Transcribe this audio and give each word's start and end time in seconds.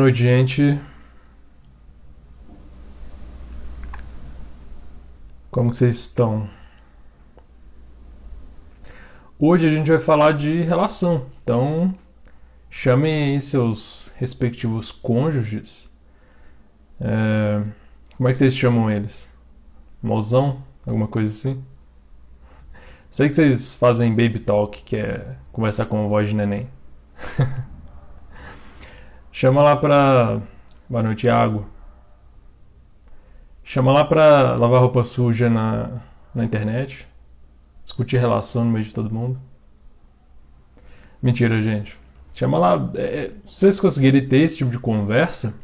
Noite, 0.00 0.22
gente. 0.22 0.80
Como 5.50 5.74
vocês 5.74 5.98
estão? 5.98 6.48
Hoje 9.38 9.68
a 9.68 9.70
gente 9.70 9.90
vai 9.90 10.00
falar 10.00 10.32
de 10.32 10.62
relação. 10.62 11.26
Então, 11.42 11.94
chamem 12.70 13.34
aí 13.34 13.40
seus 13.42 14.10
respectivos 14.16 14.90
cônjuges. 14.90 15.92
É... 16.98 17.62
Como 18.16 18.26
é 18.26 18.32
que 18.32 18.38
vocês 18.38 18.56
chamam 18.56 18.90
eles? 18.90 19.30
Mozão? 20.02 20.64
Alguma 20.86 21.08
coisa 21.08 21.28
assim? 21.28 21.62
Sei 23.10 23.28
que 23.28 23.34
vocês 23.34 23.74
fazem 23.74 24.16
baby 24.16 24.38
talk, 24.38 24.82
que 24.82 24.96
é 24.96 25.36
conversar 25.52 25.84
com 25.84 26.02
a 26.02 26.08
voz 26.08 26.30
de 26.30 26.36
neném. 26.36 26.70
Chama 29.32 29.62
lá 29.62 29.76
pra. 29.76 30.40
Boa 30.88 31.02
noite, 31.02 31.26
Iago. 31.26 31.66
Chama 33.62 33.92
lá 33.92 34.04
pra 34.04 34.56
lavar 34.56 34.80
roupa 34.80 35.04
suja 35.04 35.48
na, 35.48 36.02
na 36.34 36.44
internet. 36.44 37.06
Discutir 37.84 38.18
relação 38.18 38.64
no 38.64 38.72
meio 38.72 38.84
de 38.84 38.92
todo 38.92 39.14
mundo. 39.14 39.40
Mentira, 41.22 41.62
gente. 41.62 41.96
Chama 42.34 42.58
lá. 42.58 42.90
É, 42.96 43.30
se 43.46 43.60
vocês 43.60 43.78
conseguirem 43.78 44.26
ter 44.26 44.38
esse 44.38 44.58
tipo 44.58 44.70
de 44.70 44.78
conversa. 44.78 45.54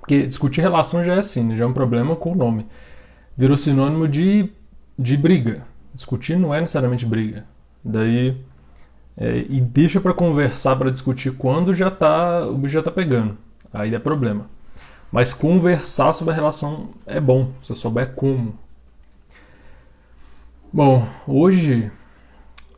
Porque 0.00 0.26
discutir 0.26 0.60
relação 0.60 1.02
já 1.02 1.14
é 1.14 1.20
assim, 1.20 1.42
né? 1.42 1.56
já 1.56 1.64
é 1.64 1.66
um 1.66 1.72
problema 1.72 2.14
com 2.14 2.32
o 2.32 2.34
nome. 2.34 2.66
Virou 3.34 3.56
sinônimo 3.56 4.06
de, 4.06 4.50
de 4.98 5.16
briga. 5.16 5.66
Discutir 5.94 6.38
não 6.38 6.54
é 6.54 6.60
necessariamente 6.60 7.06
briga. 7.06 7.46
Daí 7.82 8.38
é, 9.16 9.44
e 9.48 9.60
deixa 9.60 10.00
para 10.00 10.12
conversar, 10.12 10.76
para 10.76 10.90
discutir 10.90 11.36
quando 11.36 11.72
já 11.72 11.90
tá, 11.90 12.46
o 12.46 12.56
bicho 12.56 12.74
já 12.74 12.82
tá 12.82 12.90
pegando. 12.90 13.36
Aí 13.72 13.94
é 13.94 13.98
problema. 13.98 14.46
Mas 15.10 15.32
conversar 15.32 16.12
sobre 16.12 16.32
a 16.32 16.36
relação 16.36 16.90
é 17.06 17.20
bom, 17.20 17.52
se 17.62 17.68
você 17.68 17.76
souber 17.76 18.14
como. 18.14 18.58
Bom, 20.72 21.06
hoje, 21.26 21.90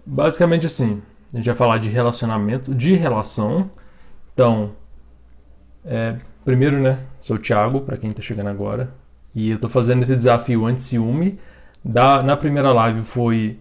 basicamente 0.05 0.67
assim, 0.67 1.03
a 1.33 1.37
gente 1.39 1.47
vai 1.47 1.55
falar 1.55 1.79
de 1.79 1.89
relacionamento, 1.89 2.75
de 2.75 2.95
relação. 2.95 3.71
Então, 4.35 4.73
é, 5.83 6.17
primeiro, 6.45 6.79
né, 6.79 6.99
sou 7.19 7.37
o 7.37 7.39
Thiago, 7.39 7.81
para 7.81 7.97
quem 7.97 8.13
tá 8.13 8.21
chegando 8.21 8.51
agora. 8.51 8.93
E 9.35 9.51
eu 9.51 9.59
tô 9.59 9.69
fazendo 9.69 10.03
esse 10.03 10.15
desafio 10.15 10.67
anti-ciúme. 10.67 11.39
Na 11.83 12.37
primeira 12.37 12.73
live 12.73 13.03
foi 13.03 13.59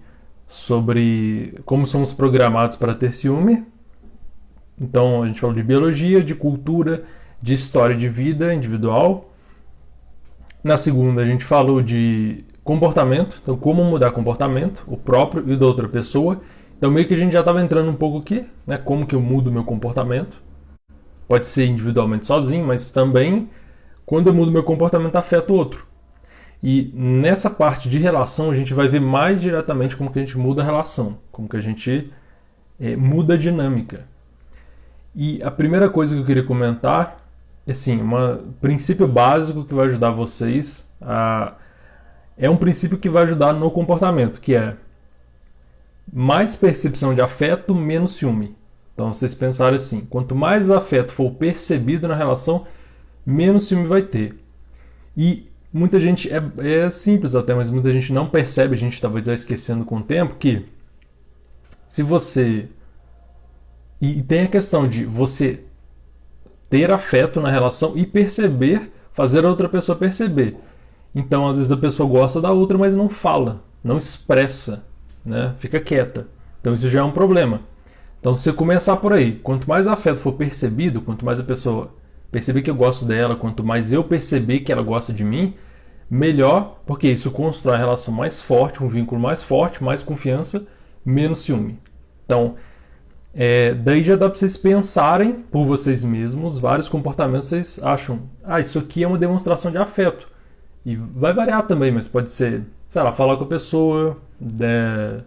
sobre 0.48 1.60
como 1.66 1.88
somos 1.88 2.14
programados 2.14 2.76
para 2.76 2.94
ter 2.94 3.14
ciúme. 3.14 3.66
Então 4.80 5.24
a 5.24 5.28
gente 5.28 5.40
falou 5.40 5.56
de 5.56 5.64
biologia, 5.64 6.22
de 6.22 6.36
cultura, 6.36 7.04
de 7.42 7.54
história 7.54 7.96
de 7.96 8.08
vida 8.08 8.54
individual. 8.54 9.32
Na 10.64 10.78
segunda 10.78 11.22
a 11.22 11.26
gente 11.26 11.44
falou 11.44 11.82
de 11.82 12.44
comportamento, 12.64 13.40
então 13.42 13.56
como 13.56 13.84
mudar 13.84 14.12
comportamento, 14.12 14.84
o 14.88 14.98
próprio 14.98 15.50
e 15.52 15.56
da 15.56 15.66
outra 15.66 15.88
pessoa. 15.88 16.42
Então 16.78 16.92
meio 16.92 17.08
que 17.08 17.14
a 17.14 17.18
gente 17.18 17.34
já 17.34 17.40
estava 17.40 17.62
entrando 17.62 17.90
um 17.90 17.96
pouco 17.96 18.20
aqui, 18.20 18.46
né? 18.68 18.78
Como 18.78 19.06
que 19.06 19.16
eu 19.16 19.22
mudo 19.22 19.52
meu 19.52 19.64
comportamento? 19.64 20.44
Pode 21.28 21.48
ser 21.48 21.66
individualmente 21.66 22.26
sozinho, 22.26 22.68
mas 22.68 22.92
também 22.92 23.50
quando 24.06 24.28
eu 24.28 24.34
mudo 24.34 24.52
meu 24.52 24.64
comportamento 24.64 25.16
afeta 25.16 25.52
o 25.52 25.56
outro. 25.56 25.88
E 26.64 26.92
nessa 26.94 27.50
parte 27.50 27.90
de 27.90 28.00
relação 28.00 28.50
a 28.50 28.56
gente 28.56 28.74
vai 28.74 28.88
ver 28.88 29.02
mais 29.02 29.42
diretamente 29.42 29.96
como 29.96 30.12
que 30.12 30.20
a 30.20 30.22
gente 30.22 30.38
muda 30.38 30.62
a 30.62 30.66
relação, 30.66 31.18
como 31.32 31.48
que 31.48 31.58
a 31.58 31.62
gente 31.62 32.12
é, 32.80 32.96
muda 32.96 33.36
a 33.36 33.38
dinâmica. 33.38 34.08
E 35.14 35.42
a 35.44 35.52
primeira 35.52 35.90
coisa 35.90 36.16
que 36.16 36.22
eu 36.22 36.26
queria 36.26 36.44
comentar 36.44 37.24
é 37.66 37.72
assim, 37.72 38.02
um 38.02 38.52
princípio 38.62 39.08
básico 39.08 39.64
que 39.64 39.74
vai 39.74 39.86
ajudar 39.86 40.12
vocês 40.12 40.92
a 41.02 41.56
é 42.38 42.50
um 42.50 42.58
princípio 42.58 42.98
que 42.98 43.10
vai 43.10 43.24
ajudar 43.24 43.54
no 43.54 43.72
comportamento, 43.72 44.42
que 44.42 44.56
é 44.56 44.76
mais 46.12 46.58
percepção 46.58 47.16
de 47.16 47.22
afeto, 47.22 47.74
menos 47.74 48.16
ciúme. 48.16 48.56
Então 48.94 49.14
vocês 49.14 49.34
pensarem 49.34 49.78
assim, 49.78 50.06
quanto 50.06 50.36
mais 50.36 50.70
afeto 50.70 51.12
for 51.12 51.32
percebido 51.32 52.08
na 52.08 52.16
relação, 52.16 52.68
menos 53.26 53.68
ciúme 53.68 53.88
vai 53.88 54.02
ter. 54.02 54.38
E 55.16 55.50
muita 55.76 56.00
gente 56.00 56.32
é, 56.32 56.42
é 56.86 56.90
simples 56.90 57.36
até, 57.36 57.54
mas 57.54 57.70
muita 57.70 57.92
gente 57.92 58.14
não 58.14 58.28
percebe, 58.28 58.76
a 58.76 58.78
gente 58.78 59.02
talvez 59.02 59.26
vai 59.26 59.36
esquecendo 59.36 59.84
com 59.84 59.98
o 59.98 60.02
tempo 60.02 60.36
que 60.36 60.66
se 61.86 62.02
você 62.02 62.70
e 64.00 64.22
tem 64.22 64.44
a 64.44 64.48
questão 64.48 64.88
de 64.88 65.04
você 65.04 65.66
ter 66.70 66.90
afeto 66.92 67.42
na 67.42 67.50
relação 67.50 67.92
e 67.96 68.06
perceber, 68.06 68.90
fazer 69.12 69.44
a 69.46 69.50
outra 69.50 69.68
pessoa 69.68 69.98
perceber. 69.98 70.58
Então, 71.14 71.48
às 71.48 71.58
vezes 71.58 71.72
a 71.72 71.78
pessoa 71.78 72.08
gosta 72.08 72.40
da 72.42 72.52
outra, 72.52 72.78
mas 72.78 72.96
não 72.96 73.10
fala, 73.10 73.62
não 73.84 73.98
expressa, 73.98 74.86
né? 75.26 75.56
Fica 75.58 75.80
quieta. 75.80 76.28
Então 76.62 76.74
isso 76.74 76.90
já 76.90 77.02
é 77.02 77.04
um 77.04 77.12
problema. 77.12 77.62
Então, 78.20 78.34
se 78.34 78.44
você 78.44 78.54
começar 78.54 78.96
por 78.98 79.12
aí, 79.12 79.34
quanto 79.34 79.68
mais 79.68 79.88
afeto 79.88 80.20
for 80.20 80.34
percebido, 80.34 81.02
quanto 81.02 81.26
mais 81.26 81.40
a 81.40 81.44
pessoa 81.44 81.94
perceber 82.32 82.62
que 82.62 82.70
eu 82.70 82.76
gosto 82.76 83.06
dela, 83.06 83.36
quanto 83.36 83.64
mais 83.64 83.92
eu 83.92 84.04
perceber 84.04 84.62
que 84.62 84.72
ela 84.72 84.82
gosta 84.82 85.14
de 85.14 85.24
mim, 85.24 85.54
melhor, 86.10 86.82
porque 86.86 87.10
isso 87.10 87.32
constrói 87.32 87.76
uma 87.76 87.80
relação 87.80 88.14
mais 88.14 88.42
forte, 88.42 88.84
um 88.84 88.88
vínculo 88.88 89.20
mais 89.20 89.42
forte, 89.42 89.84
mais 89.84 90.04
confiança, 90.04 90.66
menos 91.06 91.40
ciúme. 91.40 91.80
Então, 92.26 92.56
é, 93.34 93.74
daí 93.74 94.04
já 94.04 94.16
dá 94.16 94.30
para 94.30 94.38
vocês 94.38 94.58
pensarem 94.58 95.42
por 95.52 95.66
vocês 95.66 96.04
mesmos 96.04 96.58
vários 96.58 96.88
comportamentos 96.88 97.50
vocês 97.50 97.80
acham, 97.84 98.22
ah, 98.44 98.60
isso 98.60 98.80
aqui 98.80 99.04
é 99.04 99.08
uma 99.08 99.18
demonstração 99.18 99.72
de 99.72 99.78
afeto. 99.78 100.28
E 100.86 100.96
vai 100.96 101.34
variar 101.34 101.66
também, 101.68 101.92
mas 101.92 102.08
pode 102.08 102.32
ser, 102.32 102.64
sei 102.88 103.02
lá, 103.02 103.12
falar 103.12 103.38
com 103.38 103.44
a 103.44 103.48
pessoa, 103.48 104.18
de, 104.40 105.24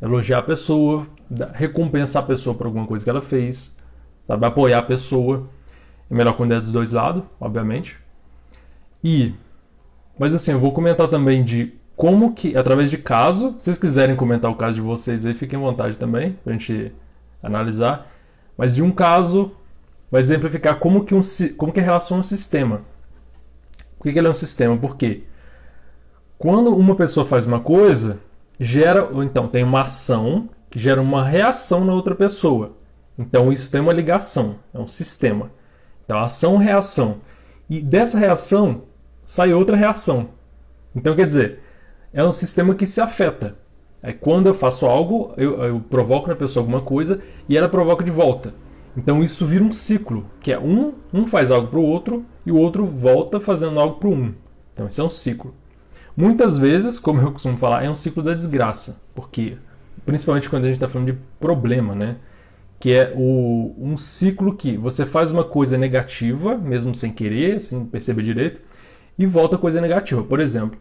elogiar 0.00 0.38
a 0.38 0.42
pessoa, 0.42 1.06
recompensar 1.52 2.22
a 2.22 2.26
pessoa 2.26 2.56
por 2.56 2.66
alguma 2.66 2.86
coisa 2.86 3.04
que 3.04 3.10
ela 3.10 3.22
fez, 3.22 3.76
sabe, 4.26 4.44
apoiar 4.46 4.78
a 4.78 4.82
pessoa. 4.82 5.48
É 6.10 6.14
melhor 6.14 6.36
quando 6.36 6.52
é 6.52 6.60
dos 6.60 6.72
dois 6.72 6.92
lados, 6.92 7.22
obviamente. 7.40 7.98
E 9.04 9.34
mas 10.18 10.34
assim, 10.34 10.52
eu 10.52 10.58
vou 10.58 10.72
comentar 10.72 11.08
também 11.08 11.44
de 11.44 11.74
como 11.96 12.34
que, 12.34 12.56
através 12.56 12.90
de 12.90 12.98
caso, 12.98 13.54
se 13.58 13.64
vocês 13.64 13.78
quiserem 13.78 14.16
comentar 14.16 14.50
o 14.50 14.54
caso 14.54 14.74
de 14.74 14.80
vocês 14.80 15.24
aí, 15.24 15.34
fiquem 15.34 15.58
à 15.58 15.62
vontade 15.62 15.98
também, 15.98 16.32
pra 16.44 16.52
gente 16.52 16.92
analisar. 17.42 18.10
Mas 18.56 18.74
de 18.74 18.82
um 18.82 18.90
caso, 18.90 19.52
vai 20.10 20.20
exemplificar 20.20 20.78
como 20.78 21.04
que, 21.04 21.14
um, 21.14 21.20
como 21.56 21.72
que 21.72 21.80
a 21.80 21.82
relação 21.82 22.18
é 22.18 22.20
um 22.20 22.24
sistema. 22.24 22.82
Por 23.96 24.04
que, 24.04 24.12
que 24.12 24.18
ele 24.18 24.28
é 24.28 24.30
um 24.30 24.34
sistema? 24.34 24.76
Porque 24.76 25.24
quando 26.38 26.74
uma 26.74 26.94
pessoa 26.94 27.24
faz 27.24 27.46
uma 27.46 27.60
coisa, 27.60 28.20
gera, 28.60 29.04
ou 29.04 29.22
então 29.22 29.48
tem 29.48 29.64
uma 29.64 29.82
ação 29.82 30.50
que 30.70 30.78
gera 30.78 31.00
uma 31.00 31.24
reação 31.24 31.84
na 31.84 31.94
outra 31.94 32.14
pessoa. 32.14 32.76
Então 33.18 33.50
isso 33.50 33.70
tem 33.72 33.80
uma 33.80 33.92
ligação, 33.92 34.56
é 34.74 34.78
um 34.78 34.88
sistema. 34.88 35.50
Então 36.04 36.18
ação-reação. 36.18 37.22
E 37.68 37.80
dessa 37.80 38.18
reação 38.18 38.82
sai 39.26 39.52
outra 39.52 39.76
reação. 39.76 40.30
Então, 40.94 41.14
quer 41.14 41.26
dizer, 41.26 41.60
é 42.14 42.24
um 42.24 42.32
sistema 42.32 42.74
que 42.74 42.86
se 42.86 43.00
afeta. 43.00 43.58
Aí, 44.02 44.14
quando 44.14 44.46
eu 44.46 44.54
faço 44.54 44.86
algo, 44.86 45.34
eu, 45.36 45.62
eu 45.62 45.80
provoco 45.80 46.28
na 46.28 46.36
pessoa 46.36 46.62
alguma 46.62 46.80
coisa 46.80 47.20
e 47.46 47.56
ela 47.56 47.68
provoca 47.68 48.02
de 48.02 48.10
volta. 48.10 48.54
Então, 48.96 49.22
isso 49.22 49.44
vira 49.44 49.62
um 49.64 49.72
ciclo, 49.72 50.24
que 50.40 50.50
é 50.50 50.58
um, 50.58 50.94
um 51.12 51.26
faz 51.26 51.50
algo 51.50 51.68
para 51.68 51.78
o 51.78 51.84
outro 51.84 52.24
e 52.46 52.52
o 52.52 52.56
outro 52.56 52.86
volta 52.86 53.38
fazendo 53.38 53.78
algo 53.78 53.96
para 54.00 54.08
um. 54.08 54.32
Então, 54.72 54.86
esse 54.86 55.00
é 55.00 55.04
um 55.04 55.10
ciclo. 55.10 55.54
Muitas 56.16 56.58
vezes, 56.58 56.98
como 56.98 57.20
eu 57.20 57.32
costumo 57.32 57.58
falar, 57.58 57.84
é 57.84 57.90
um 57.90 57.96
ciclo 57.96 58.22
da 58.22 58.32
desgraça. 58.32 59.02
Porque, 59.14 59.58
principalmente 60.06 60.48
quando 60.48 60.64
a 60.64 60.68
gente 60.68 60.76
está 60.76 60.88
falando 60.88 61.12
de 61.12 61.18
problema, 61.38 61.94
né? 61.94 62.16
que 62.78 62.92
é 62.92 63.12
o, 63.16 63.74
um 63.78 63.96
ciclo 63.96 64.54
que 64.54 64.76
você 64.76 65.06
faz 65.06 65.32
uma 65.32 65.44
coisa 65.44 65.78
negativa, 65.78 66.56
mesmo 66.56 66.94
sem 66.94 67.12
querer, 67.12 67.60
sem 67.62 67.84
perceber 67.84 68.22
direito, 68.22 68.60
e 69.18 69.26
volta 69.26 69.58
coisa 69.58 69.80
negativa. 69.80 70.22
Por 70.22 70.40
exemplo, 70.40 70.78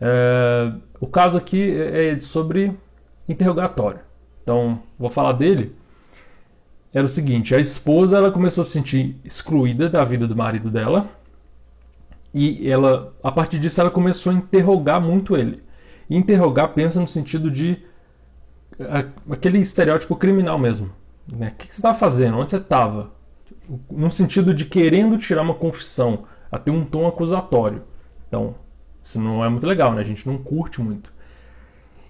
é, 0.00 0.72
o 1.00 1.06
caso 1.06 1.38
aqui 1.38 1.76
é 1.78 2.18
sobre 2.20 2.76
interrogatório. 3.28 4.00
Então, 4.42 4.82
vou 4.98 5.10
falar 5.10 5.32
dele. 5.32 5.74
Era 6.92 7.04
o 7.04 7.08
seguinte: 7.08 7.54
a 7.54 7.60
esposa 7.60 8.16
ela 8.16 8.30
começou 8.30 8.62
a 8.62 8.64
se 8.64 8.72
sentir 8.72 9.16
excluída 9.24 9.88
da 9.88 10.04
vida 10.04 10.26
do 10.26 10.36
marido 10.36 10.70
dela 10.70 11.08
e 12.38 12.70
ela, 12.70 13.14
a 13.22 13.32
partir 13.32 13.58
disso, 13.58 13.80
ela 13.80 13.90
começou 13.90 14.30
a 14.30 14.34
interrogar 14.34 15.00
muito 15.00 15.34
ele. 15.34 15.62
E 16.08 16.16
interrogar 16.18 16.74
pensa 16.74 17.00
no 17.00 17.08
sentido 17.08 17.50
de 17.50 17.82
aquele 19.30 19.58
estereótipo 19.58 20.14
criminal 20.16 20.58
mesmo. 20.58 20.92
Né? 21.26 21.48
O 21.48 21.54
que 21.56 21.64
você 21.64 21.80
estava 21.80 21.96
fazendo? 21.96 22.36
Onde 22.36 22.50
você 22.50 22.58
estava? 22.58 23.10
No 23.90 24.10
sentido 24.10 24.52
de 24.52 24.66
querendo 24.66 25.16
tirar 25.16 25.40
uma 25.40 25.54
confissão 25.54 26.24
a 26.56 26.58
ter 26.58 26.70
um 26.70 26.84
tom 26.84 27.06
acusatório. 27.06 27.82
Então, 28.28 28.54
isso 29.02 29.20
não 29.20 29.44
é 29.44 29.48
muito 29.48 29.66
legal, 29.66 29.92
né? 29.92 30.00
A 30.00 30.04
gente 30.04 30.26
não 30.26 30.38
curte 30.38 30.80
muito. 30.80 31.12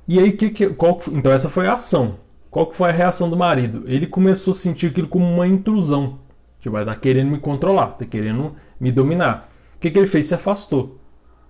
E 0.08 0.18
aí, 0.18 0.32
que, 0.32 0.50
que, 0.50 0.68
qual, 0.70 0.98
então 1.12 1.32
essa 1.32 1.48
foi 1.48 1.66
a 1.66 1.74
ação. 1.74 2.18
Qual 2.50 2.66
que 2.66 2.76
foi 2.76 2.88
a 2.88 2.92
reação 2.92 3.28
do 3.28 3.36
marido? 3.36 3.84
Ele 3.86 4.06
começou 4.06 4.52
a 4.52 4.54
sentir 4.54 4.86
aquilo 4.86 5.08
como 5.08 5.26
uma 5.26 5.46
intrusão. 5.46 6.20
Tipo, 6.60 6.76
ela 6.76 6.86
tá 6.86 6.96
querendo 6.96 7.30
me 7.30 7.38
controlar, 7.38 7.88
tá 7.88 8.06
querendo 8.06 8.54
me 8.80 8.90
dominar. 8.90 9.48
O 9.74 9.78
que, 9.78 9.90
que 9.90 9.98
ele 9.98 10.06
fez? 10.06 10.28
Se 10.28 10.34
afastou. 10.34 10.98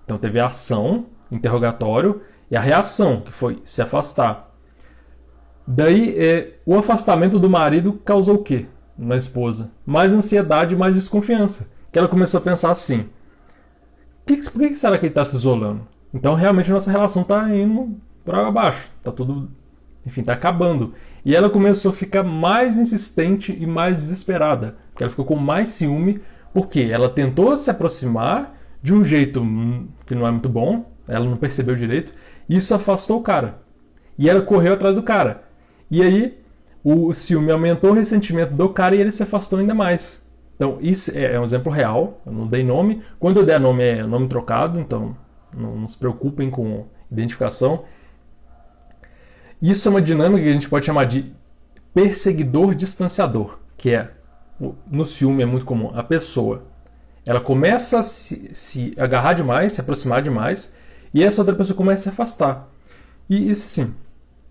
Então 0.04 0.18
teve 0.18 0.40
a 0.40 0.46
ação, 0.46 1.06
interrogatório, 1.30 2.22
e 2.50 2.56
a 2.56 2.60
reação, 2.60 3.20
que 3.20 3.30
foi 3.30 3.60
se 3.64 3.82
afastar. 3.82 4.52
Daí, 5.66 6.16
é, 6.16 6.54
o 6.64 6.76
afastamento 6.76 7.38
do 7.38 7.50
marido 7.50 7.92
causou 8.04 8.36
o 8.36 8.42
quê 8.42 8.66
na 8.96 9.16
esposa? 9.16 9.72
Mais 9.84 10.12
ansiedade, 10.12 10.76
mais 10.76 10.94
desconfiança. 10.94 11.75
Que 11.90 11.98
ela 11.98 12.08
começou 12.08 12.38
a 12.38 12.42
pensar 12.42 12.70
assim: 12.70 13.08
que, 14.26 14.50
por 14.50 14.60
que 14.60 14.74
será 14.76 14.98
que 14.98 15.06
ele 15.06 15.12
está 15.12 15.24
se 15.24 15.36
isolando? 15.36 15.86
Então, 16.12 16.34
realmente, 16.34 16.70
nossa 16.70 16.90
relação 16.90 17.22
está 17.22 17.48
indo 17.54 17.96
para 18.24 18.50
baixo. 18.50 18.90
Está 18.98 19.12
tudo. 19.12 19.48
Enfim, 20.04 20.20
está 20.20 20.32
acabando. 20.32 20.94
E 21.24 21.34
ela 21.34 21.48
começou 21.48 21.90
a 21.90 21.94
ficar 21.94 22.22
mais 22.22 22.76
insistente 22.76 23.56
e 23.58 23.66
mais 23.66 23.98
desesperada. 23.98 24.76
Porque 24.90 25.04
ela 25.04 25.10
ficou 25.10 25.24
com 25.24 25.36
mais 25.36 25.70
ciúme, 25.70 26.20
porque 26.52 26.88
ela 26.90 27.08
tentou 27.08 27.56
se 27.56 27.70
aproximar 27.70 28.56
de 28.82 28.94
um 28.94 29.02
jeito 29.02 29.44
que 30.06 30.14
não 30.14 30.26
é 30.26 30.30
muito 30.30 30.48
bom, 30.48 30.90
ela 31.08 31.24
não 31.24 31.36
percebeu 31.36 31.74
direito, 31.74 32.12
e 32.48 32.56
isso 32.56 32.74
afastou 32.74 33.18
o 33.18 33.22
cara. 33.22 33.60
E 34.18 34.30
ela 34.30 34.42
correu 34.42 34.74
atrás 34.74 34.96
do 34.96 35.02
cara. 35.02 35.44
E 35.90 36.02
aí 36.02 36.38
o 36.82 37.12
ciúme 37.12 37.50
aumentou 37.50 37.90
o 37.90 37.94
ressentimento 37.94 38.54
do 38.54 38.68
cara 38.68 38.94
e 38.94 39.00
ele 39.00 39.10
se 39.10 39.22
afastou 39.22 39.58
ainda 39.58 39.74
mais. 39.74 40.22
Então, 40.56 40.78
isso 40.80 41.16
é, 41.16 41.34
é 41.34 41.40
um 41.40 41.44
exemplo 41.44 41.70
real, 41.70 42.20
eu 42.26 42.32
não 42.32 42.46
dei 42.46 42.64
nome. 42.64 43.02
Quando 43.20 43.38
eu 43.38 43.46
der 43.46 43.60
nome, 43.60 43.84
é 43.84 44.02
nome 44.02 44.26
trocado, 44.26 44.80
então 44.80 45.16
não, 45.54 45.76
não 45.76 45.88
se 45.88 45.96
preocupem 45.96 46.50
com 46.50 46.86
identificação. 47.10 47.84
Isso 49.60 49.88
é 49.88 49.90
uma 49.90 50.02
dinâmica 50.02 50.42
que 50.42 50.48
a 50.48 50.52
gente 50.52 50.68
pode 50.68 50.86
chamar 50.86 51.04
de 51.04 51.32
perseguidor 51.94 52.74
distanciador, 52.74 53.58
que 53.76 53.90
é 53.90 54.10
no 54.90 55.04
ciúme 55.04 55.42
é 55.42 55.46
muito 55.46 55.66
comum. 55.66 55.92
A 55.94 56.02
pessoa 56.02 56.64
ela 57.24 57.40
começa 57.40 57.98
a 57.98 58.02
se, 58.02 58.50
se 58.52 58.94
agarrar 58.96 59.34
demais, 59.34 59.72
se 59.72 59.80
aproximar 59.80 60.22
demais, 60.22 60.74
e 61.12 61.24
essa 61.24 61.40
outra 61.40 61.54
pessoa 61.54 61.76
começa 61.76 62.02
a 62.02 62.02
se 62.04 62.08
afastar. 62.10 62.68
E 63.28 63.50
isso 63.50 63.68
sim, 63.68 63.94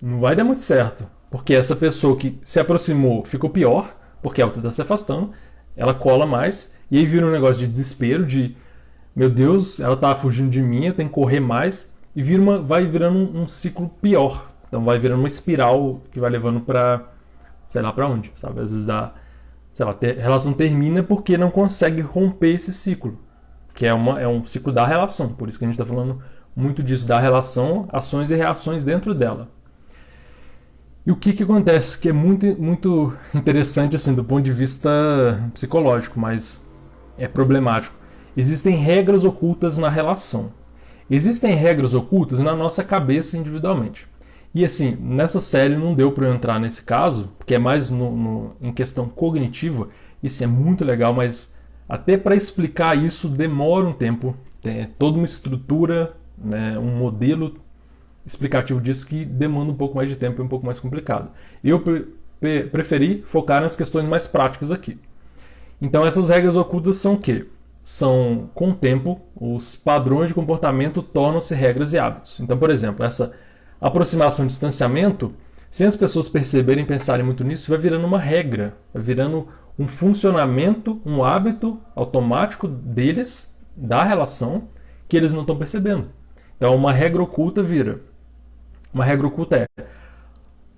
não 0.01 0.19
vai 0.19 0.35
dar 0.35 0.43
muito 0.43 0.61
certo, 0.61 1.09
porque 1.31 1.53
essa 1.53 1.75
pessoa 1.75 2.17
que 2.17 2.37
se 2.43 2.59
aproximou 2.59 3.23
ficou 3.23 3.49
pior, 3.49 3.95
porque 4.21 4.41
a 4.41 4.45
outra 4.45 4.59
está 4.59 4.71
se 4.71 4.81
afastando, 4.81 5.31
ela 5.75 5.93
cola 5.93 6.25
mais, 6.25 6.75
e 6.89 6.97
aí 6.97 7.05
vira 7.05 7.25
um 7.25 7.31
negócio 7.31 7.65
de 7.65 7.71
desespero, 7.71 8.25
de 8.25 8.55
meu 9.15 9.29
Deus, 9.29 9.79
ela 9.79 9.93
está 9.93 10.13
fugindo 10.15 10.49
de 10.49 10.61
mim, 10.61 10.85
eu 10.85 10.93
tenho 10.93 11.09
que 11.09 11.15
correr 11.15 11.39
mais, 11.39 11.93
e 12.15 12.21
vira 12.21 12.41
uma, 12.41 12.61
vai 12.61 12.85
virando 12.85 13.17
um, 13.17 13.41
um 13.41 13.47
ciclo 13.47 13.89
pior. 14.01 14.51
Então 14.67 14.83
vai 14.83 14.99
virando 14.99 15.19
uma 15.19 15.27
espiral 15.27 15.91
que 16.11 16.19
vai 16.19 16.29
levando 16.29 16.59
para 16.59 17.15
sei 17.67 17.81
lá 17.81 17.91
para 17.91 18.07
onde, 18.07 18.31
sabe? 18.35 18.59
Às 18.61 18.71
vezes 18.71 18.85
dá, 18.85 19.13
sei 19.73 19.85
lá, 19.85 19.93
ter, 19.93 20.17
relação 20.17 20.53
termina 20.53 21.03
porque 21.03 21.37
não 21.37 21.49
consegue 21.49 22.01
romper 22.01 22.55
esse 22.55 22.73
ciclo, 22.73 23.19
que 23.73 23.85
é, 23.85 23.93
uma, 23.93 24.19
é 24.19 24.27
um 24.27 24.45
ciclo 24.45 24.71
da 24.71 24.85
relação. 24.85 25.29
Por 25.29 25.49
isso 25.49 25.57
que 25.57 25.65
a 25.65 25.67
gente 25.67 25.79
está 25.79 25.85
falando 25.85 26.21
muito 26.55 26.81
disso, 26.83 27.07
da 27.07 27.19
relação, 27.19 27.87
ações 27.91 28.31
e 28.31 28.35
reações 28.35 28.83
dentro 28.83 29.13
dela. 29.13 29.49
E 31.05 31.11
o 31.11 31.15
que, 31.15 31.33
que 31.33 31.43
acontece? 31.43 31.99
Que 31.99 32.09
é 32.09 32.13
muito, 32.13 32.45
muito 32.59 33.13
interessante 33.33 33.95
assim, 33.95 34.15
do 34.15 34.23
ponto 34.23 34.43
de 34.43 34.51
vista 34.51 34.89
psicológico, 35.53 36.19
mas 36.19 36.67
é 37.17 37.27
problemático. 37.27 37.95
Existem 38.35 38.75
regras 38.75 39.23
ocultas 39.23 39.77
na 39.77 39.87
relação. 39.87 40.51
Existem 41.09 41.53
regras 41.53 41.93
ocultas 41.93 42.39
na 42.39 42.55
nossa 42.55 42.83
cabeça 42.83 43.37
individualmente. 43.37 44.07
E 44.53 44.65
assim, 44.65 44.97
nessa 44.99 45.39
série 45.39 45.75
não 45.75 45.93
deu 45.93 46.11
para 46.11 46.27
eu 46.27 46.33
entrar 46.33 46.59
nesse 46.59 46.81
caso, 46.81 47.29
porque 47.37 47.53
é 47.53 47.59
mais 47.59 47.91
no, 47.91 48.15
no, 48.15 48.55
em 48.59 48.73
questão 48.73 49.07
cognitiva. 49.07 49.89
Isso 50.23 50.43
é 50.43 50.47
muito 50.47 50.83
legal, 50.83 51.13
mas 51.13 51.55
até 51.87 52.17
para 52.17 52.35
explicar 52.35 52.97
isso 52.97 53.29
demora 53.29 53.85
um 53.85 53.93
tempo. 53.93 54.33
Tem 54.59 54.85
toda 54.97 55.17
uma 55.17 55.25
estrutura, 55.25 56.17
né, 56.35 56.79
um 56.79 56.97
modelo 56.97 57.53
explicativo 58.25 58.81
disso 58.81 59.05
que 59.05 59.23
demanda 59.23 59.71
um 59.71 59.75
pouco 59.75 59.95
mais 59.95 60.09
de 60.09 60.17
tempo 60.17 60.41
e 60.41 60.45
um 60.45 60.47
pouco 60.47 60.65
mais 60.65 60.79
complicado. 60.79 61.31
Eu 61.63 61.79
pre 61.79 62.07
preferi 62.71 63.23
focar 63.25 63.61
nas 63.61 63.75
questões 63.75 64.07
mais 64.07 64.27
práticas 64.27 64.71
aqui. 64.71 64.99
Então 65.81 66.05
essas 66.05 66.29
regras 66.29 66.57
ocultas 66.57 66.97
são 66.97 67.13
o 67.13 67.19
quê? 67.19 67.47
São, 67.83 68.49
com 68.53 68.69
o 68.69 68.75
tempo, 68.75 69.21
os 69.35 69.75
padrões 69.75 70.29
de 70.29 70.35
comportamento 70.35 71.01
tornam-se 71.01 71.55
regras 71.55 71.93
e 71.93 71.99
hábitos. 71.99 72.39
Então, 72.39 72.57
por 72.57 72.69
exemplo, 72.69 73.05
essa 73.05 73.33
aproximação 73.79 74.45
e 74.45 74.47
distanciamento, 74.47 75.33
sem 75.69 75.85
as 75.87 75.95
pessoas 75.95 76.27
perceberem 76.29 76.83
e 76.83 76.87
pensarem 76.87 77.25
muito 77.25 77.43
nisso, 77.43 77.69
vai 77.69 77.79
virando 77.79 78.05
uma 78.05 78.19
regra, 78.19 78.75
vai 78.93 79.03
virando 79.03 79.47
um 79.77 79.87
funcionamento, 79.87 81.01
um 81.05 81.23
hábito 81.23 81.79
automático 81.95 82.67
deles, 82.67 83.55
da 83.75 84.03
relação, 84.03 84.67
que 85.07 85.15
eles 85.15 85.33
não 85.33 85.41
estão 85.41 85.57
percebendo. 85.57 86.09
Então, 86.57 86.75
uma 86.75 86.91
regra 86.91 87.21
oculta 87.21 87.61
vira 87.61 88.01
uma 88.95 89.03
regra 89.03 89.27
oculta 89.27 89.57
é, 89.57 89.67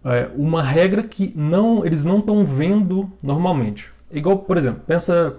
é 0.04 0.32
uma 0.36 0.64
regra 0.64 1.04
que 1.04 1.32
não 1.36 1.86
eles 1.86 2.04
não 2.04 2.18
estão 2.18 2.44
vendo 2.44 3.12
normalmente. 3.22 3.92
Igual, 4.12 4.40
por 4.40 4.58
exemplo, 4.58 4.82
pensa 4.88 5.38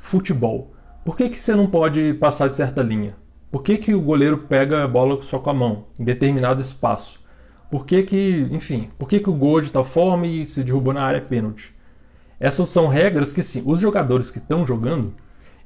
futebol. 0.00 0.72
Por 1.04 1.16
que, 1.16 1.28
que 1.28 1.38
você 1.38 1.54
não 1.54 1.66
pode 1.66 2.14
passar 2.14 2.48
de 2.48 2.56
certa 2.56 2.82
linha? 2.82 3.14
Por 3.52 3.62
que, 3.62 3.76
que 3.76 3.94
o 3.94 4.00
goleiro 4.00 4.38
pega 4.38 4.82
a 4.82 4.88
bola 4.88 5.20
só 5.20 5.38
com 5.38 5.50
a 5.50 5.54
mão, 5.54 5.84
em 5.98 6.04
determinado 6.04 6.62
espaço? 6.62 7.20
Por 7.70 7.84
que, 7.84 8.02
que 8.02 8.48
enfim, 8.50 8.90
por 8.98 9.08
que, 9.08 9.20
que 9.20 9.28
o 9.28 9.34
gol 9.34 9.58
é 9.58 9.62
de 9.62 9.72
tal 9.72 9.84
forma 9.84 10.26
e 10.26 10.46
se 10.46 10.64
derrubou 10.64 10.94
na 10.94 11.02
área 11.02 11.18
é 11.18 11.20
pênalti? 11.20 11.74
Essas 12.40 12.68
são 12.68 12.88
regras 12.88 13.32
que, 13.34 13.42
sim, 13.42 13.62
os 13.66 13.80
jogadores 13.80 14.30
que 14.30 14.38
estão 14.38 14.66
jogando, 14.66 15.12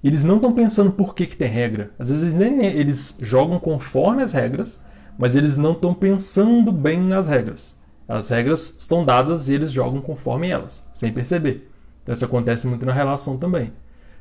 eles 0.02 0.24
não 0.24 0.36
estão 0.36 0.52
pensando 0.52 0.92
por 0.92 1.14
que, 1.14 1.26
que 1.26 1.36
tem 1.36 1.48
regra. 1.48 1.92
Às 1.98 2.08
vezes 2.08 2.34
nem 2.34 2.64
eles 2.66 3.16
jogam 3.20 3.58
conforme 3.58 4.22
as 4.22 4.32
regras, 4.32 4.82
mas 5.18 5.34
eles 5.34 5.56
não 5.56 5.72
estão 5.72 5.92
pensando 5.92 6.70
bem 6.70 7.00
nas 7.00 7.26
regras. 7.26 7.76
As 8.08 8.30
regras 8.30 8.76
estão 8.78 9.04
dadas 9.04 9.48
e 9.48 9.54
eles 9.54 9.72
jogam 9.72 10.00
conforme 10.00 10.48
elas, 10.48 10.88
sem 10.94 11.12
perceber. 11.12 11.68
Então 12.02 12.14
isso 12.14 12.24
acontece 12.24 12.66
muito 12.66 12.86
na 12.86 12.92
relação 12.92 13.36
também. 13.36 13.72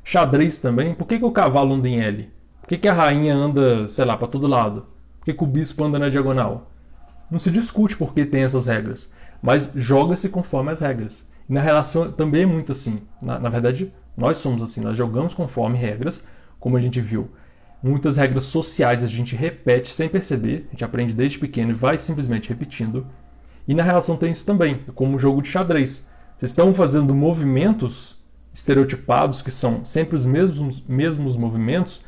Xadrez 0.04 0.58
também, 0.60 0.94
por 0.94 1.08
que, 1.08 1.20
que 1.20 1.26
o 1.26 1.32
cavalo 1.32 1.76
anda 1.76 1.88
em 1.88 2.02
L? 2.02 2.30
Por 2.62 2.68
que, 2.68 2.78
que 2.78 2.88
a 2.88 2.94
rainha 2.94 3.34
anda, 3.34 3.88
sei 3.88 4.04
lá, 4.04 4.18
para 4.18 4.28
todo 4.28 4.48
lado? 4.48 4.88
Por 5.20 5.26
que, 5.26 5.34
que 5.34 5.44
o 5.44 5.48
bispo 5.48 5.84
anda 5.84 6.00
na 6.00 6.10
diagonal? 6.10 6.72
Não 7.30 7.40
se 7.40 7.52
discute 7.52 7.96
por 7.96 8.14
que 8.14 8.26
tem 8.26 8.44
essas 8.44 8.68
regras, 8.68 9.14
mas 9.42 9.72
joga-se 9.76 10.30
conforme 10.30 10.72
as 10.72 10.80
regras. 10.80 11.28
E 11.48 11.54
na 11.54 11.62
relação 11.62 12.12
também 12.12 12.44
é 12.44 12.46
muito 12.46 12.72
assim. 12.72 13.02
Na, 13.22 13.40
na 13.40 13.50
verdade, 13.50 13.94
nós 14.18 14.38
somos 14.40 14.64
assim, 14.64 14.82
nós 14.82 14.98
jogamos 14.98 15.34
conforme 15.34 15.78
regras, 15.78 16.28
como 16.60 16.76
a 16.76 16.82
gente 16.82 17.00
viu. 17.00 17.30
Muitas 17.82 18.18
regras 18.18 18.46
sociais 18.46 19.04
a 19.04 19.08
gente 19.08 19.36
repete 19.36 19.90
sem 19.90 20.10
perceber, 20.10 20.66
a 20.68 20.72
gente 20.72 20.84
aprende 20.84 21.14
desde 21.14 21.38
pequeno 21.38 21.72
e 21.72 21.76
vai 21.76 21.98
simplesmente 21.98 22.50
repetindo. 22.50 23.06
E 23.68 23.76
na 23.76 23.84
relação 23.84 24.18
tem 24.18 24.32
isso 24.32 24.46
também, 24.46 24.80
como 24.96 25.16
o 25.16 25.20
jogo 25.20 25.42
de 25.42 25.50
xadrez. 25.50 26.08
Vocês 26.38 26.52
estão 26.52 26.74
fazendo 26.74 27.14
movimentos 27.14 28.18
estereotipados, 28.54 29.42
que 29.42 29.52
são 29.52 29.86
sempre 29.86 30.16
os 30.16 30.26
mesmos, 30.26 30.84
mesmos 30.88 31.38
movimentos, 31.38 32.02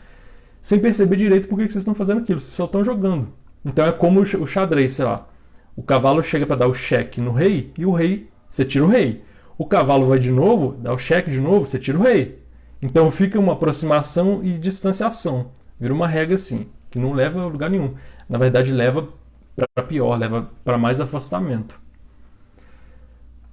sem 0.62 0.80
perceber 0.80 1.16
direito 1.16 1.48
por 1.48 1.58
que 1.58 1.64
vocês 1.64 1.76
estão 1.76 1.94
fazendo 1.94 2.22
aquilo, 2.22 2.40
vocês 2.40 2.56
só 2.56 2.66
estão 2.66 2.84
jogando. 2.84 3.32
Então 3.64 3.86
é 3.86 3.92
como 3.92 4.22
o 4.22 4.48
xadrez, 4.48 4.94
sei 4.94 5.06
lá. 5.06 5.28
O 5.76 5.84
cavalo 5.84 6.24
chega 6.24 6.48
para 6.48 6.58
dar 6.58 6.68
o 6.68 6.74
cheque 6.74 7.22
no 7.22 7.32
rei 7.32 7.72
e 7.78 7.86
o 7.86 7.92
rei, 7.92 8.30
você 8.50 8.66
tira 8.66 8.86
o 8.86 8.90
rei. 8.90 9.24
O 9.58 9.66
cavalo 9.66 10.08
vai 10.08 10.20
de 10.20 10.32
novo, 10.32 10.74
dá 10.82 10.92
o 10.92 10.98
cheque 10.98 11.30
de 11.30 11.40
novo, 11.40 11.68
você 11.68 11.78
tira 11.78 11.98
o 11.98 12.02
rei. 12.02 12.42
Então 12.82 13.12
fica 13.12 13.40
uma 13.40 13.54
aproximação 13.54 14.44
e 14.44 14.58
distanciação. 14.58 15.52
Vira 15.80 15.94
uma 15.94 16.08
regra 16.08 16.36
assim, 16.36 16.70
que 16.90 17.00
não 17.00 17.14
leva 17.14 17.42
a 17.42 17.48
lugar 17.48 17.70
nenhum. 17.70 17.96
Na 18.28 18.38
verdade, 18.38 18.72
leva 18.72 19.08
para 19.56 19.84
pior, 19.84 20.18
leva 20.18 20.50
para 20.64 20.78
mais 20.78 21.00
afastamento. 21.00 21.80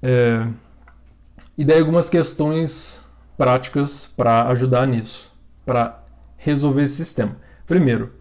É... 0.03 0.47
E 1.57 1.65
daí 1.65 1.79
algumas 1.79 2.11
questões 2.11 3.01
práticas 3.37 4.07
para 4.07 4.49
ajudar 4.49 4.87
nisso, 4.87 5.33
para 5.65 6.03
resolver 6.37 6.83
esse 6.83 6.97
sistema. 6.97 7.37
Primeiro, 7.67 8.13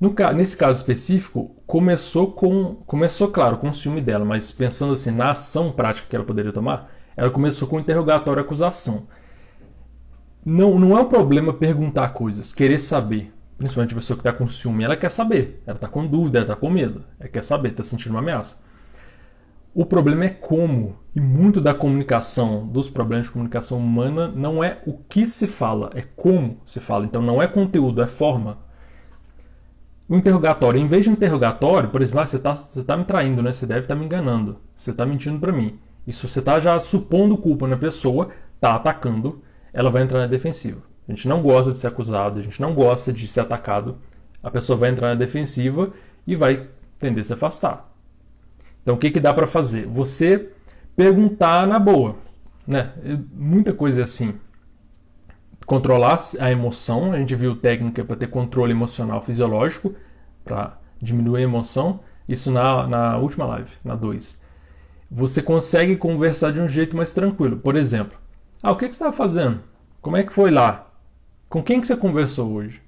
no, 0.00 0.14
nesse 0.34 0.56
caso 0.56 0.80
específico, 0.80 1.54
começou 1.66 2.32
com. 2.32 2.74
Começou, 2.86 3.28
claro, 3.28 3.58
com 3.58 3.70
o 3.70 3.74
ciúme 3.74 4.00
dela, 4.00 4.24
mas 4.24 4.52
pensando 4.52 4.92
assim 4.92 5.10
na 5.10 5.30
ação 5.30 5.72
prática 5.72 6.06
que 6.08 6.16
ela 6.16 6.24
poderia 6.24 6.52
tomar, 6.52 6.90
ela 7.16 7.30
começou 7.30 7.68
com 7.68 7.80
interrogatório 7.80 8.40
e 8.40 8.44
acusação. 8.44 9.06
Não, 10.44 10.78
não 10.78 10.96
é 10.96 11.00
um 11.00 11.08
problema 11.08 11.54
perguntar 11.54 12.10
coisas, 12.10 12.52
querer 12.52 12.80
saber. 12.80 13.32
Principalmente 13.56 13.92
a 13.92 13.96
pessoa 13.96 14.16
que 14.16 14.20
está 14.20 14.32
com 14.32 14.48
ciúme, 14.48 14.84
ela 14.84 14.96
quer 14.96 15.10
saber. 15.10 15.62
Ela 15.66 15.76
está 15.76 15.88
com 15.88 16.06
dúvida, 16.06 16.38
ela 16.38 16.44
está 16.44 16.56
com 16.56 16.70
medo. 16.70 17.04
Ela 17.18 17.28
quer 17.28 17.44
saber, 17.44 17.70
está 17.70 17.84
sentindo 17.84 18.10
uma 18.10 18.20
ameaça. 18.20 18.62
O 19.72 19.86
problema 19.86 20.24
é 20.24 20.30
como. 20.30 20.96
E 21.14 21.20
muito 21.20 21.60
da 21.60 21.74
comunicação, 21.74 22.66
dos 22.66 22.88
problemas 22.88 23.26
de 23.26 23.32
comunicação 23.32 23.78
humana, 23.78 24.28
não 24.28 24.62
é 24.62 24.82
o 24.86 24.94
que 24.94 25.26
se 25.26 25.46
fala, 25.46 25.90
é 25.94 26.02
como 26.02 26.60
se 26.64 26.80
fala. 26.80 27.04
Então 27.04 27.22
não 27.22 27.42
é 27.42 27.46
conteúdo, 27.46 28.02
é 28.02 28.06
forma. 28.06 28.58
O 30.08 30.16
interrogatório, 30.16 30.80
em 30.80 30.88
vez 30.88 31.04
de 31.04 31.10
interrogatório, 31.10 31.88
por 31.88 32.02
exemplo, 32.02 32.20
ah, 32.20 32.26
você 32.26 32.36
está 32.36 32.54
você 32.54 32.84
tá 32.84 32.96
me 32.96 33.04
traindo, 33.04 33.42
né? 33.42 33.52
Você 33.52 33.66
deve 33.66 33.80
estar 33.80 33.94
tá 33.94 33.98
me 33.98 34.04
enganando. 34.04 34.58
Você 34.74 34.90
está 34.90 35.06
mentindo 35.06 35.38
para 35.38 35.52
mim. 35.52 35.78
Isso 36.06 36.28
você 36.28 36.40
está 36.40 36.60
já 36.60 36.78
supondo 36.78 37.38
culpa 37.38 37.66
na 37.66 37.76
pessoa, 37.76 38.28
está 38.56 38.74
atacando 38.74 39.42
ela 39.74 39.90
vai 39.90 40.04
entrar 40.04 40.20
na 40.20 40.26
defensiva. 40.28 40.80
A 41.08 41.12
gente 41.12 41.28
não 41.28 41.42
gosta 41.42 41.72
de 41.72 41.78
ser 41.78 41.88
acusado, 41.88 42.40
a 42.40 42.42
gente 42.42 42.60
não 42.60 42.74
gosta 42.74 43.12
de 43.12 43.26
ser 43.26 43.40
atacado. 43.40 43.98
A 44.42 44.50
pessoa 44.50 44.78
vai 44.78 44.90
entrar 44.90 45.08
na 45.08 45.14
defensiva 45.14 45.92
e 46.26 46.34
vai 46.34 46.68
tender 46.98 47.22
a 47.22 47.24
se 47.24 47.32
afastar. 47.32 47.90
Então, 48.82 48.94
o 48.94 48.98
que, 48.98 49.10
que 49.10 49.20
dá 49.20 49.32
para 49.32 49.46
fazer? 49.46 49.86
Você 49.86 50.50
perguntar 50.96 51.66
na 51.66 51.78
boa. 51.78 52.16
Né? 52.66 52.92
Muita 53.32 53.72
coisa 53.72 54.00
é 54.00 54.04
assim. 54.04 54.34
Controlar 55.66 56.18
a 56.40 56.50
emoção. 56.50 57.12
A 57.12 57.18
gente 57.18 57.34
viu 57.34 57.56
técnica 57.56 58.04
para 58.04 58.16
ter 58.16 58.26
controle 58.26 58.72
emocional 58.72 59.22
fisiológico, 59.22 59.94
para 60.44 60.78
diminuir 61.00 61.40
a 61.40 61.44
emoção. 61.44 62.00
Isso 62.28 62.50
na, 62.50 62.86
na 62.86 63.16
última 63.18 63.46
live, 63.46 63.70
na 63.82 63.94
2. 63.94 64.42
Você 65.10 65.42
consegue 65.42 65.96
conversar 65.96 66.52
de 66.52 66.60
um 66.60 66.68
jeito 66.68 66.96
mais 66.96 67.12
tranquilo. 67.12 67.58
Por 67.58 67.76
exemplo, 67.76 68.18
ah, 68.62 68.72
o 68.72 68.76
que, 68.76 68.88
que 68.88 68.94
você 68.94 69.02
estava 69.02 69.16
fazendo? 69.16 69.60
Como 70.00 70.16
é 70.16 70.22
que 70.22 70.32
foi 70.32 70.50
lá? 70.50 70.83
Com 71.54 71.62
quem 71.62 71.80
que 71.80 71.86
você 71.86 71.96
conversou 71.96 72.50
hoje? 72.50 72.82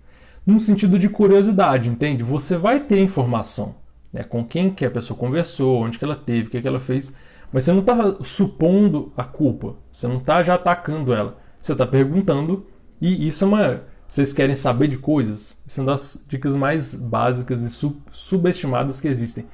Num 0.44 0.58
sentido 0.58 0.98
de 0.98 1.08
curiosidade, 1.08 1.88
entende? 1.88 2.24
Você 2.24 2.56
vai 2.56 2.80
ter 2.80 2.98
informação. 2.98 3.76
Né? 4.12 4.24
Com 4.24 4.44
quem 4.44 4.74
que 4.74 4.84
a 4.84 4.90
pessoa 4.90 5.16
conversou, 5.16 5.84
onde 5.84 6.00
que 6.00 6.04
ela 6.04 6.16
teve, 6.16 6.48
o 6.48 6.50
que, 6.50 6.60
que 6.60 6.66
ela 6.66 6.80
fez. 6.80 7.14
Mas 7.52 7.62
você 7.62 7.72
não 7.72 7.78
está 7.78 8.16
supondo 8.24 9.12
a 9.16 9.22
culpa. 9.22 9.76
Você 9.92 10.08
não 10.08 10.16
está 10.16 10.42
já 10.42 10.56
atacando 10.56 11.14
ela. 11.14 11.38
Você 11.60 11.70
está 11.70 11.86
perguntando. 11.86 12.66
E 13.00 13.28
isso 13.28 13.44
é 13.44 13.46
uma. 13.46 13.82
Vocês 14.08 14.32
querem 14.32 14.56
saber 14.56 14.88
de 14.88 14.98
coisas? 14.98 15.62
Isso 15.64 15.80
é 15.80 15.84
uma 15.84 15.92
das 15.92 16.24
dicas 16.28 16.56
mais 16.56 16.92
básicas 16.92 17.62
e 17.62 17.70
sub 17.70 18.02
subestimadas 18.10 19.00
que 19.00 19.06
existem. 19.06 19.46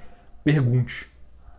Pergunte. 0.42 1.06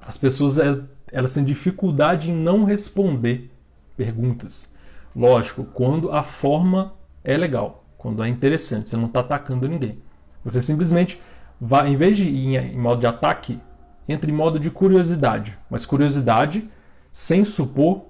As 0.01 0.17
pessoas 0.17 0.57
é, 0.57 0.81
elas 1.12 1.36
têm 1.36 1.45
dificuldade 1.45 2.31
em 2.31 2.36
não 2.36 2.63
responder 2.63 3.51
perguntas. 3.95 4.74
Lógico, 5.15 5.65
quando 5.65 6.10
a 6.10 6.24
forma 6.24 6.93
é 7.24 7.38
legal, 7.38 7.86
quando 7.98 8.24
é 8.24 8.27
interessante, 8.27 8.89
você 8.89 8.98
não 8.98 9.06
está 9.06 9.22
atacando 9.22 9.68
ninguém. 9.68 10.01
Você 10.44 10.62
simplesmente 10.62 11.22
vai, 11.60 11.88
em 11.88 11.96
vez 11.96 12.18
de 12.18 12.25
ir 12.25 12.58
em 12.58 12.77
modo 12.77 13.00
de 13.00 13.08
ataque, 13.08 13.60
entra 14.08 14.30
em 14.30 14.34
modo 14.34 14.60
de 14.60 14.70
curiosidade. 14.70 15.58
Mas 15.70 15.86
curiosidade 15.86 16.70
sem 17.12 17.46
supor 17.46 18.08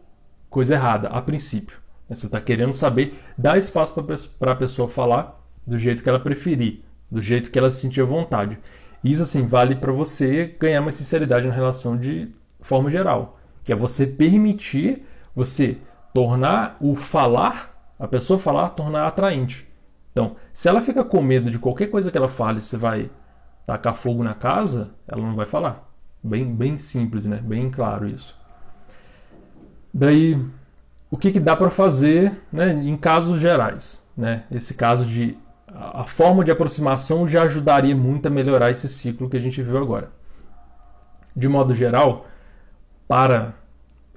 coisa 0.50 0.76
errada, 0.76 1.10
a 1.10 1.22
princípio. 1.22 1.78
Você 2.10 2.26
está 2.28 2.40
querendo 2.40 2.74
saber, 2.74 3.20
dá 3.38 3.58
espaço 3.58 3.94
para 4.40 4.52
a 4.52 4.56
pessoa 4.56 4.88
falar 4.88 5.40
do 5.66 5.80
jeito 5.80 6.04
que 6.04 6.10
ela 6.10 6.20
preferir, 6.20 6.82
do 7.10 7.22
jeito 7.22 7.50
que 7.52 7.58
ela 7.58 7.72
se 7.72 7.82
sentir 7.82 8.02
à 8.02 8.06
vontade. 8.06 8.60
Isso 9.04 9.24
assim 9.24 9.48
vale 9.48 9.76
para 9.76 9.92
você 9.92 10.56
ganhar 10.60 10.82
mais 10.82 10.96
sinceridade 10.96 11.48
na 11.48 11.54
relação 11.54 11.98
de 11.98 12.30
forma 12.62 12.90
geral, 12.90 13.40
que 13.64 13.74
é 13.74 13.76
você 13.76 14.06
permitir 14.06 15.06
você 15.36 15.78
tornar 16.14 16.78
o 16.80 16.96
falar, 16.96 17.73
a 18.00 18.08
pessoa 18.08 18.40
falar, 18.40 18.70
tornar 18.70 19.08
atraente. 19.08 19.68
Então, 20.12 20.36
se 20.52 20.70
ela 20.70 20.82
fica 20.82 21.04
com 21.04 21.22
medo 21.22 21.50
de 21.50 21.58
qualquer 21.60 21.88
coisa 21.88 22.12
que 22.12 22.18
ela 22.18 22.28
fale, 22.28 22.62
você 22.62 22.78
vai 22.78 23.10
tacar 23.66 23.96
fogo 23.96 24.24
na 24.24 24.34
casa, 24.34 24.92
ela 25.08 25.22
não 25.22 25.36
vai 25.36 25.46
falar. 25.46 25.90
Bem, 26.24 26.54
bem 26.54 26.78
simples, 26.78 27.26
né? 27.26 27.38
Bem 27.38 27.70
claro 27.70 28.08
isso. 28.08 28.38
Daí, 29.94 30.40
o 31.10 31.18
que, 31.18 31.32
que 31.32 31.40
dá 31.40 31.56
para 31.56 31.70
fazer 31.70 32.42
né, 32.52 32.72
em 32.72 32.96
casos 32.98 33.40
gerais? 33.40 34.08
Né? 34.16 34.44
Esse 34.52 34.74
caso 34.74 35.06
de 35.06 35.38
a 35.68 36.04
forma 36.04 36.44
de 36.44 36.52
aproximação 36.52 37.28
já 37.28 37.44
ajudaria 37.44 37.96
muito 37.96 38.28
a 38.28 38.30
melhorar 38.30 38.70
esse 38.70 38.88
ciclo 38.88 39.30
que 39.30 39.38
a 39.38 39.40
gente 39.40 39.62
viu 39.62 39.78
agora. 39.78 40.12
De 41.36 41.48
modo 41.48 41.74
geral, 41.74 42.26
para 43.08 43.54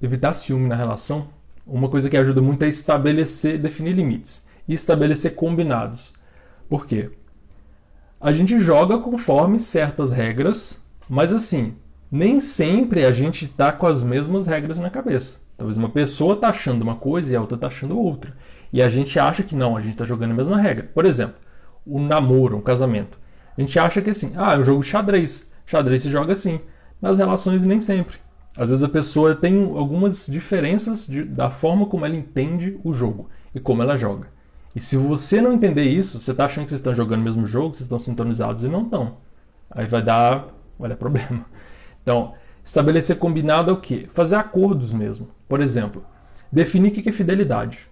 evitar 0.03 0.35
ciúme 0.35 0.69
na 0.69 0.77
relação, 0.77 1.29
uma 1.67 1.89
coisa 1.89 2.09
que 2.09 2.17
ajuda 2.17 2.41
muito 2.41 2.63
é 2.63 2.69
estabelecer, 2.69 3.59
definir 3.59 3.93
limites 3.93 4.47
e 4.69 4.75
estabelecer 4.75 5.35
combinados. 5.35 6.15
Por 6.69 6.87
quê? 6.87 7.11
A 8.21 8.33
gente 8.33 8.59
joga 8.61 8.99
conforme 8.99 9.59
certas 9.59 10.13
regras, 10.13 10.85
mas 11.09 11.33
assim, 11.33 11.77
nem 12.11 12.41
sempre 12.41 13.05
a 13.05 13.13
gente 13.13 13.45
está 13.45 13.73
com 13.73 13.87
as 13.87 14.03
mesmas 14.03 14.47
regras 14.47 14.79
na 14.79 14.91
cabeça. 14.91 15.41
Talvez 15.57 15.77
uma 15.77 15.89
pessoa 15.89 16.35
está 16.35 16.49
achando 16.49 16.83
uma 16.83 16.97
coisa 16.97 17.33
e 17.33 17.37
a 17.37 17.41
outra 17.41 17.57
está 17.57 17.67
achando 17.67 17.99
outra. 17.99 18.35
E 18.73 18.81
a 18.83 18.89
gente 18.89 19.19
acha 19.19 19.43
que 19.43 19.57
não, 19.57 19.77
a 19.77 19.81
gente 19.81 19.93
está 19.93 20.05
jogando 20.05 20.33
a 20.33 20.35
mesma 20.35 20.57
regra. 20.57 20.91
Por 20.95 21.05
exemplo, 21.05 21.37
o 21.85 22.01
namoro, 22.01 22.57
um 22.57 22.61
casamento. 22.61 23.19
A 23.57 23.61
gente 23.61 23.79
acha 23.79 24.03
que 24.03 24.11
assim, 24.11 24.33
ah, 24.37 24.55
é 24.55 24.59
um 24.59 24.65
jogo 24.65 24.83
de 24.83 24.89
xadrez. 24.89 25.51
Xadrez 25.65 26.03
se 26.03 26.11
joga 26.11 26.33
assim. 26.33 26.61
Nas 27.01 27.19
relações, 27.19 27.65
nem 27.65 27.81
sempre. 27.81 28.19
Às 28.57 28.71
vezes 28.71 28.83
a 28.83 28.89
pessoa 28.89 29.35
tem 29.35 29.63
algumas 29.77 30.27
diferenças 30.27 31.07
de, 31.07 31.25
da 31.25 31.51
forma 31.51 31.87
como 31.87 32.07
ela 32.07 32.17
entende 32.17 32.81
o 32.83 32.93
jogo 32.93 33.29
e 33.55 33.61
como 33.61 33.83
ela 33.83 33.97
joga. 33.97 34.29
E 34.75 34.81
se 34.81 34.97
você 34.97 35.41
não 35.41 35.53
entender 35.53 35.85
isso, 35.85 36.21
você 36.21 36.31
está 36.31 36.47
achando 36.47 36.65
que 36.65 36.71
vocês 36.71 36.81
estão 36.81 36.95
jogando 36.95 37.21
o 37.21 37.25
mesmo 37.25 37.47
jogo, 37.47 37.75
vocês 37.75 37.83
estão 37.83 37.99
sintonizados 37.99 38.63
e 38.63 38.69
não 38.69 38.85
estão. 38.85 39.17
Aí 39.71 39.87
vai 39.87 40.03
dar, 40.03 40.49
vai 40.79 40.89
dar 40.89 40.97
problema. 40.97 41.45
Então, 42.03 42.35
estabelecer 42.65 43.19
combinado 43.19 43.69
é 43.69 43.75
o 43.75 43.81
quê? 43.81 44.07
Fazer 44.09 44.37
acordos 44.37 44.93
mesmo. 44.93 45.29
Por 45.49 45.61
exemplo, 45.61 46.05
definir 46.53 46.93
o 46.93 46.95
que 46.95 47.09
é 47.09 47.11
fidelidade. 47.11 47.89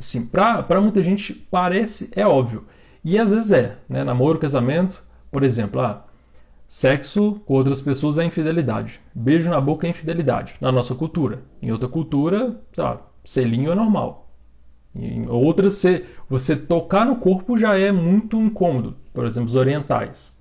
Sim, 0.00 0.26
para 0.26 0.80
muita 0.80 1.00
gente 1.00 1.32
parece, 1.32 2.10
é 2.16 2.26
óbvio. 2.26 2.64
E 3.04 3.20
às 3.20 3.30
vezes 3.30 3.52
é, 3.52 3.78
né? 3.88 4.02
Namoro, 4.02 4.40
casamento, 4.40 5.00
por 5.30 5.44
exemplo, 5.44 5.80
ah, 5.80 6.05
Sexo 6.68 7.40
com 7.46 7.54
outras 7.54 7.80
pessoas 7.80 8.18
é 8.18 8.24
infidelidade. 8.24 9.00
Beijo 9.14 9.50
na 9.50 9.60
boca 9.60 9.86
é 9.86 9.90
infidelidade, 9.90 10.56
na 10.60 10.72
nossa 10.72 10.94
cultura. 10.94 11.42
Em 11.62 11.70
outra 11.70 11.88
cultura, 11.88 12.60
sei 12.72 12.82
lá, 12.82 13.00
selinho 13.24 13.70
é 13.70 13.74
normal. 13.74 14.30
Em 14.94 15.28
outras, 15.28 15.74
você, 15.74 16.04
você 16.28 16.56
tocar 16.56 17.06
no 17.06 17.16
corpo 17.16 17.56
já 17.56 17.78
é 17.78 17.92
muito 17.92 18.40
incômodo. 18.40 18.96
Por 19.12 19.24
exemplo, 19.24 19.48
os 19.48 19.54
orientais. 19.54 20.34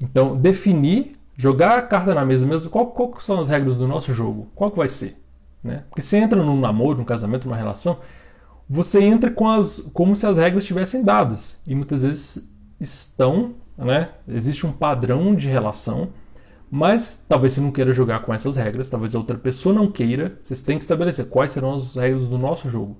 Então, 0.00 0.36
definir, 0.36 1.18
jogar 1.36 1.78
a 1.78 1.82
carta 1.82 2.14
na 2.14 2.24
mesa 2.24 2.46
mesmo, 2.46 2.70
qual, 2.70 2.86
qual 2.86 3.20
são 3.20 3.40
as 3.40 3.48
regras 3.48 3.76
do 3.76 3.86
nosso 3.86 4.14
jogo? 4.14 4.50
Qual 4.54 4.70
que 4.70 4.78
vai 4.78 4.88
ser? 4.88 5.16
Né? 5.62 5.84
Porque 5.90 6.00
você 6.00 6.16
entra 6.16 6.42
num 6.42 6.58
namoro, 6.58 6.98
num 6.98 7.04
casamento, 7.04 7.46
numa 7.46 7.56
relação, 7.56 7.98
você 8.68 9.02
entra 9.02 9.30
com 9.30 9.48
as, 9.48 9.80
como 9.92 10.16
se 10.16 10.26
as 10.26 10.38
regras 10.38 10.64
estivessem 10.64 11.02
dadas. 11.02 11.60
E 11.66 11.74
muitas 11.74 12.02
vezes 12.02 12.48
estão 12.78 13.56
né? 13.80 14.10
Existe 14.28 14.66
um 14.66 14.72
padrão 14.72 15.34
de 15.34 15.48
relação, 15.48 16.10
mas 16.70 17.24
talvez 17.28 17.54
você 17.54 17.60
não 17.60 17.72
queira 17.72 17.92
jogar 17.92 18.20
com 18.20 18.32
essas 18.32 18.56
regras, 18.56 18.88
talvez 18.88 19.14
a 19.14 19.18
outra 19.18 19.36
pessoa 19.36 19.74
não 19.74 19.90
queira. 19.90 20.38
Vocês 20.42 20.62
têm 20.62 20.76
que 20.76 20.84
estabelecer 20.84 21.28
quais 21.28 21.52
serão 21.52 21.74
as 21.74 21.96
regras 21.96 22.28
do 22.28 22.38
nosso 22.38 22.68
jogo, 22.68 22.96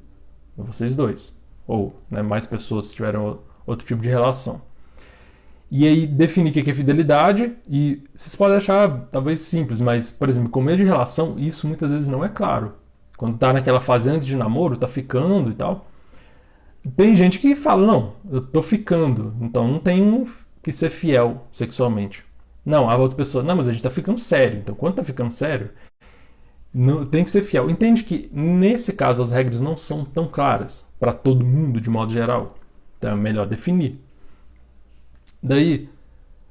vocês 0.56 0.94
dois, 0.94 1.36
ou 1.66 1.94
né, 2.10 2.22
mais 2.22 2.46
pessoas 2.46 2.88
se 2.88 2.96
tiverem 2.96 3.20
outro 3.66 3.86
tipo 3.86 4.02
de 4.02 4.08
relação. 4.08 4.62
E 5.70 5.86
aí 5.86 6.04
definir 6.04 6.50
o 6.50 6.52
que 6.52 6.68
é 6.68 6.74
fidelidade, 6.74 7.54
e 7.68 8.02
vocês 8.12 8.34
podem 8.34 8.56
achar 8.56 9.06
talvez 9.12 9.40
simples, 9.40 9.80
mas, 9.80 10.10
por 10.10 10.28
exemplo, 10.28 10.50
começo 10.50 10.78
de 10.78 10.84
relação, 10.84 11.36
isso 11.38 11.68
muitas 11.68 11.92
vezes 11.92 12.08
não 12.08 12.24
é 12.24 12.28
claro. 12.28 12.74
Quando 13.16 13.38
tá 13.38 13.52
naquela 13.52 13.80
fase 13.80 14.10
antes 14.10 14.26
de 14.26 14.34
namoro, 14.34 14.76
tá 14.76 14.88
ficando 14.88 15.50
e 15.50 15.54
tal. 15.54 15.86
Tem 16.96 17.14
gente 17.14 17.38
que 17.38 17.54
fala, 17.54 17.86
não, 17.86 18.14
eu 18.28 18.40
tô 18.40 18.62
ficando, 18.62 19.34
então 19.40 19.68
não 19.68 19.78
tenho 19.78 20.26
que 20.62 20.72
ser 20.72 20.90
fiel 20.90 21.46
sexualmente. 21.52 22.24
Não, 22.64 22.90
a 22.90 22.96
outra 22.96 23.16
pessoa, 23.16 23.42
não, 23.42 23.56
mas 23.56 23.68
a 23.68 23.72
gente 23.72 23.82
tá 23.82 23.90
ficando 23.90 24.20
sério. 24.20 24.58
Então, 24.58 24.74
quando 24.74 24.96
tá 24.96 25.04
ficando 25.04 25.32
sério, 25.32 25.70
não, 26.72 27.04
tem 27.04 27.24
que 27.24 27.30
ser 27.30 27.42
fiel. 27.42 27.68
Entende 27.68 28.04
que 28.04 28.30
nesse 28.32 28.92
caso 28.92 29.22
as 29.22 29.32
regras 29.32 29.60
não 29.60 29.76
são 29.76 30.04
tão 30.04 30.28
claras 30.28 30.86
para 30.98 31.12
todo 31.12 31.44
mundo 31.44 31.80
de 31.80 31.90
modo 31.90 32.12
geral. 32.12 32.56
Então 32.98 33.12
é 33.12 33.16
melhor 33.16 33.46
definir. 33.46 33.98
Daí, 35.42 35.88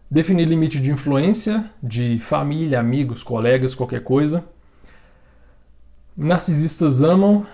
definir 0.09 0.45
limite 0.45 0.79
de 0.79 0.91
influência 0.91 1.71
de 1.81 2.19
família, 2.19 2.79
amigos, 2.79 3.23
colegas, 3.23 3.75
qualquer 3.75 4.03
coisa. 4.03 4.43
Narcisistas 6.17 7.01
amam? 7.01 7.45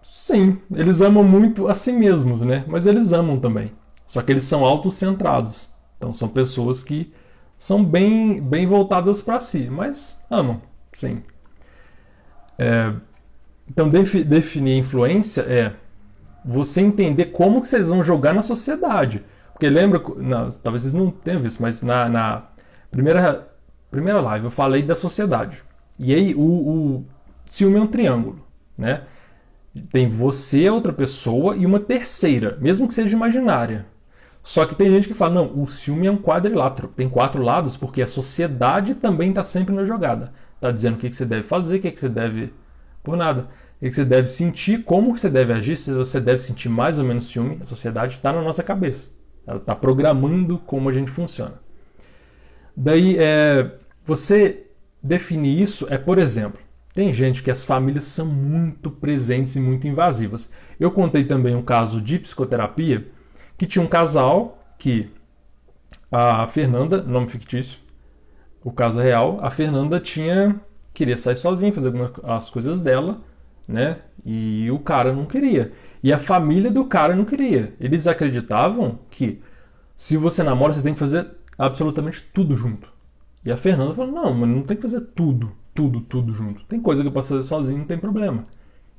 Sim, 0.00 0.58
eles 0.72 1.00
amam 1.00 1.24
muito 1.24 1.66
a 1.66 1.74
si 1.74 1.90
mesmos, 1.90 2.42
né? 2.42 2.64
Mas 2.68 2.86
eles 2.86 3.12
amam 3.12 3.40
também. 3.40 3.72
Só 4.06 4.22
que 4.22 4.30
eles 4.30 4.44
são 4.44 4.64
autocentrados. 4.64 5.73
Então 6.04 6.12
são 6.12 6.28
pessoas 6.28 6.82
que 6.82 7.10
são 7.56 7.82
bem, 7.82 8.42
bem 8.42 8.66
voltadas 8.66 9.22
para 9.22 9.40
si, 9.40 9.70
mas 9.70 10.22
amam, 10.30 10.60
sim. 10.92 11.22
É, 12.58 12.92
então 13.66 13.88
defi 13.88 14.22
definir 14.22 14.76
influência 14.76 15.40
é 15.42 15.72
você 16.44 16.82
entender 16.82 17.26
como 17.26 17.62
que 17.62 17.68
vocês 17.68 17.88
vão 17.88 18.04
jogar 18.04 18.34
na 18.34 18.42
sociedade. 18.42 19.24
Porque 19.54 19.66
lembra, 19.70 20.02
não, 20.18 20.50
talvez 20.50 20.82
vocês 20.82 20.92
não 20.92 21.10
tenham 21.10 21.40
visto, 21.40 21.62
mas 21.62 21.80
na, 21.80 22.06
na, 22.06 22.42
primeira, 22.90 23.48
primeira 23.90 24.20
live 24.20 24.44
eu 24.44 24.50
falei 24.50 24.82
da 24.82 24.94
sociedade. 24.94 25.64
E 25.98 26.14
aí 26.14 26.34
o, 26.34 26.42
o 26.42 27.04
ciúme 27.46 27.78
é 27.78 27.80
um 27.80 27.86
triângulo, 27.86 28.44
né? 28.76 29.04
Tem 29.90 30.06
você, 30.08 30.68
outra 30.68 30.92
pessoa 30.92 31.56
e 31.56 31.64
uma 31.64 31.80
terceira, 31.80 32.58
mesmo 32.60 32.86
que 32.86 32.92
seja 32.92 33.16
imaginária. 33.16 33.86
Só 34.44 34.66
que 34.66 34.74
tem 34.74 34.90
gente 34.90 35.08
que 35.08 35.14
fala, 35.14 35.36
não, 35.36 35.62
o 35.62 35.66
ciúme 35.66 36.06
é 36.06 36.10
um 36.10 36.18
quadrilátero, 36.18 36.88
tem 36.88 37.08
quatro 37.08 37.42
lados, 37.42 37.78
porque 37.78 38.02
a 38.02 38.06
sociedade 38.06 38.94
também 38.94 39.30
está 39.30 39.42
sempre 39.42 39.74
na 39.74 39.86
jogada. 39.86 40.34
Está 40.56 40.70
dizendo 40.70 40.96
o 40.96 40.98
que, 40.98 41.08
que 41.08 41.16
você 41.16 41.24
deve 41.24 41.44
fazer, 41.44 41.78
o 41.78 41.80
que, 41.80 41.90
que 41.90 41.98
você 41.98 42.10
deve. 42.10 42.52
Por 43.02 43.16
nada. 43.16 43.48
o 43.80 43.84
que 43.86 43.90
você 43.90 44.04
deve 44.04 44.28
sentir, 44.28 44.84
como 44.84 45.16
você 45.16 45.30
deve 45.30 45.54
agir, 45.54 45.78
se 45.78 45.90
você 45.94 46.20
deve 46.20 46.42
sentir 46.42 46.68
mais 46.68 46.98
ou 46.98 47.06
menos 47.06 47.24
ciúme, 47.24 47.58
a 47.62 47.66
sociedade 47.66 48.12
está 48.12 48.34
na 48.34 48.42
nossa 48.42 48.62
cabeça. 48.62 49.12
Ela 49.46 49.56
está 49.56 49.74
programando 49.74 50.58
como 50.58 50.90
a 50.90 50.92
gente 50.92 51.10
funciona. 51.10 51.54
Daí, 52.76 53.16
é, 53.18 53.78
você 54.04 54.66
definir 55.02 55.58
isso 55.58 55.86
é, 55.88 55.96
por 55.96 56.18
exemplo, 56.18 56.60
tem 56.92 57.14
gente 57.14 57.42
que 57.42 57.50
as 57.50 57.64
famílias 57.64 58.04
são 58.04 58.26
muito 58.26 58.90
presentes 58.90 59.56
e 59.56 59.60
muito 59.60 59.88
invasivas. 59.88 60.52
Eu 60.78 60.90
contei 60.90 61.24
também 61.24 61.56
um 61.56 61.62
caso 61.62 61.98
de 61.98 62.18
psicoterapia 62.18 63.06
que 63.56 63.66
tinha 63.66 63.84
um 63.84 63.88
casal 63.88 64.58
que 64.78 65.10
a 66.10 66.46
Fernanda, 66.46 67.02
nome 67.02 67.28
fictício, 67.28 67.78
o 68.62 68.70
caso 68.70 69.00
real, 69.00 69.38
a 69.42 69.50
Fernanda 69.50 70.00
tinha 70.00 70.60
queria 70.94 71.16
sair 71.16 71.36
sozinha, 71.36 71.72
fazer 71.72 71.92
as 72.22 72.48
coisas 72.48 72.78
dela, 72.78 73.20
né? 73.66 73.98
E 74.24 74.70
o 74.70 74.78
cara 74.78 75.12
não 75.12 75.26
queria. 75.26 75.72
E 76.02 76.12
a 76.12 76.18
família 76.18 76.70
do 76.70 76.86
cara 76.86 77.16
não 77.16 77.24
queria. 77.24 77.74
Eles 77.80 78.06
acreditavam 78.06 79.00
que 79.10 79.42
se 79.96 80.16
você 80.16 80.42
namora, 80.42 80.72
você 80.72 80.82
tem 80.82 80.94
que 80.94 81.00
fazer 81.00 81.28
absolutamente 81.58 82.22
tudo 82.32 82.56
junto. 82.56 82.88
E 83.44 83.50
a 83.50 83.56
Fernanda 83.56 83.92
falou: 83.92 84.12
não, 84.12 84.32
mas 84.32 84.48
não 84.48 84.62
tem 84.62 84.76
que 84.76 84.82
fazer 84.82 85.00
tudo, 85.00 85.52
tudo, 85.74 86.00
tudo 86.00 86.32
junto. 86.32 86.64
Tem 86.64 86.80
coisa 86.80 87.02
que 87.02 87.08
eu 87.08 87.12
posso 87.12 87.30
fazer 87.30 87.44
sozinho, 87.44 87.80
não 87.80 87.86
tem 87.86 87.98
problema. 87.98 88.44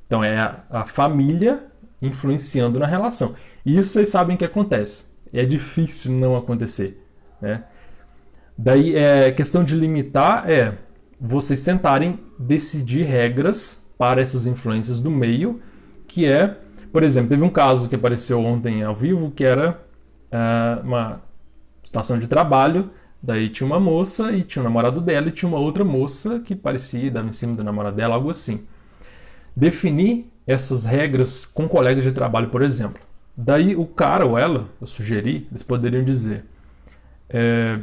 Então 0.06 0.22
é 0.22 0.38
a, 0.38 0.64
a 0.70 0.84
família 0.84 1.66
influenciando 2.00 2.78
na 2.78 2.86
relação. 2.86 3.34
E 3.66 3.76
isso 3.76 3.90
vocês 3.90 4.08
sabem 4.08 4.36
que 4.36 4.44
acontece. 4.44 5.06
É 5.32 5.44
difícil 5.44 6.12
não 6.12 6.36
acontecer. 6.36 7.04
Né? 7.42 7.64
Daí, 8.56 8.94
é, 8.94 9.32
questão 9.32 9.64
de 9.64 9.74
limitar 9.74 10.48
é 10.48 10.78
vocês 11.20 11.64
tentarem 11.64 12.20
decidir 12.38 13.02
regras 13.02 13.84
para 13.98 14.20
essas 14.20 14.46
influências 14.46 15.00
do 15.00 15.10
meio, 15.10 15.60
que 16.06 16.26
é, 16.26 16.56
por 16.92 17.02
exemplo, 17.02 17.30
teve 17.30 17.42
um 17.42 17.50
caso 17.50 17.88
que 17.88 17.96
apareceu 17.96 18.40
ontem 18.40 18.84
ao 18.84 18.94
vivo 18.94 19.32
que 19.32 19.42
era 19.42 19.80
uh, 20.30 20.86
uma 20.86 21.22
estação 21.82 22.18
de 22.18 22.28
trabalho, 22.28 22.90
daí 23.22 23.48
tinha 23.48 23.66
uma 23.66 23.80
moça 23.80 24.30
e 24.30 24.42
tinha 24.42 24.62
o 24.62 24.64
um 24.64 24.68
namorado 24.68 25.00
dela 25.00 25.28
e 25.28 25.32
tinha 25.32 25.48
uma 25.48 25.58
outra 25.58 25.84
moça 25.84 26.40
que 26.40 26.54
parecia 26.54 27.10
dava 27.10 27.28
em 27.28 27.32
cima 27.32 27.56
do 27.56 27.64
namorado 27.64 27.96
dela, 27.96 28.14
algo 28.14 28.30
assim. 28.30 28.66
Definir 29.56 30.30
essas 30.46 30.84
regras 30.84 31.44
com 31.44 31.66
colegas 31.66 32.04
de 32.04 32.12
trabalho, 32.12 32.48
por 32.48 32.62
exemplo. 32.62 33.05
Daí 33.36 33.76
o 33.76 33.86
cara 33.86 34.24
ou 34.24 34.38
ela, 34.38 34.68
eu 34.80 34.86
sugeri, 34.86 35.46
eles 35.50 35.62
poderiam 35.62 36.02
dizer 36.02 36.44
é, 37.28 37.80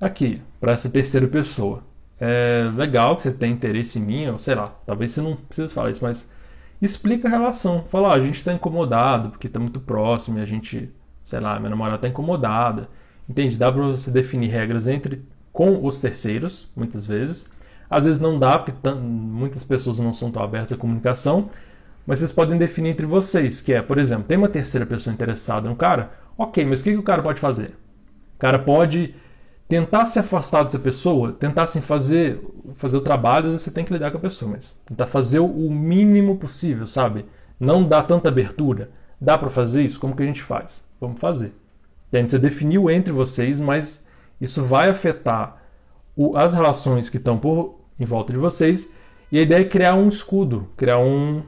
aqui, 0.00 0.40
para 0.60 0.72
essa 0.72 0.88
terceira 0.88 1.26
pessoa 1.26 1.82
é 2.20 2.68
legal 2.74 3.16
que 3.16 3.22
você 3.22 3.32
tem 3.32 3.52
interesse 3.52 3.98
em 3.98 4.02
mim, 4.02 4.26
ou 4.28 4.38
sei 4.38 4.54
lá, 4.54 4.74
talvez 4.86 5.12
você 5.12 5.20
não 5.20 5.36
precise 5.36 5.72
falar 5.72 5.90
isso, 5.90 6.02
mas 6.02 6.30
explica 6.82 7.28
a 7.28 7.30
relação. 7.30 7.84
Fala, 7.84 8.08
ó, 8.08 8.12
a 8.12 8.20
gente 8.20 8.36
está 8.36 8.52
incomodado 8.52 9.30
porque 9.30 9.46
está 9.46 9.60
muito 9.60 9.80
próximo 9.80 10.38
e 10.38 10.42
a 10.42 10.44
gente, 10.44 10.92
sei 11.22 11.40
lá, 11.40 11.58
minha 11.58 11.70
namorada 11.70 11.96
está 11.96 12.08
incomodada. 12.08 12.88
Entende? 13.28 13.56
Dá 13.56 13.70
para 13.70 13.82
você 13.82 14.10
definir 14.10 14.48
regras 14.48 14.88
entre 14.88 15.22
com 15.52 15.84
os 15.84 16.00
terceiros, 16.00 16.68
muitas 16.74 17.06
vezes. 17.06 17.48
Às 17.90 18.04
vezes 18.04 18.20
não 18.20 18.38
dá, 18.38 18.58
porque 18.58 18.72
muitas 19.00 19.64
pessoas 19.64 20.00
não 20.00 20.12
são 20.12 20.30
tão 20.30 20.42
abertas 20.42 20.72
à 20.72 20.76
comunicação, 20.76 21.50
mas 22.08 22.20
vocês 22.20 22.32
podem 22.32 22.56
definir 22.56 22.88
entre 22.88 23.04
vocês, 23.04 23.60
que 23.60 23.70
é, 23.70 23.82
por 23.82 23.98
exemplo, 23.98 24.24
tem 24.24 24.38
uma 24.38 24.48
terceira 24.48 24.86
pessoa 24.86 25.12
interessada 25.12 25.68
no 25.68 25.76
cara, 25.76 26.10
ok, 26.38 26.64
mas 26.64 26.80
o 26.80 26.84
que, 26.84 26.92
que 26.92 26.96
o 26.96 27.02
cara 27.02 27.22
pode 27.22 27.38
fazer? 27.38 27.76
O 28.34 28.38
cara 28.38 28.58
pode 28.58 29.14
tentar 29.68 30.06
se 30.06 30.18
afastar 30.18 30.62
dessa 30.62 30.78
pessoa, 30.78 31.32
tentar 31.32 31.64
assim, 31.64 31.82
fazer, 31.82 32.40
fazer 32.76 32.96
o 32.96 33.02
trabalho, 33.02 33.50
você 33.50 33.70
tem 33.70 33.84
que 33.84 33.92
lidar 33.92 34.10
com 34.10 34.16
a 34.16 34.22
pessoa, 34.22 34.52
mas 34.52 34.80
tentar 34.86 35.06
fazer 35.06 35.40
o 35.40 35.70
mínimo 35.70 36.38
possível, 36.38 36.86
sabe? 36.86 37.26
Não 37.60 37.86
dar 37.86 38.04
tanta 38.04 38.30
abertura. 38.30 38.88
Dá 39.20 39.36
para 39.36 39.50
fazer 39.50 39.82
isso? 39.82 40.00
Como 40.00 40.16
que 40.16 40.22
a 40.22 40.26
gente 40.26 40.42
faz? 40.42 40.86
Vamos 40.98 41.20
fazer. 41.20 41.52
Entende? 42.08 42.30
Você 42.30 42.38
definiu 42.38 42.88
entre 42.88 43.12
vocês, 43.12 43.60
mas 43.60 44.06
isso 44.40 44.64
vai 44.64 44.88
afetar 44.88 45.62
o, 46.16 46.38
as 46.38 46.54
relações 46.54 47.10
que 47.10 47.18
estão 47.18 47.36
por 47.36 47.80
em 48.00 48.06
volta 48.06 48.32
de 48.32 48.38
vocês. 48.38 48.94
E 49.30 49.38
a 49.38 49.42
ideia 49.42 49.60
é 49.60 49.64
criar 49.64 49.94
um 49.94 50.08
escudo, 50.08 50.70
criar 50.74 51.00
um, 51.00 51.42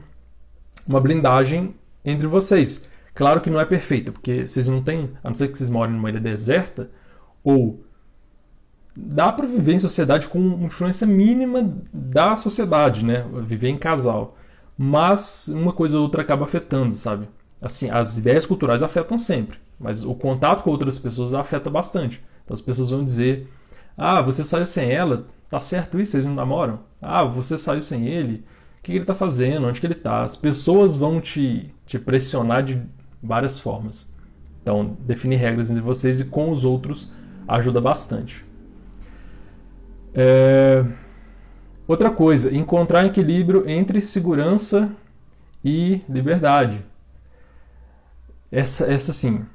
uma 0.87 0.99
blindagem 0.99 1.75
entre 2.03 2.27
vocês. 2.27 2.85
Claro 3.13 3.41
que 3.41 3.49
não 3.49 3.59
é 3.59 3.65
perfeita, 3.65 4.11
porque 4.11 4.47
vocês 4.47 4.67
não 4.67 4.81
têm, 4.81 5.11
a 5.23 5.29
não 5.29 5.35
ser 5.35 5.49
que 5.49 5.57
vocês 5.57 5.69
morem 5.69 5.95
numa 5.95 6.09
ilha 6.09 6.19
deserta, 6.19 6.89
ou 7.43 7.83
dá 8.95 9.31
para 9.31 9.47
viver 9.47 9.73
em 9.73 9.79
sociedade 9.79 10.27
com 10.27 10.39
influência 10.63 11.05
mínima 11.05 11.73
da 11.93 12.37
sociedade, 12.37 13.05
né? 13.05 13.25
Viver 13.43 13.69
em 13.69 13.77
casal. 13.77 14.37
Mas 14.77 15.47
uma 15.49 15.73
coisa 15.73 15.97
ou 15.97 16.03
outra 16.03 16.21
acaba 16.21 16.45
afetando, 16.45 16.95
sabe? 16.95 17.27
Assim, 17.61 17.89
as 17.89 18.17
ideias 18.17 18.45
culturais 18.45 18.81
afetam 18.81 19.19
sempre, 19.19 19.59
mas 19.79 20.03
o 20.03 20.15
contato 20.15 20.63
com 20.63 20.71
outras 20.71 20.97
pessoas 20.97 21.33
afeta 21.33 21.69
bastante. 21.69 22.23
Então 22.43 22.55
as 22.55 22.61
pessoas 22.61 22.89
vão 22.89 23.05
dizer: 23.05 23.47
"Ah, 23.97 24.21
você 24.21 24.43
saiu 24.43 24.65
sem 24.65 24.91
ela, 24.91 25.25
tá 25.49 25.59
certo 25.59 25.99
isso? 25.99 26.13
Vocês 26.13 26.25
não 26.25 26.33
namoram? 26.33 26.79
Ah, 27.01 27.23
você 27.23 27.57
saiu 27.57 27.83
sem 27.83 28.07
ele? 28.07 28.43
O 28.81 28.83
que 28.83 28.93
ele 28.93 29.01
está 29.01 29.13
fazendo? 29.13 29.67
Onde 29.67 29.79
que 29.79 29.85
ele 29.85 29.93
está?" 29.93 30.23
As 30.23 30.35
pessoas 30.35 30.95
vão 30.95 31.21
te, 31.21 31.71
te 31.85 31.99
pressionar 31.99 32.63
de 32.63 32.81
várias 33.21 33.59
formas. 33.59 34.11
Então, 34.61 34.97
definir 35.01 35.35
regras 35.37 35.69
entre 35.69 35.81
vocês 35.81 36.19
e 36.19 36.25
com 36.25 36.51
os 36.51 36.65
outros 36.65 37.11
ajuda 37.47 37.79
bastante. 37.79 38.43
É... 40.13 40.83
Outra 41.87 42.09
coisa, 42.09 42.55
encontrar 42.55 43.05
equilíbrio 43.05 43.69
entre 43.69 44.01
segurança 44.01 44.91
e 45.63 46.01
liberdade. 46.09 46.83
Essa, 48.51 48.91
essa 48.91 49.13
sim, 49.13 49.45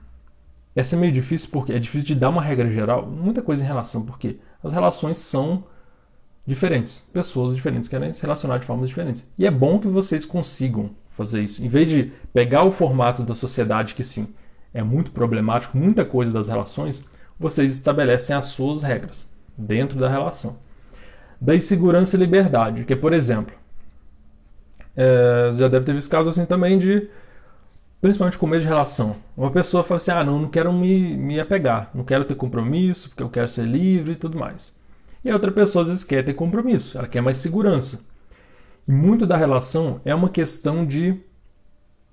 essa 0.75 0.95
é 0.95 0.99
meio 0.99 1.13
difícil 1.13 1.49
porque 1.51 1.73
é 1.73 1.79
difícil 1.79 2.07
de 2.07 2.15
dar 2.15 2.29
uma 2.29 2.43
regra 2.43 2.71
geral, 2.71 3.07
muita 3.07 3.43
coisa 3.43 3.65
em 3.65 3.67
relação, 3.67 4.05
porque 4.05 4.39
as 4.63 4.73
relações 4.73 5.19
são 5.19 5.65
diferentes, 6.47 7.01
pessoas 7.13 7.55
diferentes 7.55 7.89
querem 7.89 8.15
se 8.15 8.23
relacionar 8.23 8.59
de 8.59 8.67
formas 8.67 8.89
diferentes. 8.89 9.33
E 9.37 9.47
é 9.47 9.51
bom 9.51 9.79
que 9.79 9.89
vocês 9.89 10.25
consigam 10.25 10.91
fazer 11.11 11.43
isso. 11.43 11.65
Em 11.65 11.69
vez 11.69 11.89
de 11.89 12.13
pegar 12.33 12.63
o 12.63 12.71
formato 12.71 13.23
da 13.23 13.35
sociedade 13.35 13.95
que 13.95 14.05
sim, 14.05 14.35
é 14.73 14.83
muito 14.83 15.11
problemático, 15.11 15.77
muita 15.77 16.05
coisa 16.05 16.33
das 16.33 16.49
relações, 16.49 17.03
vocês 17.39 17.73
estabelecem 17.73 18.37
as 18.37 18.47
suas 18.47 18.83
regras 18.83 19.29
dentro 19.57 19.99
da 19.99 20.09
relação. 20.09 20.59
Da 21.41 21.55
insegurança 21.55 22.17
e 22.17 22.21
liberdade, 22.21 22.85
que 22.85 22.93
é, 22.93 22.97
por 22.97 23.13
exemplo, 23.13 23.55
é, 24.95 25.51
já 25.55 25.69
deve 25.69 25.85
ter 25.85 25.95
visto 25.95 26.11
casos 26.11 26.37
assim 26.37 26.47
também 26.47 26.79
de, 26.79 27.09
principalmente 28.01 28.39
com 28.39 28.47
medo 28.47 28.63
de 28.63 28.69
relação. 28.69 29.17
Uma 29.37 29.51
pessoa 29.51 29.83
fala 29.83 29.97
assim: 29.97 30.11
ah, 30.11 30.25
não, 30.25 30.39
não 30.39 30.49
quero 30.49 30.73
me, 30.73 31.17
me 31.17 31.41
apegar, 31.41 31.91
não 31.95 32.05
quero 32.05 32.25
ter 32.25 32.35
compromisso, 32.35 33.09
porque 33.09 33.23
eu 33.23 33.29
quero 33.29 33.49
ser 33.49 33.65
livre 33.65 34.13
e 34.13 34.17
tudo 34.17 34.39
mais. 34.39 34.76
E 35.25 35.31
a 35.31 35.35
outra 35.35 35.51
pessoa 35.51 35.83
às 35.83 35.89
vezes 35.89 36.05
quer 36.05 36.25
ter 36.25 36.35
compromisso, 36.35 36.97
ela 36.97 37.09
quer 37.09 37.21
mais 37.21 37.39
segurança. 37.39 38.05
E 38.87 38.93
muito 38.93 39.27
da 39.27 39.37
relação 39.37 40.01
é 40.05 40.15
uma 40.15 40.29
questão 40.29 40.87
de 40.87 41.21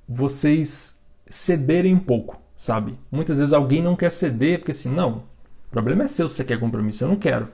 vocês 0.07 1.05
cederem 1.27 1.93
um 1.93 1.99
pouco, 1.99 2.41
sabe? 2.57 2.97
Muitas 3.11 3.37
vezes 3.37 3.53
alguém 3.53 3.81
não 3.81 3.95
quer 3.95 4.11
ceder 4.11 4.59
porque 4.59 4.71
assim, 4.71 4.89
não, 4.89 5.23
o 5.67 5.71
problema 5.71 6.03
é 6.03 6.07
seu 6.07 6.29
se 6.29 6.37
você 6.37 6.43
quer 6.43 6.59
compromisso, 6.59 7.03
eu 7.03 7.07
não 7.07 7.15
quero. 7.15 7.47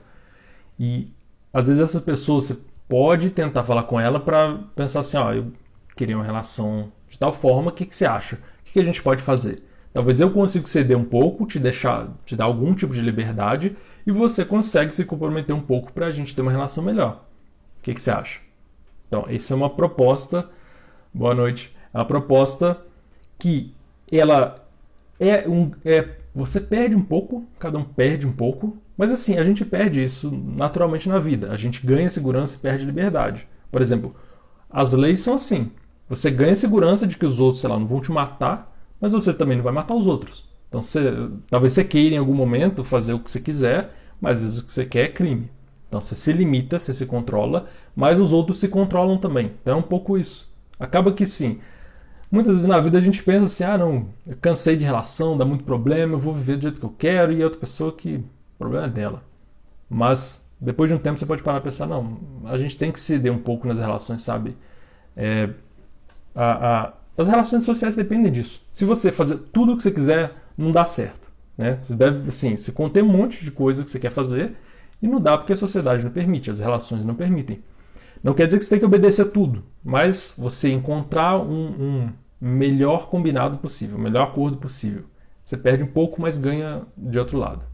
E 0.78 1.12
às 1.52 1.68
vezes 1.68 1.82
essa 1.82 2.00
pessoa 2.00 2.40
você 2.40 2.56
pode 2.88 3.30
tentar 3.30 3.62
falar 3.62 3.84
com 3.84 4.00
ela 4.00 4.18
para 4.18 4.58
pensar 4.74 5.00
assim, 5.00 5.16
ó, 5.16 5.32
eu 5.32 5.52
queria 5.94 6.16
uma 6.16 6.24
relação 6.24 6.90
de 7.08 7.18
tal 7.18 7.32
forma, 7.32 7.70
o 7.70 7.74
que, 7.74 7.84
que 7.84 7.94
você 7.94 8.06
acha? 8.06 8.36
O 8.36 8.64
que, 8.64 8.72
que 8.72 8.80
a 8.80 8.84
gente 8.84 9.02
pode 9.02 9.22
fazer? 9.22 9.62
Talvez 9.92 10.20
eu 10.20 10.30
consiga 10.30 10.66
ceder 10.66 10.96
um 10.96 11.04
pouco, 11.04 11.46
te 11.46 11.58
deixar, 11.58 12.08
te 12.24 12.36
dar 12.36 12.44
algum 12.44 12.74
tipo 12.74 12.94
de 12.94 13.00
liberdade 13.00 13.76
e 14.06 14.12
você 14.12 14.44
consegue 14.44 14.94
se 14.94 15.04
comprometer 15.04 15.54
um 15.54 15.60
pouco 15.60 15.92
para 15.92 16.06
a 16.06 16.12
gente 16.12 16.34
ter 16.34 16.42
uma 16.42 16.50
relação 16.50 16.82
melhor. 16.82 17.24
O 17.78 17.82
que, 17.82 17.94
que 17.94 18.02
você 18.02 18.10
acha? 18.10 18.40
Então, 19.08 19.24
essa 19.28 19.54
é 19.54 19.56
uma 19.56 19.70
proposta. 19.70 20.48
Boa 21.12 21.34
noite. 21.34 21.74
É 21.92 21.98
uma 21.98 22.04
proposta 22.04 22.80
que 23.38 23.74
ela 24.10 24.64
é 25.18 25.48
um, 25.48 25.70
é 25.84 26.16
você 26.34 26.60
perde 26.60 26.96
um 26.96 27.02
pouco, 27.02 27.46
cada 27.58 27.78
um 27.78 27.84
perde 27.84 28.26
um 28.26 28.32
pouco, 28.32 28.78
mas 28.96 29.10
assim, 29.10 29.38
a 29.38 29.44
gente 29.44 29.64
perde 29.64 30.02
isso 30.02 30.30
naturalmente 30.30 31.08
na 31.08 31.18
vida. 31.18 31.50
A 31.50 31.56
gente 31.56 31.84
ganha 31.84 32.10
segurança 32.10 32.56
e 32.56 32.60
perde 32.60 32.84
liberdade. 32.84 33.48
Por 33.70 33.82
exemplo, 33.82 34.14
as 34.68 34.92
leis 34.92 35.20
são 35.20 35.34
assim. 35.34 35.72
Você 36.08 36.30
ganha 36.30 36.54
segurança 36.54 37.06
de 37.06 37.16
que 37.16 37.26
os 37.26 37.38
outros, 37.38 37.60
sei 37.60 37.70
lá, 37.70 37.78
não 37.78 37.86
vão 37.86 38.00
te 38.00 38.12
matar, 38.12 38.76
mas 39.00 39.12
você 39.12 39.32
também 39.32 39.56
não 39.56 39.64
vai 39.64 39.72
matar 39.72 39.94
os 39.94 40.06
outros. 40.06 40.49
Então, 40.70 40.82
você, 40.82 41.12
talvez 41.50 41.74
você 41.74 41.84
queira 41.84 42.14
em 42.14 42.18
algum 42.18 42.34
momento 42.34 42.82
fazer 42.82 43.12
o 43.12 43.18
que 43.18 43.30
você 43.30 43.40
quiser, 43.40 43.92
mas 44.18 44.38
às 44.38 44.44
vezes 44.44 44.58
o 44.60 44.64
que 44.64 44.72
você 44.72 44.86
quer 44.86 45.04
é 45.04 45.08
crime. 45.08 45.50
Então, 45.88 46.00
você 46.00 46.14
se 46.14 46.32
limita, 46.32 46.78
você 46.78 46.94
se 46.94 47.04
controla, 47.04 47.68
mas 47.94 48.18
os 48.18 48.32
outros 48.32 48.58
se 48.58 48.68
controlam 48.68 49.18
também. 49.18 49.52
Então, 49.60 49.76
é 49.76 49.80
um 49.80 49.82
pouco 49.82 50.16
isso. 50.16 50.48
Acaba 50.78 51.12
que 51.12 51.26
sim, 51.26 51.60
Muitas 52.30 52.54
vezes 52.54 52.68
na 52.68 52.78
vida 52.78 52.96
a 52.96 53.00
gente 53.00 53.22
pensa 53.22 53.46
assim: 53.46 53.64
ah, 53.64 53.76
não, 53.76 54.08
eu 54.26 54.36
cansei 54.40 54.76
de 54.76 54.84
relação, 54.84 55.36
dá 55.36 55.44
muito 55.44 55.64
problema, 55.64 56.14
eu 56.14 56.18
vou 56.18 56.32
viver 56.32 56.56
do 56.56 56.62
jeito 56.62 56.78
que 56.78 56.86
eu 56.86 56.94
quero 56.96 57.32
e 57.32 57.42
a 57.42 57.44
outra 57.44 57.58
pessoa 57.58 57.92
que 57.92 58.16
o 58.16 58.24
problema 58.58 58.86
é 58.86 58.90
dela. 58.90 59.24
Mas 59.88 60.48
depois 60.60 60.88
de 60.88 60.94
um 60.94 60.98
tempo 60.98 61.18
você 61.18 61.26
pode 61.26 61.42
parar 61.42 61.58
e 61.58 61.62
pensar: 61.62 61.88
não, 61.88 62.18
a 62.44 62.56
gente 62.56 62.78
tem 62.78 62.92
que 62.92 63.00
ceder 63.00 63.32
um 63.32 63.38
pouco 63.38 63.66
nas 63.66 63.78
relações, 63.78 64.22
sabe? 64.22 64.56
É, 65.16 65.50
a, 66.32 66.84
a, 66.84 66.92
as 67.18 67.26
relações 67.26 67.64
sociais 67.64 67.96
dependem 67.96 68.30
disso. 68.30 68.62
Se 68.72 68.84
você 68.84 69.10
fazer 69.10 69.36
tudo 69.52 69.72
o 69.72 69.76
que 69.76 69.82
você 69.82 69.90
quiser, 69.90 70.32
não 70.60 70.72
dá 70.72 70.84
certo. 70.84 71.30
Né? 71.56 71.78
Você 71.80 71.94
deve, 71.96 72.28
assim, 72.28 72.56
se 72.56 72.72
conter 72.72 73.02
um 73.02 73.08
monte 73.08 73.44
de 73.44 73.50
coisa 73.50 73.82
que 73.84 73.90
você 73.90 73.98
quer 73.98 74.10
fazer 74.10 74.56
e 75.02 75.06
não 75.06 75.20
dá 75.20 75.36
porque 75.36 75.52
a 75.52 75.56
sociedade 75.56 76.04
não 76.04 76.10
permite, 76.10 76.50
as 76.50 76.60
relações 76.60 77.04
não 77.04 77.14
permitem. 77.14 77.62
Não 78.22 78.34
quer 78.34 78.46
dizer 78.46 78.58
que 78.58 78.64
você 78.64 78.70
tem 78.70 78.78
que 78.78 78.84
obedecer 78.84 79.32
tudo, 79.32 79.64
mas 79.82 80.34
você 80.36 80.70
encontrar 80.70 81.38
um, 81.38 81.68
um 81.82 82.12
melhor 82.40 83.08
combinado 83.08 83.58
possível, 83.58 83.96
o 83.96 84.00
melhor 84.00 84.28
acordo 84.28 84.58
possível. 84.58 85.04
Você 85.44 85.56
perde 85.56 85.82
um 85.82 85.86
pouco, 85.86 86.20
mas 86.20 86.38
ganha 86.38 86.82
de 86.96 87.18
outro 87.18 87.38
lado. 87.38 87.64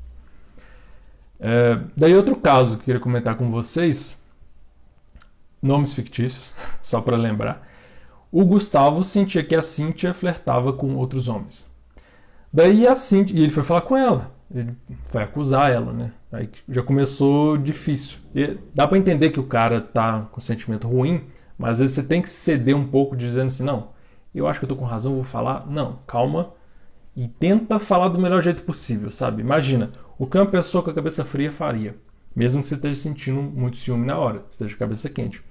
É, 1.39 1.79
daí 1.97 2.15
outro 2.15 2.37
caso 2.37 2.77
que 2.77 2.83
eu 2.83 2.85
queria 2.87 3.01
comentar 3.01 3.37
com 3.37 3.51
vocês, 3.51 4.23
nomes 5.61 5.93
fictícios, 5.93 6.55
só 6.81 7.01
para 7.01 7.17
lembrar. 7.17 7.67
O 8.31 8.45
Gustavo 8.45 9.03
sentia 9.05 9.43
que 9.43 9.55
a 9.55 9.63
Cíntia 9.63 10.15
flertava 10.15 10.73
com 10.73 10.95
outros 10.97 11.29
homens. 11.29 11.69
Daí 12.57 12.87
a 12.87 12.97
Cíntia, 12.97 13.37
e 13.37 13.43
ele 13.43 13.53
foi 13.53 13.63
falar 13.63 13.83
com 13.83 13.95
ela, 13.95 14.35
ele 14.51 14.75
foi 15.05 15.23
acusar 15.23 15.71
ela, 15.71 15.93
né? 15.93 16.11
Aí 16.33 16.49
já 16.67 16.83
começou 16.83 17.59
difícil. 17.59 18.17
E 18.35 18.57
dá 18.75 18.89
para 18.89 18.97
entender 18.97 19.29
que 19.29 19.39
o 19.39 19.45
cara 19.45 19.79
tá 19.79 20.27
com 20.33 20.41
sentimento 20.41 20.89
ruim, 20.89 21.25
mas 21.59 21.73
às 21.73 21.79
vezes 21.81 21.97
você 21.97 22.03
tem 22.03 22.23
que 22.23 22.31
ceder 22.31 22.75
um 22.75 22.87
pouco 22.87 23.15
dizendo 23.15 23.49
assim, 23.49 23.63
não, 23.63 23.89
eu 24.35 24.49
acho 24.49 24.59
que 24.59 24.65
eu 24.65 24.71
tô 24.71 24.75
com 24.75 24.87
razão, 24.87 25.17
vou 25.17 25.23
falar. 25.23 25.67
Não, 25.67 25.99
calma. 26.07 26.55
E 27.15 27.29
tenta 27.29 27.79
falar 27.79 28.09
do 28.09 28.19
melhor 28.19 28.41
jeito 28.43 28.63
possível, 28.63 29.11
sabe? 29.11 29.43
Imagina, 29.43 29.91
o 30.17 30.27
que 30.27 30.39
uma 30.39 30.47
pessoa 30.47 30.83
com 30.83 30.89
a 30.89 30.95
cabeça 30.95 31.27
fria 31.27 31.53
faria. 31.53 31.95
Mesmo 32.35 32.63
que 32.63 32.69
você 32.69 32.77
esteja 32.77 32.95
sentindo 32.95 33.43
muito 33.43 33.77
ciúme 33.77 34.07
na 34.07 34.17
hora, 34.17 34.47
esteja 34.49 34.71
com 34.71 34.83
a 34.83 34.87
cabeça 34.87 35.11
quente. 35.11 35.43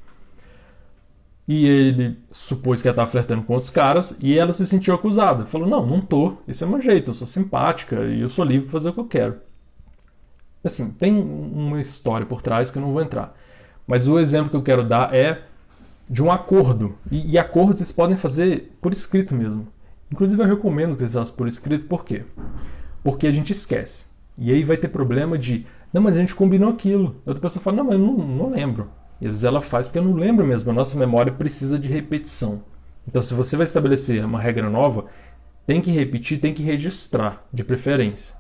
E 1.48 1.68
ele 1.68 2.18
supôs 2.32 2.82
que 2.82 2.88
ela 2.88 2.94
estava 2.94 3.10
flertando 3.10 3.44
com 3.44 3.54
outros 3.54 3.70
caras 3.70 4.18
e 4.20 4.38
ela 4.38 4.52
se 4.52 4.66
sentiu 4.66 4.96
acusada. 4.96 5.46
Falou: 5.46 5.68
Não, 5.68 5.86
não 5.86 6.02
tô. 6.02 6.38
Esse 6.48 6.64
é 6.64 6.68
meu 6.68 6.82
jeito. 6.82 7.12
Eu 7.12 7.14
sou 7.14 7.28
simpática 7.28 8.04
e 8.06 8.22
eu 8.22 8.30
sou 8.30 8.44
livre 8.44 8.64
para 8.64 8.74
fazer 8.74 8.90
o 8.90 8.94
que 8.94 9.00
eu 9.00 9.06
quero. 9.06 9.36
Assim, 10.64 10.92
tem 10.92 11.16
uma 11.16 11.80
história 11.80 12.26
por 12.26 12.42
trás 12.42 12.72
que 12.72 12.78
eu 12.80 12.82
não 12.82 12.92
vou 12.92 13.02
entrar. 13.02 13.38
Mas 13.86 14.08
o 14.08 14.18
exemplo 14.18 14.50
que 14.50 14.56
eu 14.56 14.64
quero 14.64 14.84
dar 14.84 15.14
é 15.14 15.44
de 16.10 16.24
um 16.24 16.32
acordo. 16.32 16.98
E, 17.12 17.34
e 17.34 17.38
acordos 17.38 17.80
vocês 17.80 17.92
podem 17.92 18.18
fazer 18.18 18.76
por 18.82 18.92
escrito 18.92 19.36
mesmo. 19.36 19.68
Inclusive, 20.12 20.42
eu 20.42 20.48
recomendo 20.48 20.96
que 20.96 21.02
vocês 21.02 21.14
façam 21.14 21.36
por 21.36 21.48
escrito. 21.48 21.86
Por 21.86 22.04
quê? 22.04 22.24
Porque 23.04 23.28
a 23.28 23.32
gente 23.32 23.52
esquece. 23.52 24.08
E 24.40 24.52
aí 24.52 24.64
vai 24.64 24.78
ter 24.78 24.90
problema 24.90 25.38
de. 25.38 25.68
Não, 25.94 26.02
mas 26.02 26.16
a 26.16 26.20
gente 26.20 26.34
combinou 26.34 26.70
aquilo. 26.70 27.22
Outra 27.24 27.42
pessoa 27.42 27.62
fala: 27.62 27.78
Não, 27.78 27.84
mas 27.86 27.94
eu 27.94 28.00
não, 28.00 28.18
não 28.18 28.50
lembro. 28.50 28.90
E 29.22 29.26
às 29.26 29.34
vezes 29.34 29.44
ela 29.44 29.62
faz 29.62 29.88
porque 29.88 30.00
eu 30.00 30.04
não 30.04 30.14
lembro 30.14 30.46
mesmo. 30.46 30.70
A 30.72 30.74
nossa 30.74 30.98
memória 30.98 31.32
precisa 31.32 31.80
de 31.80 31.88
repetição. 31.88 32.64
Então, 33.08 33.22
se 33.22 33.34
você 33.34 33.56
vai 33.56 33.66
estabelecer 33.66 34.24
uma 34.26 34.40
regra 34.40 34.70
nova, 34.70 35.06
tem 35.66 35.82
que 35.82 35.92
repetir, 35.92 36.40
tem 36.40 36.54
que 36.54 36.64
registrar, 36.64 37.46
de 37.54 37.64
preferência. 37.64 38.36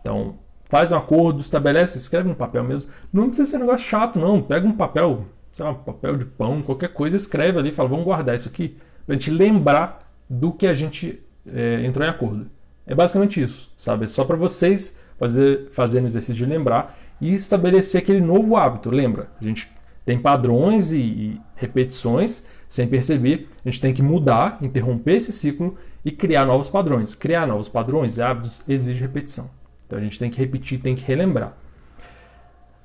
Então, 0.00 0.36
faz 0.68 0.92
um 0.92 0.96
acordo, 0.96 1.40
estabelece, 1.40 1.98
escreve 1.98 2.28
no 2.28 2.34
papel 2.34 2.64
mesmo. 2.64 2.90
Não 3.12 3.26
precisa 3.28 3.50
ser 3.50 3.56
um 3.56 3.60
negócio 3.60 3.86
chato, 3.86 4.18
não. 4.18 4.42
Pega 4.42 4.66
um 4.66 4.72
papel, 4.72 5.26
sei 5.52 5.64
lá, 5.64 5.72
um 5.72 5.74
papel 5.74 6.16
de 6.16 6.24
pão, 6.24 6.62
qualquer 6.62 6.92
coisa, 6.92 7.16
escreve 7.16 7.58
ali 7.58 7.72
fala, 7.72 7.88
vamos 7.88 8.04
guardar 8.04 8.34
isso 8.34 8.48
aqui, 8.48 8.76
pra 9.06 9.14
gente 9.14 9.30
lembrar 9.30 9.98
do 10.28 10.52
que 10.52 10.66
a 10.66 10.74
gente 10.74 11.22
é, 11.46 11.84
entrou 11.84 12.06
em 12.06 12.10
acordo. 12.10 12.50
É 12.86 12.94
basicamente 12.94 13.42
isso, 13.42 13.72
sabe? 13.76 14.06
É 14.06 14.08
só 14.08 14.24
para 14.24 14.36
vocês 14.36 14.98
fazer, 15.18 15.68
fazerem 15.70 16.06
o 16.06 16.08
exercício 16.08 16.34
de 16.34 16.46
lembrar 16.46 16.98
e 17.20 17.34
estabelecer 17.34 18.02
aquele 18.02 18.20
novo 18.20 18.56
hábito. 18.56 18.90
Lembra? 18.90 19.28
A 19.40 19.44
gente 19.44 19.70
tem 20.08 20.18
padrões 20.18 20.90
e, 20.90 21.38
repetições 21.54 22.46
sem 22.66 22.88
perceber. 22.88 23.46
A 23.62 23.68
gente 23.68 23.78
tem 23.78 23.92
que 23.92 24.02
mudar, 24.02 24.56
interromper 24.62 25.16
esse 25.16 25.34
ciclo 25.34 25.76
e 26.02 26.10
criar 26.10 26.46
novos 26.46 26.70
padrões. 26.70 27.14
Criar 27.14 27.46
novos 27.46 27.68
padrões 27.68 28.16
e 28.16 28.22
hábitos 28.22 28.62
exige 28.66 29.02
repetição. 29.02 29.50
Então 29.86 29.98
a 29.98 30.02
gente 30.02 30.18
tem 30.18 30.30
que 30.30 30.38
repetir, 30.38 30.80
tem 30.80 30.96
que 30.96 31.04
relembrar. 31.04 31.54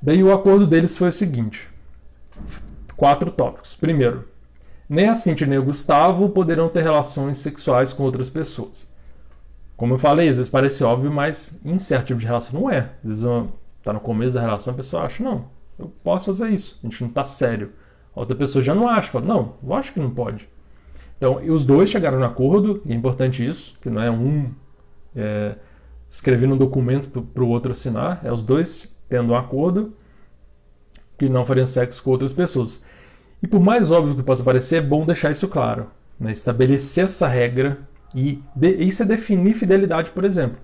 Daí 0.02 0.22
o 0.22 0.34
acordo 0.34 0.68
deles 0.68 0.98
foi 0.98 1.08
o 1.08 1.14
seguinte: 1.14 1.70
quatro 2.98 3.32
tópicos. 3.32 3.78
Primeiro, 3.78 4.28
nem 4.90 5.08
a 5.08 5.16
Cintia 5.16 5.48
nem 5.48 5.58
o 5.58 5.64
Gustavo 5.64 6.28
poderão 6.28 6.68
ter 6.68 6.84
relações 6.84 7.38
sexuais 7.38 7.94
com 7.94 8.04
outras 8.04 8.30
pessoas. 8.30 8.94
Como 9.78 9.94
eu 9.94 9.98
falei, 9.98 10.28
às 10.28 10.36
vezes 10.36 10.52
parece 10.52 10.84
óbvio, 10.84 11.10
mas 11.10 11.62
em 11.64 11.80
certo 11.80 12.08
tipo 12.08 12.20
de 12.20 12.26
relação 12.26 12.60
não 12.60 12.70
é. 12.70 12.92
Às 13.02 13.22
vezes 13.22 13.24
está 13.80 13.94
no 13.94 14.02
começo 14.02 14.34
da 14.34 14.42
relação 14.42 14.74
a 14.74 14.76
pessoa 14.76 15.04
acha, 15.04 15.24
não, 15.24 15.63
eu 15.78 15.92
posso 16.04 16.28
fazer 16.28 16.50
isso. 16.50 16.80
A 16.84 16.88
gente 16.88 17.02
não 17.02 17.10
está 17.10 17.26
sério. 17.26 17.72
A 18.16 18.20
outra 18.20 18.36
pessoa 18.36 18.64
já 18.64 18.76
não 18.76 18.88
acha, 18.88 19.12
fala, 19.12 19.26
não, 19.26 19.56
eu 19.64 19.74
acho 19.74 19.94
que 19.94 20.00
não 20.00 20.12
pode. 20.12 20.48
Então, 21.18 21.38
os 21.38 21.66
dois 21.66 21.90
chegaram 21.90 22.20
no 22.20 22.26
acordo, 22.26 22.82
e 22.86 22.92
é 22.92 22.96
importante 22.96 23.48
isso, 23.48 23.78
que 23.82 23.90
não 23.90 24.02
é 24.02 24.12
um 24.12 24.54
é, 25.16 25.56
escrevendo 26.10 26.54
um 26.54 26.58
documento 26.58 27.10
para 27.22 27.44
o 27.44 27.50
outro 27.50 27.72
assinar, 27.72 28.22
é 28.24 28.32
os 28.32 28.44
dois 28.44 28.96
tendo 29.10 29.34
um 29.34 29.36
acordo 29.36 29.94
que 31.18 31.30
não 31.30 31.46
fariam 31.46 31.66
sexo 31.66 32.04
com 32.04 32.12
outras 32.12 32.34
pessoas. 32.34 32.84
E 33.42 33.48
por 33.48 33.60
mais 33.60 33.92
óbvio 33.92 34.16
que 34.16 34.24
possa 34.24 34.44
parecer, 34.44 34.78
é 34.78 34.82
bom 34.82 35.06
deixar 35.06 35.32
isso 35.32 35.48
claro. 35.48 35.90
Né? 36.20 36.32
Estabelecer 36.32 37.06
essa 37.06 37.28
regra 37.28 37.80
e 38.14 38.42
de, 38.56 38.76
isso 38.84 39.04
é 39.04 39.06
definir 39.06 39.54
fidelidade, 39.54 40.12
por 40.12 40.24
exemplo. 40.24 40.60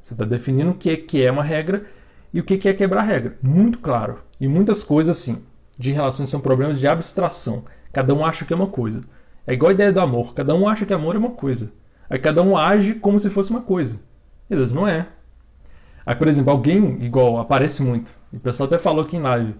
Você 0.00 0.14
está 0.14 0.24
definindo 0.24 0.70
o 0.70 0.74
que 0.74 0.90
é, 0.90 0.96
que 0.96 1.22
é 1.22 1.30
uma 1.30 1.42
regra 1.42 1.84
e 2.32 2.40
o 2.40 2.44
que 2.44 2.68
é 2.68 2.72
quebrar 2.72 3.02
regra. 3.02 3.36
Muito 3.42 3.78
claro. 3.78 4.18
E 4.40 4.48
muitas 4.48 4.82
coisas, 4.82 5.18
assim, 5.18 5.44
de 5.78 5.92
relações 5.92 6.30
são 6.30 6.40
problemas 6.40 6.80
de 6.80 6.88
abstração. 6.88 7.64
Cada 7.92 8.14
um 8.14 8.24
acha 8.24 8.44
que 8.44 8.52
é 8.52 8.56
uma 8.56 8.66
coisa. 8.66 9.02
É 9.46 9.52
igual 9.52 9.70
a 9.70 9.74
ideia 9.74 9.92
do 9.92 10.00
amor. 10.00 10.32
Cada 10.32 10.54
um 10.54 10.68
acha 10.68 10.86
que 10.86 10.94
amor 10.94 11.14
é 11.14 11.18
uma 11.18 11.30
coisa. 11.30 11.72
Aí 12.08 12.18
cada 12.18 12.42
um 12.42 12.56
age 12.56 12.94
como 12.94 13.20
se 13.20 13.28
fosse 13.28 13.50
uma 13.50 13.60
coisa. 13.60 14.00
E 14.48 14.56
Deus 14.56 14.72
não 14.72 14.86
é. 14.86 15.08
Aí, 16.06 16.14
por 16.14 16.28
exemplo, 16.28 16.50
alguém 16.50 17.02
igual 17.04 17.38
aparece 17.38 17.82
muito. 17.82 18.12
E 18.32 18.36
o 18.36 18.40
pessoal 18.40 18.66
até 18.66 18.78
falou 18.78 19.04
aqui 19.04 19.16
em 19.16 19.20
live. 19.20 19.54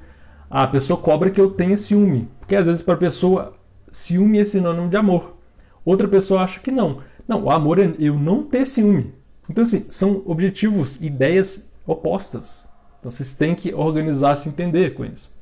Ah, 0.51 0.65
a 0.65 0.69
pessoa 0.69 0.99
cobra 1.01 1.31
que 1.31 1.41
eu 1.41 1.51
tenha 1.51 1.77
ciúme. 1.77 2.29
Porque 2.41 2.57
às 2.57 2.67
vezes 2.67 2.83
para 2.83 2.95
a 2.95 2.99
pessoa, 2.99 3.55
ciúme 3.93 4.41
é 4.41 4.45
sinônimo 4.45 4.89
de 4.89 4.97
amor. 4.97 5.37
Outra 5.85 6.09
pessoa 6.09 6.43
acha 6.43 6.61
que 6.61 6.71
não. 6.71 7.03
Não, 7.29 7.45
o 7.45 7.51
amor 7.51 7.79
é 7.79 7.93
eu 7.99 8.15
não 8.15 8.43
ter 8.43 8.67
ciúme. 8.67 9.15
Então, 9.49 9.65
assim, 9.65 9.87
são 9.91 10.23
objetivos, 10.27 11.03
ideias 11.03 11.69
opostas. 11.87 12.70
Então 13.01 13.11
vocês 13.11 13.35
têm 13.35 13.55
que 13.55 13.75
organizar 13.75 14.37
se 14.37 14.49
entender 14.49 14.95
com 14.95 15.05
isso. 15.05 15.35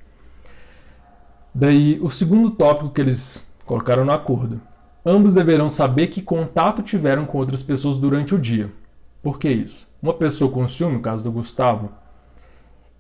Daí, 1.55 1.99
o 2.01 2.09
segundo 2.09 2.51
tópico 2.51 2.91
que 2.91 3.01
eles 3.01 3.47
colocaram 3.67 4.05
no 4.05 4.13
acordo. 4.13 4.61
Ambos 5.05 5.35
deverão 5.35 5.69
saber 5.69 6.09
que 6.09 6.23
contato 6.23 6.83
tiveram 6.83 7.27
com 7.27 7.39
outras 7.39 7.63
pessoas 7.63 7.99
durante 7.99 8.35
o 8.35 8.39
dia. 8.39 8.73
Por 9.23 9.39
que 9.39 9.49
isso? 9.49 9.89
Uma 10.03 10.15
pessoa 10.15 10.51
com 10.51 10.67
ciúme, 10.67 10.97
no 10.97 11.01
caso 11.01 11.25
do 11.25 11.33
Gustavo, 11.33 11.93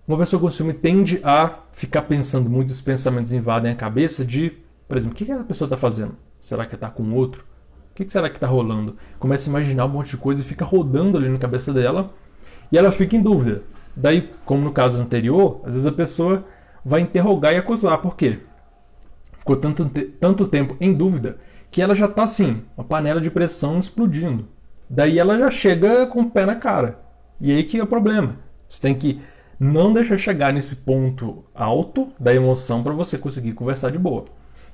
uma 0.06 0.18
pessoa 0.18 0.40
com 0.40 0.50
ciúme 0.50 0.72
tende 0.72 1.20
a 1.22 1.58
ficar 1.72 2.02
pensando 2.02 2.48
muito, 2.48 2.70
os 2.70 2.80
pensamentos 2.80 3.32
invadem 3.32 3.70
a 3.70 3.74
cabeça 3.74 4.24
de, 4.24 4.52
por 4.86 4.96
exemplo, 4.96 5.14
o 5.14 5.16
que 5.16 5.24
aquela 5.24 5.44
pessoa 5.44 5.66
está 5.66 5.76
fazendo? 5.76 6.16
Será 6.40 6.66
que 6.66 6.74
está 6.74 6.88
com 6.88 7.12
outro? 7.12 7.44
O 7.90 7.94
que 7.94 8.10
será 8.10 8.28
que 8.28 8.36
está 8.36 8.46
rolando? 8.46 8.96
Começa 9.18 9.48
a 9.48 9.50
imaginar 9.50 9.84
um 9.84 9.88
monte 9.88 10.10
de 10.10 10.16
coisa 10.16 10.40
e 10.40 10.44
fica 10.44 10.64
rodando 10.64 11.18
ali 11.18 11.28
na 11.28 11.38
cabeça 11.38 11.72
dela 11.72 12.10
e 12.70 12.78
ela 12.78 12.90
fica 12.92 13.16
em 13.16 13.22
dúvida. 13.22 13.62
Daí, 13.98 14.30
como 14.44 14.62
no 14.62 14.72
caso 14.72 15.02
anterior, 15.02 15.61
às 15.64 15.74
vezes 15.74 15.87
a 15.87 15.92
pessoa 15.92 16.44
vai 16.84 17.00
interrogar 17.00 17.52
e 17.52 17.56
acusar. 17.56 17.98
Por 17.98 18.16
quê? 18.16 18.38
Ficou 19.37 19.56
tanto, 19.56 19.84
tanto 20.20 20.46
tempo 20.46 20.76
em 20.80 20.94
dúvida 20.94 21.38
que 21.68 21.82
ela 21.82 21.96
já 21.96 22.06
está 22.06 22.22
assim, 22.22 22.62
uma 22.76 22.84
panela 22.84 23.20
de 23.20 23.30
pressão 23.30 23.78
explodindo. 23.78 24.48
Daí 24.88 25.18
ela 25.18 25.37
já 25.37 25.50
chega 25.50 26.06
com 26.06 26.20
o 26.20 26.30
pé 26.30 26.46
na 26.46 26.54
cara. 26.54 27.00
E 27.40 27.50
aí 27.52 27.64
que 27.64 27.78
é 27.78 27.82
o 27.82 27.88
problema. 27.88 28.37
Você 28.68 28.80
tem 28.80 28.94
que 28.94 29.20
não 29.58 29.92
deixar 29.92 30.16
chegar 30.16 30.52
nesse 30.52 30.76
ponto 30.76 31.44
alto 31.52 32.12
da 32.20 32.32
emoção 32.32 32.84
para 32.84 32.92
você 32.92 33.18
conseguir 33.18 33.52
conversar 33.52 33.90
de 33.90 33.98
boa. 33.98 34.26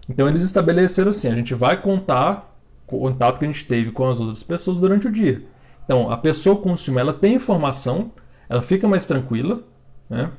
Então 0.06 0.28
eles 0.28 0.42
estabeleceram 0.42 1.10
assim: 1.10 1.28
a 1.28 1.34
gente 1.34 1.54
vai 1.54 1.80
contar 1.80 2.54
o 2.86 2.98
contato 2.98 3.38
que 3.38 3.46
a 3.46 3.48
gente 3.48 3.66
teve 3.66 3.90
com 3.90 4.06
as 4.06 4.20
outras 4.20 4.44
pessoas 4.44 4.78
durante 4.78 5.08
o 5.08 5.12
dia. 5.12 5.42
Então 5.84 6.10
a 6.10 6.16
pessoa 6.18 6.56
com 6.56 6.76
ciúme 6.76 7.00
ela 7.00 7.14
tem 7.14 7.34
informação 7.34 8.12
ela 8.48 8.62
fica 8.62 8.86
mais 8.86 9.06
tranquila, 9.06 9.62
né? 10.08 10.30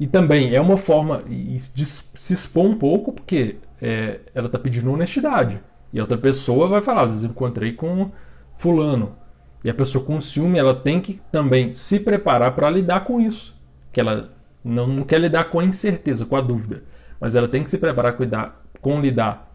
E 0.00 0.06
também 0.06 0.54
é 0.54 0.60
uma 0.60 0.76
forma 0.76 1.22
de 1.22 1.86
se 1.86 2.32
expor 2.32 2.64
um 2.64 2.76
pouco, 2.76 3.12
porque 3.12 3.56
é, 3.80 4.20
ela 4.34 4.46
está 4.46 4.58
pedindo 4.58 4.92
honestidade. 4.92 5.62
E 5.92 5.98
a 5.98 6.02
outra 6.02 6.18
pessoa 6.18 6.68
vai 6.68 6.80
falar, 6.80 7.02
às 7.02 7.10
vezes 7.12 7.30
encontrei 7.30 7.72
com 7.72 8.10
fulano. 8.56 9.16
E 9.64 9.70
a 9.70 9.74
pessoa 9.74 10.04
com 10.04 10.20
ciúme, 10.20 10.58
ela 10.58 10.74
tem 10.74 11.00
que 11.00 11.20
também 11.30 11.72
se 11.72 12.00
preparar 12.00 12.54
para 12.54 12.70
lidar 12.70 13.04
com 13.04 13.20
isso. 13.20 13.54
Que 13.92 14.00
ela 14.00 14.30
não, 14.64 14.86
não, 14.86 15.04
quer 15.04 15.20
lidar 15.20 15.50
com 15.50 15.60
a 15.60 15.64
incerteza, 15.64 16.26
com 16.26 16.34
a 16.34 16.40
dúvida. 16.40 16.82
Mas 17.20 17.34
ela 17.34 17.46
tem 17.46 17.62
que 17.62 17.70
se 17.70 17.78
preparar 17.78 18.16
cuidar, 18.16 18.64
com 18.80 19.00
lidar 19.00 19.54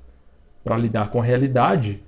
para 0.64 0.78
lidar 0.78 1.10
com 1.10 1.20
a 1.20 1.24
realidade 1.24 2.04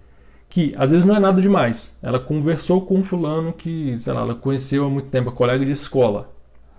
que 0.50 0.74
às 0.78 0.92
vezes 0.92 1.06
não 1.06 1.16
é 1.16 1.20
nada 1.20 1.42
demais. 1.42 1.98
Ela 2.02 2.20
conversou 2.20 2.82
com 2.82 2.96
um 2.98 3.04
fulano 3.04 3.54
que, 3.54 3.98
sei 4.00 4.12
lá, 4.14 4.22
ela 4.22 4.36
conheceu 4.36 4.86
há 4.86 4.90
muito 4.90 5.10
tempo, 5.10 5.30
a 5.30 5.32
colega 5.32 5.64
de 5.64 5.72
escola. 5.72 6.34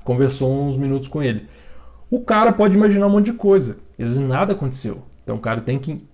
Conversou 0.05 0.69
uns 0.69 0.77
minutos 0.77 1.07
com 1.09 1.23
ele. 1.23 1.49
O 2.11 2.21
cara 2.23 2.53
pode 2.53 2.77
imaginar 2.77 3.07
um 3.07 3.11
monte 3.11 3.27
de 3.27 3.35
coisa. 3.35 3.79
Às 3.93 4.07
vezes 4.07 4.19
nada 4.19 4.53
aconteceu. 4.55 5.03
Então 5.23 5.37
o 5.37 5.41
cara 5.41 5.61
tem 5.61 5.79
que 5.79 6.05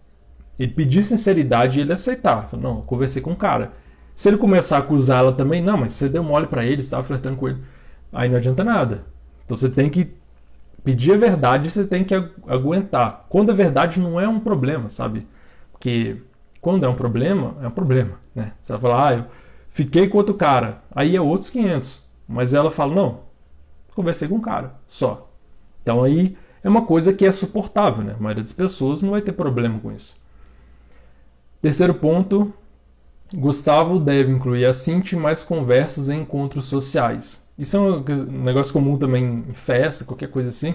Ele 0.59 0.73
pedir 0.73 1.03
sinceridade 1.03 1.79
e 1.79 1.83
ele 1.83 1.93
aceitar. 1.93 2.49
Não, 2.53 2.77
eu 2.77 2.83
conversei 2.83 3.23
com 3.23 3.33
o 3.33 3.37
cara. 3.37 3.73
Se 4.15 4.29
ele 4.29 4.39
começar 4.39 4.77
a 4.77 4.81
acusar 4.81 5.21
ela 5.21 5.33
também, 5.33 5.63
não, 5.63 5.77
mas 5.79 5.95
você 5.95 6.09
deu 6.09 6.23
mole 6.23 6.47
para 6.47 6.65
ele, 6.65 6.81
estava 6.81 7.05
flertando 7.05 7.37
com 7.37 7.49
ele. 7.49 7.59
Aí 8.13 8.29
não 8.29 8.37
adianta 8.37 8.65
nada. 8.65 9.05
Então 9.45 9.57
você 9.57 9.69
tem 9.71 9.91
que 9.91 10.15
pedir 10.85 11.13
a 11.13 11.17
verdade, 11.17 11.71
você 11.71 11.87
tem 11.87 12.05
que 12.05 12.15
aguentar. 12.47 13.27
Quando 13.29 13.51
a 13.51 13.55
verdade 13.55 14.01
não 14.01 14.21
é 14.21 14.29
um 14.29 14.41
problema, 14.41 14.89
sabe? 14.89 15.27
Porque 15.73 16.23
quando 16.67 16.85
é 16.85 16.89
um 16.89 16.97
problema, 16.97 17.55
é 17.63 17.69
um 17.69 17.71
problema, 17.71 18.19
né? 18.35 18.51
Você 18.61 18.73
vai 18.73 18.83
falar, 18.83 19.09
ah, 19.09 19.15
eu 19.15 19.25
fiquei 19.69 20.09
com 20.09 20.19
outro 20.19 20.35
cara. 20.35 20.83
Aí 20.91 21.15
é 21.15 21.21
outros 21.21 21.49
500. 21.49 22.03
Mas 22.27 22.55
ela 22.55 22.73
fala, 22.73 22.93
não, 22.93 23.21
conversei 23.95 24.27
com 24.27 24.35
um 24.35 24.41
cara, 24.41 24.75
só. 24.85 25.31
Então 25.81 26.03
aí 26.03 26.37
é 26.65 26.69
uma 26.69 26.83
coisa 26.83 27.13
que 27.13 27.25
é 27.25 27.31
suportável, 27.31 28.03
né? 28.03 28.17
A 28.19 28.21
maioria 28.21 28.43
das 28.43 28.53
pessoas 28.53 29.01
não 29.01 29.13
vai 29.13 29.23
ter 29.23 29.31
problema 29.31 29.79
com 29.79 29.93
isso. 29.93 30.21
Terceiro 31.63 31.95
ponto, 31.95 32.53
Gustavo 33.33 34.01
deve 34.01 34.33
incluir 34.33 34.67
a 34.67 34.75
Cinti 34.75 35.15
mais 35.15 35.45
conversas 35.45 36.09
em 36.09 36.23
encontros 36.23 36.65
sociais. 36.65 37.49
Isso 37.57 37.77
é 37.77 37.81
um 37.81 38.43
negócio 38.43 38.73
comum 38.73 38.99
também 38.99 39.45
em 39.49 39.53
festa, 39.53 40.05
qualquer 40.05 40.33
coisa 40.33 40.51
assim, 40.51 40.75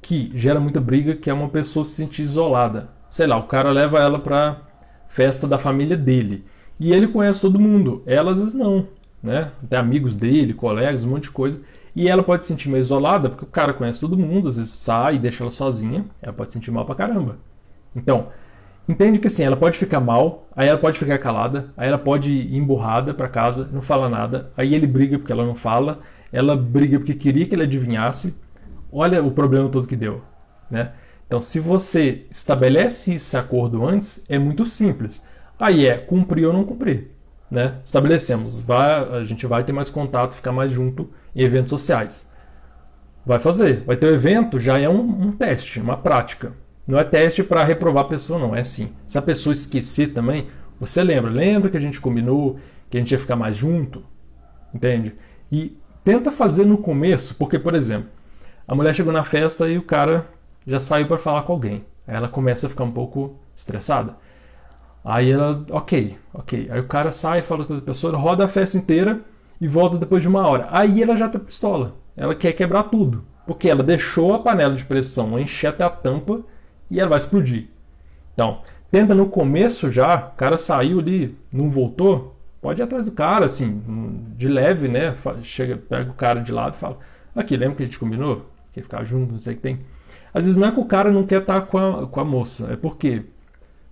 que 0.00 0.32
gera 0.34 0.58
muita 0.58 0.80
briga, 0.80 1.14
que 1.14 1.28
é 1.28 1.34
uma 1.34 1.50
pessoa 1.50 1.84
se 1.84 1.96
sentir 1.96 2.22
isolada. 2.22 2.88
Sei 3.10 3.26
lá, 3.26 3.36
o 3.36 3.46
cara 3.46 3.70
leva 3.70 4.00
ela 4.00 4.18
para 4.18 4.71
festa 5.12 5.46
da 5.46 5.58
família 5.58 5.96
dele 5.96 6.44
e 6.80 6.92
ele 6.92 7.06
conhece 7.06 7.42
todo 7.42 7.60
mundo, 7.60 8.02
ela 8.06 8.32
às 8.32 8.40
vezes 8.40 8.54
não, 8.54 8.88
né? 9.22 9.52
Tem 9.68 9.78
amigos 9.78 10.16
dele, 10.16 10.54
colegas, 10.54 11.04
um 11.04 11.10
monte 11.10 11.24
de 11.24 11.30
coisa. 11.30 11.62
E 11.94 12.08
ela 12.08 12.22
pode 12.22 12.44
se 12.44 12.48
sentir 12.48 12.70
meio 12.70 12.80
isolada, 12.80 13.28
porque 13.28 13.44
o 13.44 13.48
cara 13.48 13.74
conhece 13.74 14.00
todo 14.00 14.16
mundo, 14.16 14.48
às 14.48 14.56
vezes 14.56 14.72
sai 14.72 15.16
e 15.16 15.18
deixa 15.18 15.44
ela 15.44 15.50
sozinha, 15.50 16.06
ela 16.22 16.32
pode 16.32 16.50
se 16.50 16.58
sentir 16.58 16.70
mal 16.70 16.86
pra 16.86 16.94
caramba. 16.94 17.36
Então, 17.94 18.28
Entende 18.88 19.20
que 19.20 19.28
assim, 19.28 19.44
ela 19.44 19.56
pode 19.56 19.78
ficar 19.78 20.00
mal, 20.00 20.48
aí 20.56 20.68
ela 20.68 20.78
pode 20.78 20.98
ficar 20.98 21.16
calada, 21.16 21.72
aí 21.76 21.86
ela 21.86 21.98
pode 21.98 22.32
ir 22.32 22.56
emburrada 22.56 23.14
para 23.14 23.28
casa, 23.28 23.70
não 23.72 23.80
fala 23.80 24.08
nada, 24.08 24.50
aí 24.56 24.74
ele 24.74 24.88
briga 24.88 25.18
porque 25.18 25.30
ela 25.30 25.46
não 25.46 25.54
fala, 25.54 26.00
ela 26.32 26.56
briga 26.56 26.98
porque 26.98 27.14
queria 27.14 27.46
que 27.46 27.54
ele 27.54 27.62
adivinhasse. 27.62 28.36
Olha 28.90 29.22
o 29.22 29.30
problema 29.30 29.68
todo 29.68 29.86
que 29.86 29.94
deu, 29.94 30.22
né? 30.68 30.92
Então, 31.32 31.40
se 31.40 31.58
você 31.58 32.26
estabelece 32.30 33.14
esse 33.14 33.38
acordo 33.38 33.86
antes, 33.86 34.22
é 34.28 34.38
muito 34.38 34.66
simples. 34.66 35.22
Aí 35.58 35.86
é 35.86 35.96
cumprir 35.96 36.44
ou 36.44 36.52
não 36.52 36.62
cumprir, 36.62 37.08
né? 37.50 37.76
Estabelecemos, 37.82 38.60
vai, 38.60 39.18
a 39.18 39.24
gente 39.24 39.46
vai 39.46 39.64
ter 39.64 39.72
mais 39.72 39.88
contato, 39.88 40.34
ficar 40.34 40.52
mais 40.52 40.70
junto 40.70 41.08
em 41.34 41.40
eventos 41.40 41.70
sociais. 41.70 42.30
Vai 43.24 43.38
fazer, 43.38 43.82
vai 43.86 43.96
ter 43.96 44.08
o 44.08 44.10
um 44.10 44.14
evento, 44.14 44.60
já 44.60 44.78
é 44.78 44.86
um, 44.86 45.00
um 45.00 45.32
teste, 45.32 45.80
uma 45.80 45.96
prática. 45.96 46.52
Não 46.86 46.98
é 46.98 47.04
teste 47.04 47.42
para 47.42 47.64
reprovar 47.64 48.04
a 48.04 48.08
pessoa, 48.08 48.38
não. 48.38 48.54
É 48.54 48.60
assim. 48.60 48.92
Se 49.06 49.16
a 49.16 49.22
pessoa 49.22 49.54
esquecer 49.54 50.12
também, 50.12 50.48
você 50.78 51.02
lembra. 51.02 51.30
Lembra 51.30 51.70
que 51.70 51.78
a 51.78 51.80
gente 51.80 51.98
combinou 51.98 52.58
que 52.90 52.98
a 52.98 53.00
gente 53.00 53.12
ia 53.12 53.18
ficar 53.18 53.36
mais 53.36 53.56
junto? 53.56 54.04
Entende? 54.74 55.14
E 55.50 55.78
tenta 56.04 56.30
fazer 56.30 56.66
no 56.66 56.76
começo, 56.76 57.36
porque, 57.36 57.58
por 57.58 57.74
exemplo, 57.74 58.10
a 58.68 58.74
mulher 58.74 58.94
chegou 58.94 59.14
na 59.14 59.24
festa 59.24 59.66
e 59.66 59.78
o 59.78 59.82
cara 59.82 60.26
já 60.66 60.80
saiu 60.80 61.06
para 61.06 61.18
falar 61.18 61.42
com 61.42 61.52
alguém. 61.52 61.84
Aí 62.06 62.16
ela 62.16 62.28
começa 62.28 62.66
a 62.66 62.70
ficar 62.70 62.84
um 62.84 62.92
pouco 62.92 63.36
estressada. 63.54 64.16
Aí 65.04 65.30
ela, 65.30 65.64
ok, 65.70 66.16
ok. 66.32 66.68
Aí 66.70 66.80
o 66.80 66.86
cara 66.86 67.12
sai, 67.12 67.42
fala 67.42 67.64
com 67.64 67.74
a 67.74 67.80
pessoa, 67.80 68.16
roda 68.16 68.44
a 68.44 68.48
festa 68.48 68.78
inteira 68.78 69.20
e 69.60 69.66
volta 69.66 69.98
depois 69.98 70.22
de 70.22 70.28
uma 70.28 70.46
hora. 70.46 70.68
Aí 70.70 71.02
ela 71.02 71.16
já 71.16 71.28
tá 71.28 71.38
pistola. 71.38 71.94
Ela 72.16 72.34
quer 72.34 72.52
quebrar 72.52 72.84
tudo. 72.84 73.24
Porque 73.46 73.68
ela 73.68 73.82
deixou 73.82 74.34
a 74.34 74.38
panela 74.38 74.74
de 74.74 74.84
pressão 74.84 75.38
encher 75.38 75.68
até 75.68 75.84
a 75.84 75.90
tampa 75.90 76.44
e 76.90 77.00
ela 77.00 77.10
vai 77.10 77.18
explodir. 77.18 77.68
Então, 78.34 78.60
tenta 78.90 79.14
no 79.14 79.28
começo 79.28 79.90
já, 79.90 80.28
o 80.32 80.36
cara 80.36 80.56
saiu 80.56 81.00
ali, 81.00 81.36
não 81.52 81.68
voltou, 81.68 82.36
pode 82.60 82.80
ir 82.80 82.84
atrás 82.84 83.06
do 83.06 83.12
cara, 83.12 83.46
assim, 83.46 83.82
de 84.36 84.48
leve, 84.48 84.86
né? 84.86 85.14
Chega, 85.42 85.76
pega 85.76 86.10
o 86.10 86.14
cara 86.14 86.40
de 86.40 86.52
lado 86.52 86.74
e 86.74 86.78
fala: 86.78 86.98
Aqui, 87.34 87.56
lembra 87.56 87.76
que 87.76 87.82
a 87.82 87.86
gente 87.86 87.98
combinou? 87.98 88.46
Que 88.72 88.80
ficar 88.80 89.04
junto, 89.04 89.32
não 89.32 89.40
sei 89.40 89.54
o 89.54 89.56
que 89.56 89.62
tem. 89.62 89.80
Às 90.32 90.44
vezes 90.44 90.56
não 90.56 90.68
é 90.68 90.72
que 90.72 90.80
o 90.80 90.84
cara 90.84 91.10
não 91.10 91.26
quer 91.26 91.42
estar 91.42 91.60
com 91.62 91.78
a, 91.78 92.06
com 92.06 92.20
a 92.20 92.24
moça, 92.24 92.72
é 92.72 92.76
porque 92.76 93.24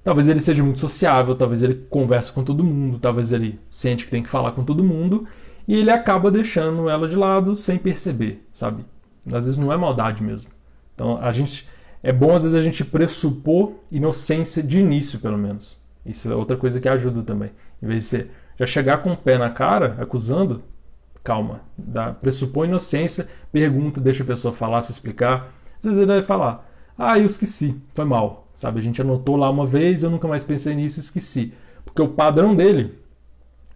talvez 0.03 0.29
ele 0.29 0.41
seja 0.41 0.63
muito 0.63 0.79
sociável, 0.79 1.35
talvez 1.35 1.63
ele 1.63 1.87
conversa 1.91 2.33
com 2.33 2.43
todo 2.43 2.65
mundo, 2.65 2.99
talvez 2.99 3.33
ele 3.33 3.61
sente 3.69 4.05
que 4.05 4.11
tem 4.11 4.23
que 4.23 4.31
falar 4.31 4.53
com 4.53 4.65
todo 4.65 4.83
mundo 4.83 5.27
e 5.69 5.75
ele 5.77 5.91
acaba 5.91 6.31
deixando 6.31 6.89
ela 6.89 7.09
de 7.09 7.17
lado 7.17 7.55
sem 7.55 7.79
perceber, 7.79 8.47
sabe? 8.53 8.85
Às 9.27 9.45
vezes 9.45 9.57
não 9.57 9.73
é 9.73 9.77
maldade 9.77 10.23
mesmo. 10.23 10.51
Então 10.95 11.19
a 11.19 11.33
gente 11.33 11.69
é 12.03 12.13
bom 12.13 12.35
às 12.35 12.43
vezes 12.43 12.57
a 12.57 12.63
gente 12.63 12.85
pressupor 12.85 13.75
inocência 13.91 14.63
de 14.63 14.81
início, 14.81 15.19
pelo 15.19 15.37
menos. 15.37 15.79
Isso 16.05 16.31
é 16.31 16.35
outra 16.35 16.57
coisa 16.57 16.81
que 16.81 16.89
ajuda 16.89 17.23
também. 17.23 17.51
Em 17.83 17.87
vez 17.87 18.05
de 18.05 18.09
você 18.09 18.31
já 18.59 18.67
chegar 18.67 18.99
com 18.99 19.13
o 19.13 19.17
pé 19.17 19.39
na 19.39 19.51
cara, 19.51 19.97
acusando, 20.01 20.63
calma. 21.23 21.61
Dá, 21.77 22.13
pressupor 22.13 22.67
inocência, 22.67 23.29
pergunta, 23.53 24.01
deixa 24.01 24.23
a 24.23 24.27
pessoa 24.27 24.53
falar, 24.53 24.83
se 24.83 24.93
explicar. 24.93 25.53
Às 25.81 25.87
vezes 25.87 25.99
ele 25.99 26.13
vai 26.13 26.23
falar, 26.23 26.71
ah, 26.97 27.19
eu 27.19 27.27
esqueci, 27.27 27.83
foi 27.93 28.05
mal. 28.05 28.47
Sabe, 28.55 28.79
a 28.79 28.83
gente 28.83 29.01
anotou 29.01 29.37
lá 29.37 29.51
uma 29.51 29.67
vez, 29.67 30.03
eu 30.03 30.11
nunca 30.11 30.29
mais 30.29 30.45
pensei 30.45 30.75
nisso, 30.75 31.01
esqueci. 31.01 31.53
Porque 31.85 32.03
o 32.03 32.09
padrão 32.09 32.55
dele 32.55 32.99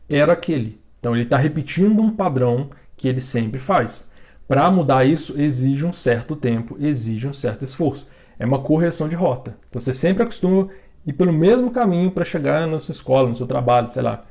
era 0.09 0.35
aquele. 0.35 0.81
Então 1.01 1.14
ele 1.14 1.25
está 1.25 1.37
repetindo 1.37 2.03
um 2.03 2.11
padrão 2.11 2.71
que 2.97 3.09
ele 3.09 3.21
sempre 3.21 3.59
faz. 3.59 4.11
Para 4.47 4.71
mudar 4.71 5.07
isso 5.07 5.40
exige 5.40 5.87
um 5.87 5.93
certo 5.93 6.37
tempo, 6.37 6.77
exige 6.79 7.27
um 7.27 7.33
certo 7.33 7.64
esforço 7.64 8.07
é 8.38 8.45
uma 8.45 8.59
correção 8.59 9.09
de 9.09 9.17
rota. 9.17 9.57
Então 9.69 9.81
você 9.81 9.95
sempre 9.95 10.23
acostuma 10.23 10.69
ir 11.07 11.12
pelo 11.12 11.33
mesmo 11.33 11.71
caminho 11.71 12.11
para 12.11 12.25
chegar 12.25 12.67
na 12.67 12.81
sua 12.81 12.93
escola, 12.93 13.29
no 13.29 13.37
seu 13.37 13.47
trabalho, 13.47 13.88
sei 13.88 14.03
lá. 14.03 14.25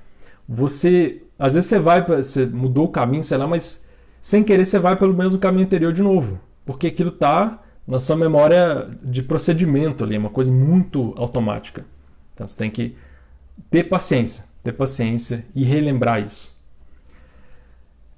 Você, 0.47 1.23
às 1.37 1.53
vezes 1.53 1.69
você 1.69 1.79
vai, 1.79 2.05
você 2.05 2.45
mudou 2.45 2.85
o 2.85 2.91
caminho, 2.91 3.23
sei 3.23 3.37
lá, 3.37 3.47
mas 3.47 3.87
sem 4.21 4.43
querer 4.43 4.65
você 4.65 4.79
vai 4.79 4.95
pelo 4.95 5.13
mesmo 5.13 5.39
caminho 5.39 5.65
anterior 5.65 5.93
de 5.93 6.01
novo, 6.01 6.39
porque 6.65 6.87
aquilo 6.87 7.09
está 7.09 7.61
na 7.87 7.99
sua 7.99 8.15
memória 8.15 8.89
de 9.03 9.21
procedimento 9.21 10.03
ali, 10.03 10.15
é 10.15 10.19
uma 10.19 10.29
coisa 10.29 10.51
muito 10.51 11.13
automática. 11.17 11.85
Então 12.33 12.47
você 12.47 12.57
tem 12.57 12.71
que 12.71 12.95
ter 13.69 13.83
paciência, 13.85 14.45
ter 14.63 14.71
paciência 14.73 15.45
e 15.53 15.63
relembrar 15.63 16.23
isso. 16.23 16.53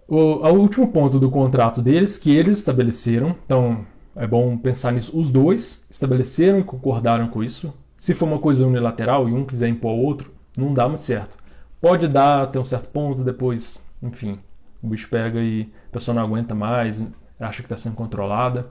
O, 0.07 0.17
o 0.17 0.53
último 0.53 0.87
ponto 0.91 1.19
do 1.19 1.31
contrato 1.31 1.81
deles, 1.81 2.17
que 2.17 2.35
eles 2.35 2.59
estabeleceram, 2.59 3.35
então 3.45 3.85
é 4.15 4.27
bom 4.27 4.55
pensar 4.55 4.91
nisso. 4.91 5.17
Os 5.17 5.31
dois 5.31 5.85
estabeleceram 5.89 6.59
e 6.59 6.63
concordaram 6.63 7.27
com 7.27 7.43
isso. 7.43 7.73
Se 7.97 8.13
for 8.13 8.27
uma 8.27 8.39
coisa 8.39 8.65
unilateral 8.65 9.27
e 9.27 9.33
um 9.33 9.43
quiser 9.43 9.67
impor 9.67 9.93
o 9.93 10.03
outro, 10.03 10.31
não 10.55 10.73
dá 10.73 10.87
muito 10.87 11.01
certo. 11.01 11.37
Pode 11.81 12.07
dar 12.07 12.43
até 12.43 12.59
um 12.59 12.65
certo 12.65 12.89
ponto, 12.89 13.23
depois, 13.23 13.79
enfim, 14.01 14.39
o 14.81 14.87
bicho 14.87 15.09
pega 15.09 15.39
e 15.39 15.71
a 15.89 15.93
pessoa 15.93 16.13
não 16.13 16.21
aguenta 16.21 16.53
mais, 16.53 17.05
acha 17.39 17.61
que 17.61 17.65
está 17.65 17.77
sendo 17.77 17.95
controlada. 17.95 18.67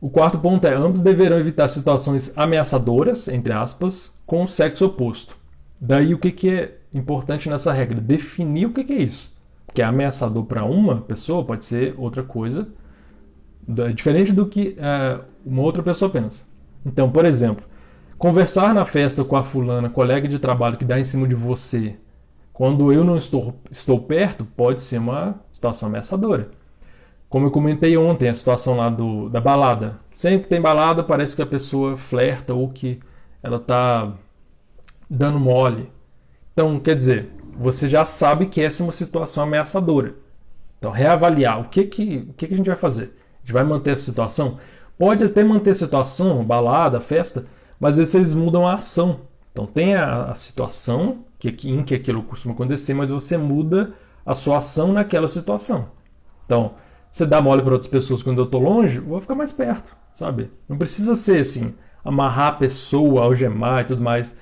O 0.00 0.10
quarto 0.10 0.38
ponto 0.38 0.66
é: 0.66 0.74
ambos 0.74 1.02
deverão 1.02 1.38
evitar 1.38 1.68
situações 1.68 2.36
ameaçadoras, 2.36 3.28
entre 3.28 3.52
aspas, 3.52 4.20
com 4.26 4.44
o 4.44 4.48
sexo 4.48 4.86
oposto. 4.86 5.36
Daí 5.80 6.14
o 6.14 6.18
que, 6.18 6.32
que 6.32 6.50
é 6.50 6.78
importante 6.92 7.48
nessa 7.48 7.72
regra? 7.72 8.00
Definir 8.00 8.66
o 8.66 8.72
que, 8.72 8.84
que 8.84 8.92
é 8.92 9.02
isso. 9.02 9.34
Porque 9.66 9.82
ameaçador 9.82 10.44
para 10.44 10.64
uma 10.64 11.02
pessoa 11.02 11.44
pode 11.44 11.64
ser 11.64 11.94
outra 11.98 12.22
coisa 12.22 12.68
Diferente 13.94 14.32
do 14.32 14.46
que 14.46 14.76
é, 14.78 15.18
uma 15.44 15.62
outra 15.62 15.82
pessoa 15.82 16.08
pensa. 16.08 16.44
Então, 16.84 17.10
por 17.10 17.24
exemplo, 17.24 17.66
conversar 18.16 18.72
na 18.72 18.84
festa 18.84 19.24
com 19.24 19.36
a 19.36 19.42
fulana, 19.42 19.90
colega 19.90 20.28
de 20.28 20.38
trabalho 20.38 20.76
que 20.76 20.84
dá 20.84 21.00
em 21.00 21.04
cima 21.04 21.26
de 21.26 21.34
você, 21.34 21.96
quando 22.52 22.92
eu 22.92 23.02
não 23.02 23.16
estou, 23.16 23.56
estou 23.68 24.00
perto, 24.00 24.44
pode 24.44 24.80
ser 24.80 24.98
uma 24.98 25.40
situação 25.50 25.88
ameaçadora. 25.88 26.48
Como 27.36 27.48
eu 27.48 27.50
comentei 27.50 27.98
ontem, 27.98 28.30
a 28.30 28.34
situação 28.34 28.78
lá 28.78 28.88
do, 28.88 29.28
da 29.28 29.42
balada. 29.42 30.00
Sempre 30.10 30.44
que 30.44 30.48
tem 30.48 30.58
balada, 30.58 31.04
parece 31.04 31.36
que 31.36 31.42
a 31.42 31.46
pessoa 31.46 31.94
flerta 31.94 32.54
ou 32.54 32.70
que 32.70 32.98
ela 33.42 33.58
está 33.58 34.14
dando 35.10 35.38
mole. 35.38 35.92
Então, 36.54 36.80
quer 36.80 36.96
dizer, 36.96 37.30
você 37.54 37.90
já 37.90 38.06
sabe 38.06 38.46
que 38.46 38.62
essa 38.62 38.82
é 38.82 38.86
uma 38.86 38.92
situação 38.92 39.44
ameaçadora. 39.44 40.14
Então, 40.78 40.90
reavaliar 40.90 41.60
o 41.60 41.68
que, 41.68 41.84
que, 41.84 42.26
o 42.30 42.32
que, 42.32 42.46
que 42.46 42.54
a 42.54 42.56
gente 42.56 42.68
vai 42.68 42.76
fazer 42.76 43.12
gente 43.40 43.52
vai 43.52 43.64
manter 43.64 43.90
a 43.90 43.96
situação? 43.98 44.56
Pode 44.96 45.22
até 45.22 45.44
manter 45.44 45.72
a 45.72 45.74
situação, 45.74 46.42
balada, 46.42 47.02
festa, 47.02 47.44
mas 47.78 47.98
às 47.98 48.14
vezes 48.14 48.34
mudam 48.34 48.66
a 48.66 48.76
ação. 48.76 49.20
Então 49.52 49.66
tem 49.66 49.94
a, 49.94 50.30
a 50.30 50.34
situação 50.34 51.18
que, 51.38 51.54
em 51.68 51.84
que 51.84 51.94
aquilo 51.94 52.22
costuma 52.22 52.54
acontecer, 52.54 52.94
mas 52.94 53.10
você 53.10 53.36
muda 53.36 53.92
a 54.24 54.34
sua 54.34 54.56
ação 54.56 54.90
naquela 54.90 55.28
situação. 55.28 55.90
Então, 56.46 56.74
você 57.10 57.24
dá 57.24 57.40
mole 57.40 57.62
para 57.62 57.72
outras 57.72 57.90
pessoas 57.90 58.22
quando 58.22 58.38
eu 58.38 58.44
estou 58.44 58.60
longe, 58.60 58.98
eu 58.98 59.04
vou 59.04 59.20
ficar 59.20 59.34
mais 59.34 59.52
perto, 59.52 59.96
sabe? 60.12 60.50
Não 60.68 60.76
precisa 60.76 61.16
ser 61.16 61.40
assim, 61.40 61.74
amarrar 62.04 62.48
a 62.48 62.52
pessoa, 62.52 63.22
algemar 63.22 63.82
e 63.82 63.84
tudo 63.84 64.02
mais. 64.02 64.36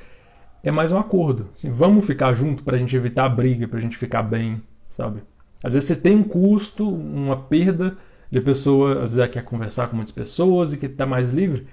É 0.63 0.71
mais 0.71 0.93
um 0.93 0.99
acordo. 0.99 1.51
Assim, 1.55 1.71
vamos 1.71 2.07
ficar 2.07 2.33
junto 2.35 2.65
para 2.65 2.77
a 2.77 2.79
gente 2.79 2.97
evitar 2.97 3.27
a 3.27 3.29
briga, 3.29 3.69
para 3.69 3.79
a 3.79 3.83
gente 3.83 3.97
ficar 3.97 4.23
bem, 4.23 4.63
sabe? 4.89 5.23
Às 5.63 5.75
vezes 5.75 5.89
você 5.89 5.97
tem 5.97 6.17
um 6.17 6.23
custo, 6.23 6.89
uma 6.89 7.37
perda, 7.37 7.97
de 8.31 8.41
pessoa 8.41 9.03
às 9.03 9.15
vezes 9.15 9.31
quer 9.31 9.45
conversar 9.45 9.89
com 9.89 9.97
muitas 9.97 10.13
pessoas 10.13 10.73
e 10.73 10.79
que 10.79 10.87
está 10.87 11.07
mais 11.07 11.31
livre, 11.31 11.67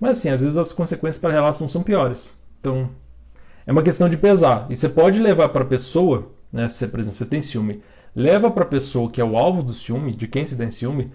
Mas 0.00 0.18
assim, 0.18 0.30
às 0.30 0.40
vezes 0.40 0.58
as 0.58 0.72
consequências 0.72 1.20
para 1.20 1.30
a 1.30 1.32
relação 1.32 1.68
são 1.68 1.82
piores. 1.82 2.42
Então, 2.60 2.90
é 3.66 3.72
uma 3.72 3.82
questão 3.82 4.08
de 4.08 4.16
pesar. 4.16 4.66
E 4.70 4.76
você 4.76 4.88
pode 4.88 5.20
levar 5.20 5.48
para 5.50 5.62
a 5.62 5.66
pessoa, 5.66 6.30
né, 6.52 6.68
se, 6.68 6.86
por 6.88 7.00
exemplo, 7.00 7.16
você 7.16 7.26
tem 7.26 7.42
ciúme, 7.42 7.82
leva 8.18 8.50
para 8.50 8.64
a 8.64 8.68
pessoa 8.68 9.08
que 9.08 9.20
é 9.20 9.24
o 9.24 9.38
alvo 9.38 9.62
do 9.62 9.72
ciúme, 9.72 10.12
de 10.12 10.26
quem 10.26 10.44
se 10.44 10.56
tem 10.56 10.72
ciúme, 10.72 11.12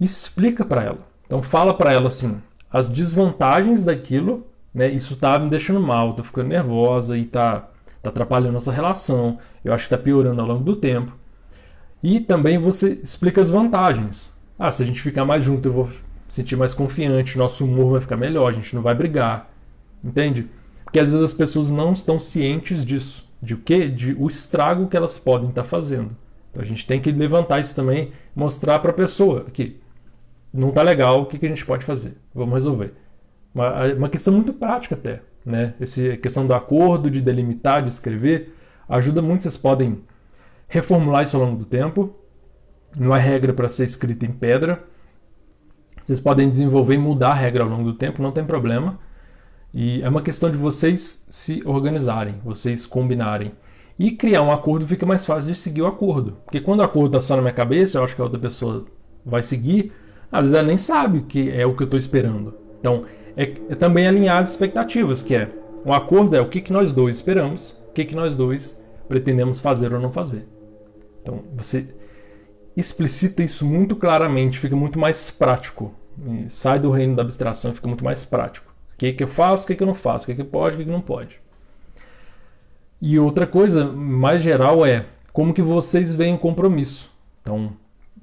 e 0.00 0.04
explica 0.04 0.64
para 0.64 0.82
ela. 0.82 0.98
Então 1.24 1.40
fala 1.40 1.72
para 1.72 1.92
ela 1.92 2.08
assim, 2.08 2.42
as 2.68 2.90
desvantagens 2.90 3.84
daquilo, 3.84 4.44
né, 4.74 4.88
isso 4.88 5.16
tá 5.16 5.38
me 5.38 5.48
deixando 5.48 5.80
mal, 5.80 6.12
tô 6.14 6.24
ficando 6.24 6.48
nervosa 6.48 7.16
e 7.16 7.24
tá, 7.24 7.68
tá 8.02 8.10
atrapalhando 8.10 8.54
nossa 8.54 8.72
relação, 8.72 9.38
eu 9.64 9.72
acho 9.72 9.84
que 9.84 9.90
tá 9.90 9.98
piorando 9.98 10.40
ao 10.40 10.48
longo 10.48 10.64
do 10.64 10.74
tempo. 10.74 11.16
E 12.02 12.18
também 12.18 12.58
você 12.58 12.94
explica 12.94 13.40
as 13.40 13.48
vantagens. 13.48 14.32
Ah, 14.58 14.72
se 14.72 14.82
a 14.82 14.86
gente 14.86 15.00
ficar 15.00 15.24
mais 15.24 15.44
junto, 15.44 15.68
eu 15.68 15.72
vou 15.72 15.88
sentir 16.28 16.56
mais 16.56 16.74
confiante, 16.74 17.38
nosso 17.38 17.64
humor 17.64 17.92
vai 17.92 18.00
ficar 18.00 18.16
melhor, 18.16 18.48
a 18.48 18.52
gente 18.52 18.74
não 18.74 18.82
vai 18.82 18.94
brigar. 18.94 19.52
Entende? 20.02 20.50
Porque 20.82 20.98
às 20.98 21.12
vezes 21.12 21.24
as 21.24 21.32
pessoas 21.32 21.70
não 21.70 21.92
estão 21.92 22.18
cientes 22.18 22.84
disso, 22.84 23.32
de 23.40 23.54
o 23.54 23.58
que, 23.58 23.88
de 23.88 24.16
o 24.18 24.26
estrago 24.26 24.88
que 24.88 24.96
elas 24.96 25.16
podem 25.16 25.50
estar 25.50 25.62
fazendo. 25.62 26.23
Então 26.54 26.62
a 26.62 26.66
gente 26.66 26.86
tem 26.86 27.00
que 27.00 27.10
levantar 27.10 27.58
isso 27.58 27.74
também, 27.74 28.12
mostrar 28.34 28.78
para 28.78 28.92
a 28.92 28.94
pessoa 28.94 29.46
que 29.52 29.80
não 30.52 30.68
está 30.68 30.82
legal, 30.82 31.22
o 31.22 31.26
que, 31.26 31.36
que 31.36 31.46
a 31.46 31.48
gente 31.48 31.66
pode 31.66 31.84
fazer? 31.84 32.16
Vamos 32.32 32.54
resolver. 32.54 32.94
Uma, 33.52 33.86
uma 33.94 34.08
questão 34.08 34.32
muito 34.32 34.54
prática 34.54 34.94
até, 34.94 35.20
né? 35.44 35.74
Essa 35.80 36.16
questão 36.16 36.46
do 36.46 36.54
acordo, 36.54 37.10
de 37.10 37.20
delimitar, 37.20 37.82
de 37.82 37.90
escrever, 37.90 38.54
ajuda 38.88 39.20
muito. 39.20 39.42
Vocês 39.42 39.56
podem 39.56 40.04
reformular 40.68 41.24
isso 41.24 41.36
ao 41.36 41.42
longo 41.42 41.58
do 41.58 41.64
tempo. 41.64 42.14
Não 42.96 43.14
é 43.14 43.18
regra 43.18 43.52
para 43.52 43.68
ser 43.68 43.82
escrita 43.82 44.24
em 44.24 44.32
pedra. 44.32 44.84
Vocês 46.04 46.20
podem 46.20 46.48
desenvolver 46.48 46.94
e 46.94 46.98
mudar 46.98 47.30
a 47.30 47.34
regra 47.34 47.64
ao 47.64 47.68
longo 47.68 47.90
do 47.90 47.94
tempo, 47.94 48.22
não 48.22 48.30
tem 48.30 48.44
problema. 48.44 48.96
E 49.72 50.00
é 50.02 50.08
uma 50.08 50.22
questão 50.22 50.52
de 50.52 50.56
vocês 50.56 51.26
se 51.28 51.62
organizarem, 51.66 52.40
vocês 52.44 52.86
combinarem. 52.86 53.50
E 53.98 54.10
criar 54.10 54.42
um 54.42 54.50
acordo 54.50 54.86
fica 54.86 55.06
mais 55.06 55.24
fácil 55.24 55.52
de 55.52 55.58
seguir 55.58 55.82
o 55.82 55.86
acordo. 55.86 56.38
Porque 56.44 56.60
quando 56.60 56.80
o 56.80 56.84
acordo 56.84 57.16
está 57.16 57.20
só 57.20 57.36
na 57.36 57.42
minha 57.42 57.54
cabeça, 57.54 57.98
eu 57.98 58.04
acho 58.04 58.14
que 58.14 58.20
a 58.20 58.24
outra 58.24 58.40
pessoa 58.40 58.84
vai 59.24 59.42
seguir, 59.42 59.92
às 60.30 60.42
vezes 60.42 60.54
ela 60.54 60.66
nem 60.66 60.78
sabe 60.78 61.18
o 61.18 61.22
que 61.24 61.50
é 61.50 61.64
o 61.64 61.76
que 61.76 61.82
eu 61.82 61.86
estou 61.86 61.98
esperando. 61.98 62.54
Então, 62.80 63.04
é, 63.36 63.54
é, 63.68 63.74
também 63.74 64.06
alinhar 64.06 64.42
as 64.42 64.50
expectativas, 64.50 65.22
que 65.22 65.34
é 65.34 65.48
um 65.86 65.92
acordo 65.92 66.34
é 66.34 66.40
o 66.40 66.48
que, 66.48 66.60
que 66.60 66.72
nós 66.72 66.92
dois 66.92 67.16
esperamos, 67.16 67.70
o 67.88 67.92
que, 67.92 68.04
que 68.04 68.14
nós 68.14 68.34
dois 68.34 68.82
pretendemos 69.08 69.60
fazer 69.60 69.92
ou 69.92 70.00
não 70.00 70.10
fazer. 70.10 70.48
Então, 71.22 71.44
você 71.54 71.94
explicita 72.76 73.42
isso 73.42 73.64
muito 73.64 73.96
claramente, 73.96 74.58
fica 74.58 74.74
muito 74.74 74.98
mais 74.98 75.30
prático. 75.30 75.94
sai 76.48 76.78
do 76.78 76.90
reino 76.90 77.14
da 77.14 77.22
abstração 77.22 77.72
fica 77.72 77.86
muito 77.88 78.04
mais 78.04 78.24
prático. 78.24 78.74
O 78.94 78.96
que, 78.96 79.12
que 79.12 79.22
eu 79.22 79.28
faço, 79.28 79.64
o 79.64 79.66
que, 79.66 79.74
que 79.74 79.82
eu 79.82 79.86
não 79.86 79.94
faço, 79.94 80.24
o 80.24 80.26
que, 80.26 80.42
que 80.42 80.44
pode, 80.44 80.76
o 80.76 80.78
que, 80.78 80.84
que 80.84 80.90
não 80.90 81.00
pode. 81.00 81.40
E 83.00 83.18
outra 83.18 83.46
coisa 83.46 83.84
mais 83.84 84.42
geral 84.42 84.84
é 84.84 85.06
como 85.32 85.52
que 85.52 85.62
vocês 85.62 86.14
veem 86.14 86.34
o 86.34 86.38
compromisso. 86.38 87.10
Então, 87.42 87.72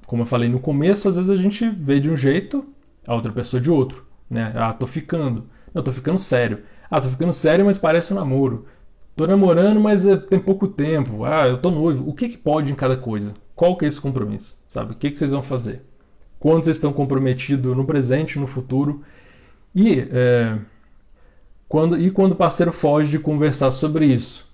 como 0.06 0.22
eu 0.22 0.26
falei 0.26 0.48
no 0.48 0.60
começo, 0.60 1.08
às 1.08 1.16
vezes 1.16 1.30
a 1.30 1.36
gente 1.36 1.68
vê 1.68 2.00
de 2.00 2.10
um 2.10 2.16
jeito, 2.16 2.64
a 3.06 3.14
outra 3.14 3.32
pessoa 3.32 3.60
de 3.60 3.70
outro. 3.70 4.06
Né? 4.28 4.52
Ah, 4.56 4.72
tô 4.72 4.86
ficando. 4.86 5.46
Não, 5.72 5.82
tô 5.82 5.92
ficando 5.92 6.18
sério. 6.18 6.60
Ah, 6.90 7.00
tô 7.00 7.08
ficando 7.08 7.32
sério, 7.32 7.64
mas 7.64 7.78
parece 7.78 8.12
um 8.12 8.16
namoro. 8.16 8.66
Tô 9.14 9.26
namorando, 9.26 9.80
mas 9.80 10.06
é, 10.06 10.16
tem 10.16 10.38
pouco 10.38 10.66
tempo. 10.66 11.24
Ah, 11.24 11.46
eu 11.46 11.58
tô 11.58 11.70
noivo. 11.70 12.08
O 12.08 12.14
que, 12.14 12.30
que 12.30 12.38
pode 12.38 12.72
em 12.72 12.74
cada 12.74 12.96
coisa? 12.96 13.34
Qual 13.54 13.76
que 13.76 13.84
é 13.84 13.88
esse 13.88 14.00
compromisso? 14.00 14.58
Sabe? 14.66 14.92
O 14.92 14.96
que, 14.96 15.10
que 15.10 15.18
vocês 15.18 15.30
vão 15.30 15.42
fazer? 15.42 15.82
Quando 16.38 16.64
vocês 16.64 16.78
estão 16.78 16.92
comprometidos 16.92 17.76
no 17.76 17.84
presente, 17.84 18.38
no 18.38 18.46
futuro? 18.46 19.02
E, 19.74 20.08
é, 20.10 20.58
quando, 21.68 21.98
e 21.98 22.10
quando 22.10 22.32
o 22.32 22.36
parceiro 22.36 22.72
foge 22.72 23.10
de 23.10 23.18
conversar 23.18 23.70
sobre 23.72 24.06
isso? 24.06 24.51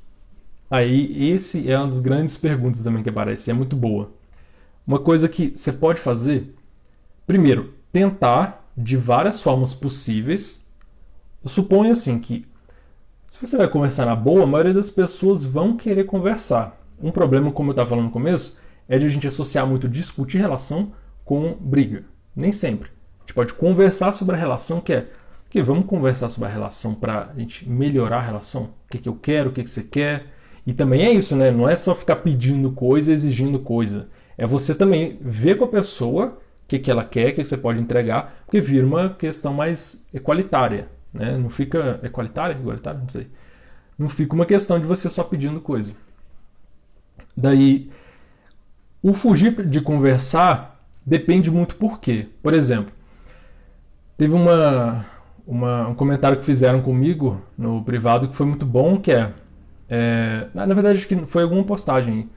Aí, 0.70 1.31
esse 1.33 1.70
é 1.70 1.78
uma 1.78 1.87
das 1.87 2.00
grandes 2.00 2.37
perguntas 2.37 2.83
também 2.83 3.02
que 3.02 3.09
aparece. 3.09 3.50
É 3.50 3.54
muito 3.54 3.74
boa. 3.74 4.11
Uma 4.87 4.98
coisa 4.98 5.28
que 5.28 5.52
você 5.57 5.72
pode 5.72 6.00
fazer, 6.00 6.54
primeiro, 7.26 7.74
tentar 7.92 8.70
de 8.76 8.96
várias 8.96 9.40
formas 9.40 9.74
possíveis. 9.74 10.66
Eu 11.42 11.48
suponho 11.48 11.92
assim 11.92 12.18
que 12.18 12.46
se 13.28 13.38
você 13.44 13.57
vai 13.57 13.68
conversar 13.68 14.07
na 14.07 14.16
boa, 14.16 14.44
a 14.44 14.46
maioria 14.46 14.72
das 14.72 14.90
pessoas 14.90 15.44
vão 15.44 15.76
querer 15.76 16.04
conversar. 16.04 16.81
Um 17.00 17.11
problema, 17.11 17.52
como 17.52 17.70
eu 17.70 17.72
estava 17.72 17.90
falando 17.90 18.07
no 18.07 18.11
começo, 18.11 18.57
é 18.88 18.98
de 18.98 19.04
a 19.04 19.09
gente 19.09 19.28
associar 19.28 19.66
muito 19.66 19.88
discutir 19.88 20.38
relação 20.38 20.92
com 21.24 21.54
briga. 21.61 22.04
Nem 22.35 22.52
sempre. 22.52 22.90
A 23.18 23.20
gente 23.22 23.35
pode 23.35 23.52
conversar 23.52 24.14
sobre 24.14 24.35
a 24.35 24.38
relação, 24.38 24.81
que 24.81 24.92
é 24.94 25.09
que 25.50 25.62
vamos 25.62 25.87
conversar 25.87 26.31
sobre 26.31 26.48
a 26.48 26.52
relação 26.52 26.94
para 26.94 27.31
a 27.35 27.38
gente 27.38 27.68
melhorar 27.68 28.18
a 28.18 28.22
relação. 28.22 28.70
O 28.87 28.90
que, 28.90 28.98
que 28.98 29.09
eu 29.09 29.14
quero, 29.14 29.50
o 29.50 29.52
que, 29.52 29.62
que 29.62 29.70
você 29.70 29.83
quer. 29.83 30.26
E 30.68 30.74
também 30.74 31.07
é 31.07 31.11
isso, 31.11 31.35
né? 31.35 31.50
Não 31.50 31.66
é 31.66 31.74
só 31.74 31.94
ficar 31.94 32.16
pedindo 32.16 32.70
coisa, 32.72 33.11
exigindo 33.11 33.59
coisa. 33.59 34.11
É 34.37 34.46
você 34.46 34.74
também 34.74 35.18
ver 35.18 35.57
com 35.57 35.64
a 35.64 35.68
pessoa 35.68 36.26
o 36.26 36.68
que, 36.68 36.78
que 36.78 36.90
ela 36.90 37.07
quer, 37.07 37.31
o 37.31 37.35
que, 37.35 37.42
que 37.42 37.48
você 37.48 37.57
pode 37.57 37.81
entregar, 37.81 38.42
porque 38.44 38.61
vira 38.61 38.87
uma 38.87 39.09
questão 39.09 39.54
mais 39.54 40.07
equalitária. 40.12 40.87
Né? 41.11 41.38
Não 41.38 41.48
fica. 41.48 41.98
Equalitária? 42.02 42.52
Igualitária? 42.52 43.00
Não 43.00 43.09
sei. 43.09 43.28
Não 43.98 44.11
fica 44.11 44.35
uma 44.35 44.44
questão 44.44 44.78
de 44.78 44.87
você 44.87 45.09
só 45.09 45.24
pedindo 45.24 45.59
coisa. 45.59 45.94
Daí, 47.35 47.90
o 49.02 49.14
fugir 49.14 49.66
de 49.66 49.81
conversar 49.81 50.85
depende 51.07 51.50
muito 51.50 51.76
por 51.76 51.98
quê. 51.98 52.28
Por 52.42 52.52
exemplo, 52.52 52.92
teve 54.18 54.35
uma, 54.35 55.07
uma, 55.46 55.88
um 55.88 55.94
comentário 55.94 56.37
que 56.37 56.44
fizeram 56.44 56.83
comigo 56.83 57.40
no 57.57 57.83
privado 57.83 58.28
que 58.28 58.37
foi 58.37 58.44
muito 58.44 58.66
bom, 58.66 59.00
que 59.00 59.12
é, 59.12 59.33
é 59.88 60.48
na 60.55 60.66
verdade 60.66 60.98
acho 60.98 61.09
que 61.09 61.16
foi 61.27 61.42
alguma 61.42 61.64
postagem. 61.64 62.29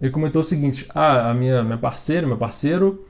Ele 0.00 0.10
comentou 0.10 0.42
o 0.42 0.44
seguinte: 0.44 0.86
ah, 0.94 1.30
a 1.30 1.34
minha, 1.34 1.62
minha 1.62 1.78
parceira, 1.78 2.26
meu 2.26 2.36
parceiro 2.36 3.06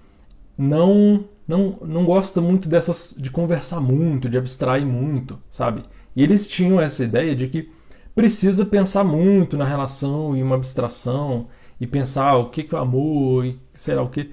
não 0.56 1.28
não, 1.46 1.78
não 1.82 2.04
gosta 2.04 2.40
muito 2.40 2.68
dessas 2.68 3.14
de 3.18 3.30
conversar 3.30 3.80
muito, 3.80 4.28
de 4.28 4.38
abstrair 4.38 4.86
muito, 4.86 5.38
sabe? 5.50 5.82
E 6.16 6.22
eles 6.22 6.48
tinham 6.48 6.80
essa 6.80 7.04
ideia 7.04 7.36
de 7.36 7.48
que 7.48 7.70
precisa 8.14 8.64
pensar 8.64 9.04
muito 9.04 9.56
na 9.56 9.64
relação 9.64 10.36
e 10.36 10.42
uma 10.42 10.54
abstração 10.54 11.48
e 11.80 11.86
pensar 11.86 12.36
o 12.36 12.50
que, 12.50 12.62
que 12.62 12.74
é 12.74 12.78
o 12.78 12.80
amor 12.80 13.44
e 13.44 13.60
sei 13.74 13.94
lá 13.94 14.02
o 14.02 14.08
que. 14.08 14.32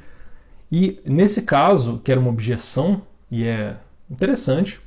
E 0.71 1.01
nesse 1.05 1.41
caso, 1.41 1.99
que 2.03 2.11
era 2.11 2.21
uma 2.21 2.29
objeção, 2.29 3.01
e 3.29 3.43
é 3.43 3.75
interessante, 4.09 4.79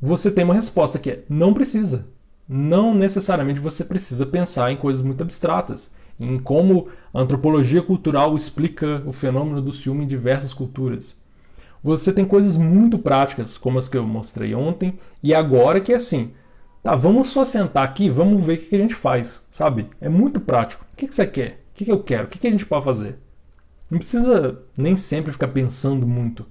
você 0.00 0.30
tem 0.30 0.44
uma 0.44 0.54
resposta 0.54 0.98
que 0.98 1.10
é 1.10 1.24
não 1.28 1.52
precisa. 1.52 2.08
Não 2.52 2.92
necessariamente 2.92 3.60
você 3.60 3.84
precisa 3.84 4.26
pensar 4.26 4.72
em 4.72 4.76
coisas 4.76 5.02
muito 5.02 5.22
abstratas, 5.22 5.94
em 6.18 6.36
como 6.36 6.88
a 7.14 7.20
antropologia 7.20 7.80
cultural 7.80 8.36
explica 8.36 9.04
o 9.06 9.12
fenômeno 9.12 9.62
do 9.62 9.72
ciúme 9.72 10.02
em 10.02 10.08
diversas 10.08 10.52
culturas. 10.52 11.16
Você 11.80 12.12
tem 12.12 12.24
coisas 12.24 12.56
muito 12.56 12.98
práticas, 12.98 13.56
como 13.56 13.78
as 13.78 13.88
que 13.88 13.96
eu 13.96 14.04
mostrei 14.04 14.52
ontem, 14.52 14.98
e 15.22 15.32
agora 15.32 15.80
que 15.80 15.92
é 15.92 15.94
assim, 15.94 16.32
tá, 16.82 16.96
vamos 16.96 17.28
só 17.28 17.44
sentar 17.44 17.84
aqui, 17.84 18.10
vamos 18.10 18.44
ver 18.44 18.54
o 18.54 18.58
que 18.58 18.74
a 18.74 18.80
gente 18.80 18.96
faz, 18.96 19.46
sabe? 19.48 19.86
É 20.00 20.08
muito 20.08 20.40
prático. 20.40 20.84
O 20.92 20.96
que 20.96 21.06
você 21.06 21.28
quer? 21.28 21.62
O 21.70 21.84
que 21.84 21.92
eu 21.92 22.02
quero? 22.02 22.24
O 22.24 22.26
que 22.26 22.48
a 22.48 22.50
gente 22.50 22.66
pode 22.66 22.84
fazer? 22.84 23.16
Não 23.88 23.98
precisa 23.98 24.60
nem 24.76 24.96
sempre 24.96 25.30
ficar 25.30 25.48
pensando 25.48 26.04
muito. 26.04 26.44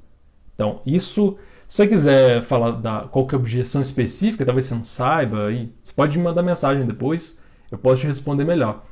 Então, 0.55 0.81
isso, 0.85 1.37
se 1.69 1.77
você 1.77 1.87
quiser 1.87 2.41
falar 2.43 2.71
da 2.71 3.01
qualquer 3.01 3.37
objeção 3.37 3.81
específica, 3.81 4.45
talvez 4.45 4.65
você 4.65 4.75
não 4.75 4.83
saiba, 4.83 5.47
aí 5.47 5.71
você 5.81 5.93
pode 5.93 6.17
me 6.17 6.25
mandar 6.25 6.43
mensagem 6.43 6.85
depois, 6.85 7.39
eu 7.71 7.77
posso 7.77 8.01
te 8.01 8.07
responder 8.07 8.43
melhor. 8.43 8.83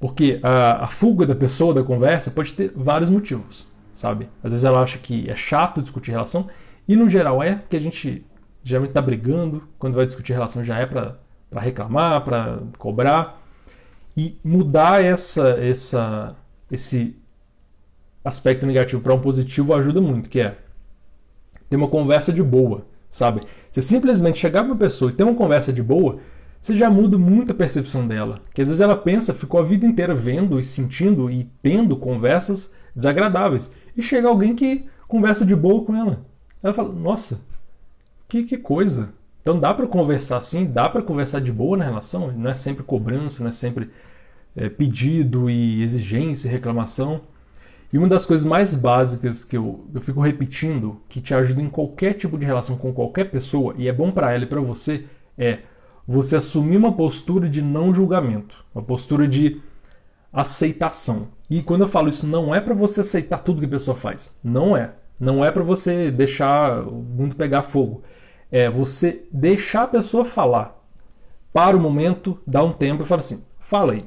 Porque 0.00 0.40
a, 0.42 0.84
a 0.84 0.86
fuga 0.88 1.24
da 1.24 1.36
pessoa 1.36 1.72
da 1.72 1.84
conversa 1.84 2.32
pode 2.32 2.52
ter 2.54 2.72
vários 2.74 3.08
motivos 3.08 3.72
sabe? 3.94 4.28
Às 4.42 4.52
vezes 4.52 4.64
ela 4.64 4.82
acha 4.82 4.98
que 4.98 5.30
é 5.30 5.36
chato 5.36 5.80
discutir 5.80 6.10
relação, 6.10 6.48
e 6.86 6.96
no 6.96 7.08
geral 7.08 7.42
é, 7.42 7.54
porque 7.54 7.76
a 7.76 7.80
gente 7.80 8.26
geralmente 8.62 8.90
está 8.90 9.00
brigando, 9.00 9.66
quando 9.78 9.94
vai 9.94 10.04
discutir 10.04 10.32
relação 10.32 10.64
já 10.64 10.78
é 10.78 10.86
para 10.86 11.16
reclamar, 11.56 12.22
para 12.24 12.58
cobrar. 12.78 13.40
E 14.16 14.38
mudar 14.44 15.02
essa, 15.02 15.50
essa, 15.60 16.36
esse 16.70 17.16
aspecto 18.24 18.64
negativo 18.64 19.02
para 19.02 19.12
um 19.12 19.20
positivo 19.20 19.74
ajuda 19.74 20.00
muito, 20.00 20.28
que 20.28 20.40
é 20.40 20.56
ter 21.68 21.76
uma 21.76 21.88
conversa 21.88 22.32
de 22.32 22.42
boa, 22.42 22.86
sabe? 23.10 23.42
Você 23.70 23.82
simplesmente 23.82 24.38
chegar 24.38 24.62
para 24.62 24.72
uma 24.72 24.78
pessoa 24.78 25.10
e 25.10 25.14
ter 25.14 25.24
uma 25.24 25.34
conversa 25.34 25.72
de 25.72 25.82
boa, 25.82 26.18
você 26.60 26.74
já 26.74 26.88
muda 26.88 27.18
muito 27.18 27.52
a 27.52 27.54
percepção 27.54 28.08
dela. 28.08 28.40
Que 28.54 28.62
às 28.62 28.68
vezes 28.68 28.80
ela 28.80 28.96
pensa, 28.96 29.34
ficou 29.34 29.60
a 29.60 29.64
vida 29.64 29.84
inteira 29.84 30.14
vendo 30.14 30.58
e 30.58 30.64
sentindo 30.64 31.30
e 31.30 31.44
tendo 31.62 31.96
conversas 31.96 32.72
desagradáveis 32.94 33.72
e 33.96 34.02
chega 34.02 34.28
alguém 34.28 34.54
que 34.54 34.86
conversa 35.06 35.44
de 35.44 35.54
boa 35.54 35.84
com 35.84 35.94
ela. 35.94 36.24
Ela 36.62 36.72
fala: 36.72 36.92
Nossa, 36.92 37.40
que, 38.28 38.44
que 38.44 38.56
coisa. 38.56 39.10
Então 39.42 39.60
dá 39.60 39.74
para 39.74 39.86
conversar 39.86 40.38
assim, 40.38 40.64
dá 40.64 40.88
para 40.88 41.02
conversar 41.02 41.40
de 41.40 41.52
boa 41.52 41.76
na 41.76 41.84
relação, 41.84 42.32
não 42.32 42.50
é 42.50 42.54
sempre 42.54 42.82
cobrança, 42.82 43.42
não 43.42 43.50
é 43.50 43.52
sempre 43.52 43.90
é, 44.56 44.70
pedido 44.70 45.50
e 45.50 45.82
exigência 45.82 46.48
e 46.48 46.50
reclamação. 46.50 47.20
E 47.94 47.98
uma 47.98 48.08
das 48.08 48.26
coisas 48.26 48.44
mais 48.44 48.74
básicas 48.74 49.44
que 49.44 49.56
eu, 49.56 49.86
eu 49.94 50.00
fico 50.00 50.20
repetindo, 50.20 51.00
que 51.08 51.20
te 51.20 51.32
ajuda 51.32 51.62
em 51.62 51.70
qualquer 51.70 52.14
tipo 52.14 52.36
de 52.36 52.44
relação 52.44 52.76
com 52.76 52.92
qualquer 52.92 53.30
pessoa, 53.30 53.72
e 53.78 53.86
é 53.86 53.92
bom 53.92 54.10
para 54.10 54.32
ela 54.32 54.42
e 54.42 54.48
para 54.48 54.60
você, 54.60 55.04
é 55.38 55.60
você 56.04 56.34
assumir 56.34 56.76
uma 56.76 56.90
postura 56.90 57.48
de 57.48 57.62
não 57.62 57.94
julgamento, 57.94 58.64
uma 58.74 58.82
postura 58.82 59.28
de 59.28 59.62
aceitação. 60.32 61.28
E 61.48 61.62
quando 61.62 61.82
eu 61.82 61.88
falo 61.88 62.08
isso, 62.08 62.26
não 62.26 62.52
é 62.52 62.60
para 62.60 62.74
você 62.74 63.02
aceitar 63.02 63.38
tudo 63.38 63.60
que 63.60 63.66
a 63.66 63.68
pessoa 63.68 63.96
faz. 63.96 64.36
Não 64.42 64.76
é. 64.76 64.94
Não 65.20 65.44
é 65.44 65.52
para 65.52 65.62
você 65.62 66.10
deixar 66.10 66.80
o 66.88 66.96
mundo 66.96 67.36
pegar 67.36 67.62
fogo. 67.62 68.02
É 68.50 68.68
você 68.68 69.24
deixar 69.30 69.84
a 69.84 69.86
pessoa 69.86 70.24
falar. 70.24 70.84
Para 71.52 71.76
o 71.76 71.80
momento, 71.80 72.40
dá 72.44 72.60
um 72.60 72.72
tempo 72.72 73.04
e 73.04 73.06
fala 73.06 73.20
assim: 73.20 73.44
fala 73.60 73.92
aí. 73.92 74.02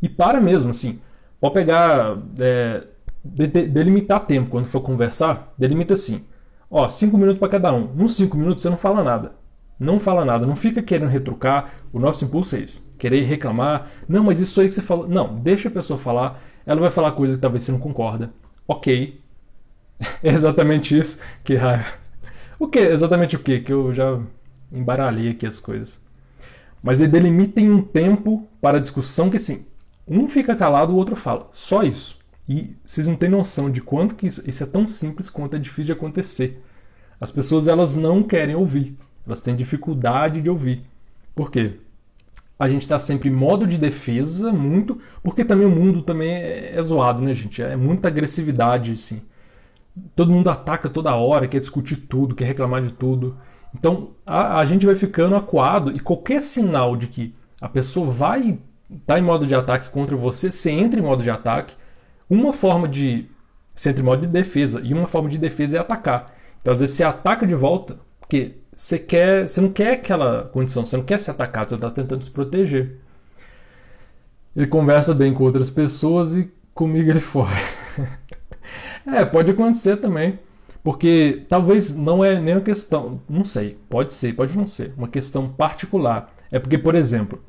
E 0.00 0.08
para 0.08 0.40
mesmo, 0.40 0.70
assim. 0.70 1.00
Pode 1.40 1.54
pegar. 1.54 2.16
É, 2.38 2.86
de, 3.24 3.46
de, 3.46 3.66
delimitar 3.66 4.26
tempo 4.26 4.50
quando 4.50 4.66
for 4.66 4.80
conversar. 4.80 5.52
Delimita 5.58 5.94
assim: 5.94 6.24
ó, 6.70 6.88
cinco 6.88 7.16
minutos 7.16 7.38
para 7.38 7.48
cada 7.48 7.72
um. 7.72 7.92
Nos 7.94 8.16
cinco 8.16 8.36
minutos 8.36 8.62
você 8.62 8.70
não 8.70 8.78
fala 8.78 9.02
nada. 9.02 9.32
Não 9.78 10.00
fala 10.00 10.24
nada, 10.24 10.44
não 10.44 10.56
fica 10.56 10.82
querendo 10.82 11.08
retrucar. 11.08 11.72
O 11.92 11.98
nosso 11.98 12.24
impulso 12.24 12.56
é 12.56 12.60
esse: 12.60 12.82
querer 12.98 13.22
reclamar. 13.22 13.90
Não, 14.08 14.24
mas 14.24 14.40
isso 14.40 14.60
aí 14.60 14.68
que 14.68 14.74
você 14.74 14.82
falou. 14.82 15.08
Não, 15.08 15.36
deixa 15.36 15.68
a 15.68 15.72
pessoa 15.72 15.98
falar. 15.98 16.42
Ela 16.66 16.80
vai 16.80 16.90
falar 16.90 17.12
coisas 17.12 17.36
que 17.36 17.42
talvez 17.42 17.64
você 17.64 17.72
não 17.72 17.78
concorda. 17.78 18.32
Ok. 18.66 19.20
É 20.22 20.30
exatamente 20.30 20.96
isso. 20.96 21.18
Que 21.42 21.56
raiva. 21.56 21.84
O 22.56 22.68
que? 22.68 22.78
Exatamente 22.78 23.34
o 23.34 23.40
que? 23.40 23.58
Que 23.58 23.72
eu 23.72 23.92
já 23.92 24.20
embaralhei 24.72 25.30
aqui 25.30 25.44
as 25.44 25.58
coisas. 25.58 26.00
Mas 26.82 27.00
ele 27.00 27.10
delimitem 27.10 27.70
um 27.70 27.82
tempo 27.82 28.46
para 28.60 28.78
a 28.78 28.80
discussão 28.80 29.28
que 29.28 29.36
assim, 29.36 29.66
um 30.06 30.28
fica 30.28 30.54
calado, 30.54 30.92
o 30.92 30.96
outro 30.96 31.16
fala. 31.16 31.48
Só 31.52 31.82
isso. 31.82 32.18
E 32.48 32.74
vocês 32.84 33.06
não 33.06 33.14
têm 33.14 33.28
noção 33.28 33.70
de 33.70 33.82
quanto 33.82 34.14
que 34.14 34.26
isso 34.26 34.62
é 34.62 34.66
tão 34.66 34.88
simples 34.88 35.28
quanto 35.28 35.56
é 35.56 35.58
difícil 35.58 35.84
de 35.84 35.92
acontecer. 35.92 36.62
As 37.20 37.30
pessoas 37.30 37.68
elas 37.68 37.94
não 37.94 38.22
querem 38.22 38.54
ouvir. 38.54 38.96
Elas 39.26 39.42
têm 39.42 39.54
dificuldade 39.54 40.40
de 40.40 40.48
ouvir. 40.48 40.82
Por 41.34 41.50
quê? 41.50 41.74
A 42.58 42.68
gente 42.68 42.82
está 42.82 42.98
sempre 42.98 43.28
em 43.28 43.32
modo 43.32 43.66
de 43.66 43.78
defesa, 43.78 44.52
muito, 44.52 44.98
porque 45.22 45.44
também 45.44 45.66
o 45.66 45.70
mundo 45.70 46.02
também 46.02 46.32
é, 46.32 46.74
é 46.74 46.82
zoado, 46.82 47.22
né, 47.22 47.34
gente? 47.34 47.62
É 47.62 47.76
muita 47.76 48.08
agressividade, 48.08 48.92
assim. 48.92 49.22
Todo 50.16 50.32
mundo 50.32 50.48
ataca 50.48 50.88
toda 50.88 51.14
hora, 51.14 51.46
quer 51.46 51.60
discutir 51.60 51.96
tudo, 51.96 52.34
quer 52.34 52.46
reclamar 52.46 52.82
de 52.82 52.92
tudo. 52.92 53.36
Então 53.74 54.12
a, 54.24 54.58
a 54.58 54.64
gente 54.64 54.86
vai 54.86 54.96
ficando 54.96 55.36
acuado 55.36 55.92
e 55.92 56.00
qualquer 56.00 56.40
sinal 56.40 56.96
de 56.96 57.08
que 57.08 57.34
a 57.60 57.68
pessoa 57.68 58.10
vai 58.10 58.40
estar 58.40 58.58
tá 59.06 59.18
em 59.18 59.22
modo 59.22 59.46
de 59.46 59.54
ataque 59.54 59.90
contra 59.90 60.16
você, 60.16 60.50
você 60.50 60.70
entra 60.70 60.98
em 60.98 61.02
modo 61.02 61.22
de 61.22 61.30
ataque. 61.30 61.76
Uma 62.28 62.52
forma 62.52 62.88
de. 62.88 63.26
Você 63.74 63.90
entra 63.90 64.02
em 64.02 64.04
modo 64.04 64.22
de 64.22 64.28
defesa 64.28 64.80
e 64.84 64.92
uma 64.92 65.06
forma 65.06 65.28
de 65.28 65.38
defesa 65.38 65.76
é 65.76 65.80
atacar. 65.80 66.34
Então 66.60 66.72
às 66.72 66.80
vezes 66.80 66.96
você 66.96 67.04
ataca 67.04 67.46
de 67.46 67.54
volta, 67.54 67.98
porque 68.20 68.56
você 68.74 68.98
quer, 68.98 69.48
você 69.48 69.60
não 69.60 69.70
quer 69.70 69.94
aquela 69.94 70.48
condição, 70.48 70.84
você 70.84 70.96
não 70.96 71.04
quer 71.04 71.18
ser 71.18 71.30
atacado, 71.30 71.68
você 71.68 71.74
está 71.76 71.90
tentando 71.90 72.22
se 72.22 72.30
proteger. 72.30 72.96
Ele 74.54 74.66
conversa 74.66 75.14
bem 75.14 75.32
com 75.32 75.44
outras 75.44 75.70
pessoas 75.70 76.34
e 76.34 76.52
comigo 76.74 77.10
ele 77.10 77.20
fora. 77.20 77.56
é, 79.06 79.24
pode 79.24 79.52
acontecer 79.52 79.96
também. 79.96 80.38
Porque 80.82 81.44
talvez 81.48 81.94
não 81.96 82.24
é 82.24 82.40
nem 82.40 82.54
uma 82.54 82.60
questão, 82.60 83.20
não 83.28 83.44
sei, 83.44 83.76
pode 83.90 84.12
ser, 84.12 84.34
pode 84.34 84.56
não 84.56 84.64
ser, 84.64 84.94
uma 84.96 85.08
questão 85.08 85.48
particular. 85.48 86.32
É 86.50 86.58
porque, 86.58 86.78
por 86.78 86.94
exemplo, 86.94 87.42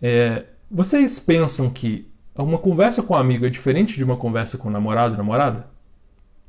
é, 0.00 0.44
vocês 0.70 1.18
pensam 1.18 1.70
que 1.70 2.06
uma 2.42 2.58
conversa 2.58 3.02
com 3.02 3.14
um 3.14 3.16
amigo 3.16 3.46
é 3.46 3.50
diferente 3.50 3.96
de 3.96 4.04
uma 4.04 4.16
conversa 4.16 4.56
com 4.56 4.68
um 4.68 4.72
namorado 4.72 5.16
namorada? 5.16 5.66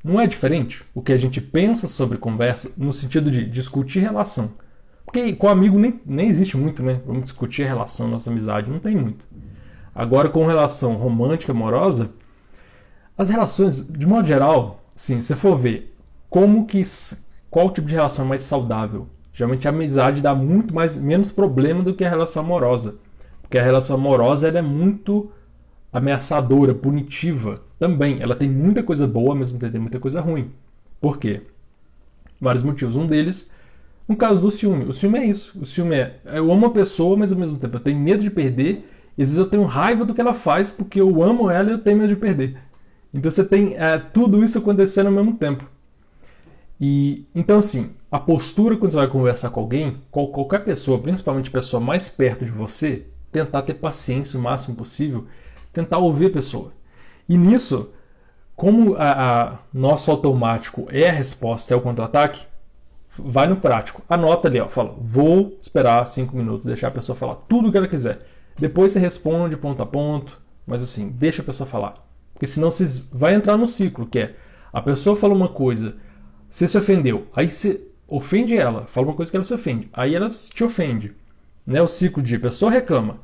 Não 0.04 0.20
é 0.20 0.26
diferente 0.26 0.82
o 0.94 1.02
que 1.02 1.12
a 1.12 1.18
gente 1.18 1.40
pensa 1.40 1.88
sobre 1.88 2.16
conversa 2.16 2.72
no 2.78 2.92
sentido 2.92 3.30
de 3.30 3.44
discutir 3.44 4.00
relação. 4.00 4.52
Porque 5.04 5.34
com 5.34 5.48
amigo 5.48 5.78
nem, 5.78 6.00
nem 6.06 6.28
existe 6.28 6.56
muito, 6.56 6.82
né? 6.82 7.00
Vamos 7.04 7.24
discutir 7.24 7.64
a 7.64 7.68
relação, 7.68 8.06
nossa 8.06 8.30
amizade, 8.30 8.70
não 8.70 8.78
tem 8.78 8.94
muito. 8.94 9.26
Agora, 9.94 10.28
com 10.28 10.46
relação 10.46 10.94
romântica, 10.94 11.52
amorosa, 11.52 12.12
as 13.18 13.28
relações, 13.28 13.86
de 13.86 14.06
modo 14.06 14.26
geral, 14.26 14.84
sim, 14.94 15.20
se 15.20 15.34
for 15.34 15.56
ver 15.56 15.94
como 16.30 16.64
que 16.64 16.84
qual 17.50 17.68
tipo 17.68 17.88
de 17.88 17.94
relação 17.94 18.24
é 18.24 18.28
mais 18.28 18.42
saudável, 18.42 19.08
geralmente 19.32 19.66
a 19.66 19.70
amizade 19.70 20.22
dá 20.22 20.34
muito 20.34 20.72
mais 20.72 20.96
menos 20.96 21.32
problema 21.32 21.82
do 21.82 21.92
que 21.92 22.04
a 22.04 22.08
relação 22.08 22.42
amorosa. 22.42 22.94
Porque 23.42 23.58
a 23.58 23.62
relação 23.62 23.96
amorosa 23.96 24.46
ela 24.46 24.60
é 24.60 24.62
muito 24.62 25.32
ameaçadora, 25.92 26.74
punitiva 26.74 27.62
também. 27.78 28.20
Ela 28.20 28.36
tem 28.36 28.48
muita 28.48 28.82
coisa 28.82 29.06
boa, 29.06 29.34
mesmo 29.34 29.58
tempo 29.58 29.72
tem 29.72 29.80
muita 29.80 29.98
coisa 29.98 30.20
ruim. 30.20 30.50
Por 31.00 31.18
quê? 31.18 31.42
Vários 32.40 32.62
motivos. 32.62 32.96
Um 32.96 33.06
deles, 33.06 33.52
no 34.06 34.16
caso 34.16 34.40
do 34.40 34.50
ciúme. 34.50 34.84
O 34.84 34.92
ciúme 34.92 35.18
é 35.18 35.26
isso. 35.26 35.58
O 35.60 35.66
ciúme 35.66 35.96
é 35.96 36.20
eu 36.24 36.50
amo 36.52 36.66
a 36.66 36.70
pessoa, 36.70 37.16
mas 37.16 37.32
ao 37.32 37.38
mesmo 37.38 37.58
tempo 37.58 37.76
eu 37.76 37.80
tenho 37.80 37.98
medo 37.98 38.22
de 38.22 38.30
perder. 38.30 38.88
E 39.18 39.22
às 39.22 39.28
vezes 39.28 39.38
eu 39.38 39.46
tenho 39.46 39.64
raiva 39.64 40.04
do 40.04 40.14
que 40.14 40.20
ela 40.20 40.34
faz 40.34 40.70
porque 40.70 41.00
eu 41.00 41.22
amo 41.22 41.50
ela 41.50 41.70
e 41.70 41.72
eu 41.72 41.78
tenho 41.78 41.98
medo 41.98 42.08
de 42.08 42.16
perder. 42.16 42.56
Então 43.12 43.30
você 43.30 43.44
tem 43.44 43.74
é, 43.76 43.98
tudo 43.98 44.44
isso 44.44 44.58
acontecendo 44.58 45.08
ao 45.08 45.12
mesmo 45.12 45.34
tempo. 45.34 45.68
E 46.80 47.26
então 47.34 47.58
assim, 47.58 47.90
a 48.10 48.18
postura 48.18 48.76
quando 48.76 48.92
você 48.92 48.96
vai 48.96 49.08
conversar 49.08 49.50
com 49.50 49.60
alguém, 49.60 50.00
qualquer 50.10 50.64
pessoa, 50.64 50.98
principalmente 50.98 51.50
pessoa 51.50 51.80
mais 51.80 52.08
perto 52.08 52.44
de 52.44 52.52
você, 52.52 53.04
tentar 53.30 53.62
ter 53.62 53.74
paciência 53.74 54.38
o 54.38 54.42
máximo 54.42 54.76
possível 54.76 55.26
tentar 55.72 55.98
ouvir 55.98 56.26
a 56.26 56.30
pessoa. 56.30 56.72
E 57.28 57.36
nisso, 57.36 57.90
como 58.56 58.94
a, 58.96 59.50
a 59.52 59.58
nosso 59.72 60.10
automático 60.10 60.86
é 60.90 61.08
a 61.08 61.12
resposta, 61.12 61.72
é 61.72 61.76
o 61.76 61.80
contra-ataque, 61.80 62.46
vai 63.18 63.46
no 63.46 63.56
prático. 63.56 64.02
Anota 64.08 64.48
ali, 64.48 64.60
ó, 64.60 64.68
fala, 64.68 64.94
vou 65.00 65.56
esperar 65.60 66.06
cinco 66.08 66.36
minutos, 66.36 66.66
deixar 66.66 66.88
a 66.88 66.92
pessoa 66.92 67.16
falar 67.16 67.34
tudo 67.34 67.68
o 67.68 67.72
que 67.72 67.78
ela 67.78 67.88
quiser. 67.88 68.18
Depois 68.58 68.92
você 68.92 68.98
responde 68.98 69.56
ponto 69.56 69.82
a 69.82 69.86
ponto, 69.86 70.40
mas 70.66 70.82
assim, 70.82 71.08
deixa 71.08 71.42
a 71.42 71.44
pessoa 71.44 71.66
falar. 71.66 72.06
Porque 72.34 72.46
senão 72.46 72.70
você 72.70 73.02
vai 73.12 73.34
entrar 73.34 73.56
no 73.56 73.66
ciclo, 73.66 74.06
que 74.06 74.18
é 74.18 74.36
a 74.72 74.80
pessoa 74.80 75.16
fala 75.16 75.34
uma 75.34 75.48
coisa, 75.48 75.96
você 76.48 76.68
se 76.68 76.78
ofendeu, 76.78 77.26
aí 77.34 77.50
você 77.50 77.86
ofende 78.06 78.56
ela, 78.56 78.86
fala 78.86 79.08
uma 79.08 79.14
coisa 79.14 79.30
que 79.30 79.36
ela 79.36 79.44
se 79.44 79.54
ofende, 79.54 79.88
aí 79.92 80.14
ela 80.14 80.28
te 80.28 80.64
ofende. 80.64 81.14
Né? 81.66 81.80
O 81.80 81.88
ciclo 81.88 82.22
de 82.22 82.38
pessoa 82.38 82.70
reclama, 82.70 83.20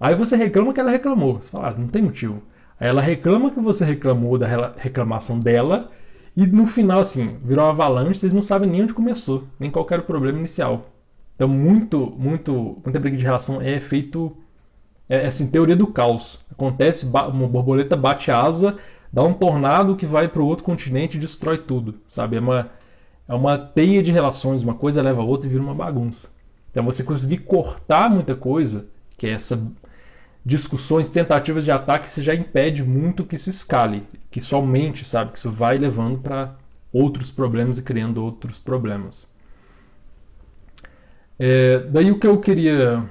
Aí 0.00 0.14
você 0.14 0.34
reclama 0.34 0.72
que 0.72 0.80
ela 0.80 0.90
reclamou. 0.90 1.42
Você 1.42 1.50
fala, 1.50 1.68
ah, 1.68 1.74
não 1.78 1.86
tem 1.86 2.00
motivo. 2.00 2.42
Aí 2.80 2.88
ela 2.88 3.02
reclama 3.02 3.50
que 3.50 3.60
você 3.60 3.84
reclamou 3.84 4.38
da 4.38 4.72
reclamação 4.78 5.38
dela. 5.38 5.90
E 6.34 6.46
no 6.46 6.66
final, 6.66 7.00
assim, 7.00 7.36
virou 7.44 7.66
uma 7.66 7.72
avalanche, 7.72 8.20
vocês 8.20 8.32
não 8.32 8.40
sabem 8.40 8.70
nem 8.70 8.82
onde 8.82 8.94
começou, 8.94 9.44
nem 9.58 9.70
qual 9.70 9.86
era 9.90 10.00
o 10.00 10.06
problema 10.06 10.38
inicial. 10.38 10.86
Então, 11.34 11.48
muito, 11.48 12.14
muito, 12.18 12.78
muita 12.82 12.98
briga 12.98 13.16
de 13.16 13.24
relação 13.24 13.60
é 13.60 13.78
feito, 13.78 14.34
é, 15.08 15.24
é 15.24 15.26
assim, 15.26 15.50
teoria 15.50 15.76
do 15.76 15.86
caos. 15.86 16.40
Acontece, 16.50 17.06
uma 17.06 17.48
borboleta 17.48 17.96
bate 17.96 18.30
asa, 18.30 18.78
dá 19.12 19.22
um 19.22 19.34
tornado 19.34 19.96
que 19.96 20.06
vai 20.06 20.28
para 20.28 20.40
o 20.40 20.46
outro 20.46 20.64
continente 20.64 21.18
e 21.18 21.20
destrói 21.20 21.58
tudo, 21.58 21.96
sabe? 22.06 22.36
É 22.36 22.40
uma, 22.40 22.70
é 23.28 23.34
uma 23.34 23.58
teia 23.58 24.02
de 24.02 24.12
relações, 24.12 24.62
uma 24.62 24.74
coisa 24.74 25.02
leva 25.02 25.20
a 25.20 25.24
outra 25.24 25.48
e 25.48 25.50
vira 25.50 25.62
uma 25.62 25.74
bagunça. 25.74 26.28
Então, 26.70 26.84
você 26.84 27.02
conseguir 27.02 27.38
cortar 27.38 28.08
muita 28.08 28.34
coisa, 28.34 28.86
que 29.18 29.26
é 29.26 29.32
essa 29.32 29.60
discussões, 30.44 31.10
tentativas 31.10 31.64
de 31.64 31.70
ataque, 31.70 32.06
isso 32.06 32.22
já 32.22 32.34
impede 32.34 32.84
muito 32.84 33.24
que 33.24 33.36
se 33.36 33.50
escale, 33.50 34.02
que 34.30 34.38
isso 34.38 34.56
aumente, 34.56 35.04
sabe? 35.04 35.32
Que 35.32 35.38
isso 35.38 35.50
vai 35.50 35.76
levando 35.78 36.18
para 36.18 36.56
outros 36.92 37.30
problemas 37.30 37.78
e 37.78 37.82
criando 37.82 38.24
outros 38.24 38.58
problemas. 38.58 39.26
É, 41.38 41.78
daí 41.90 42.10
o 42.10 42.18
que 42.18 42.26
eu 42.26 42.38
queria. 42.38 43.08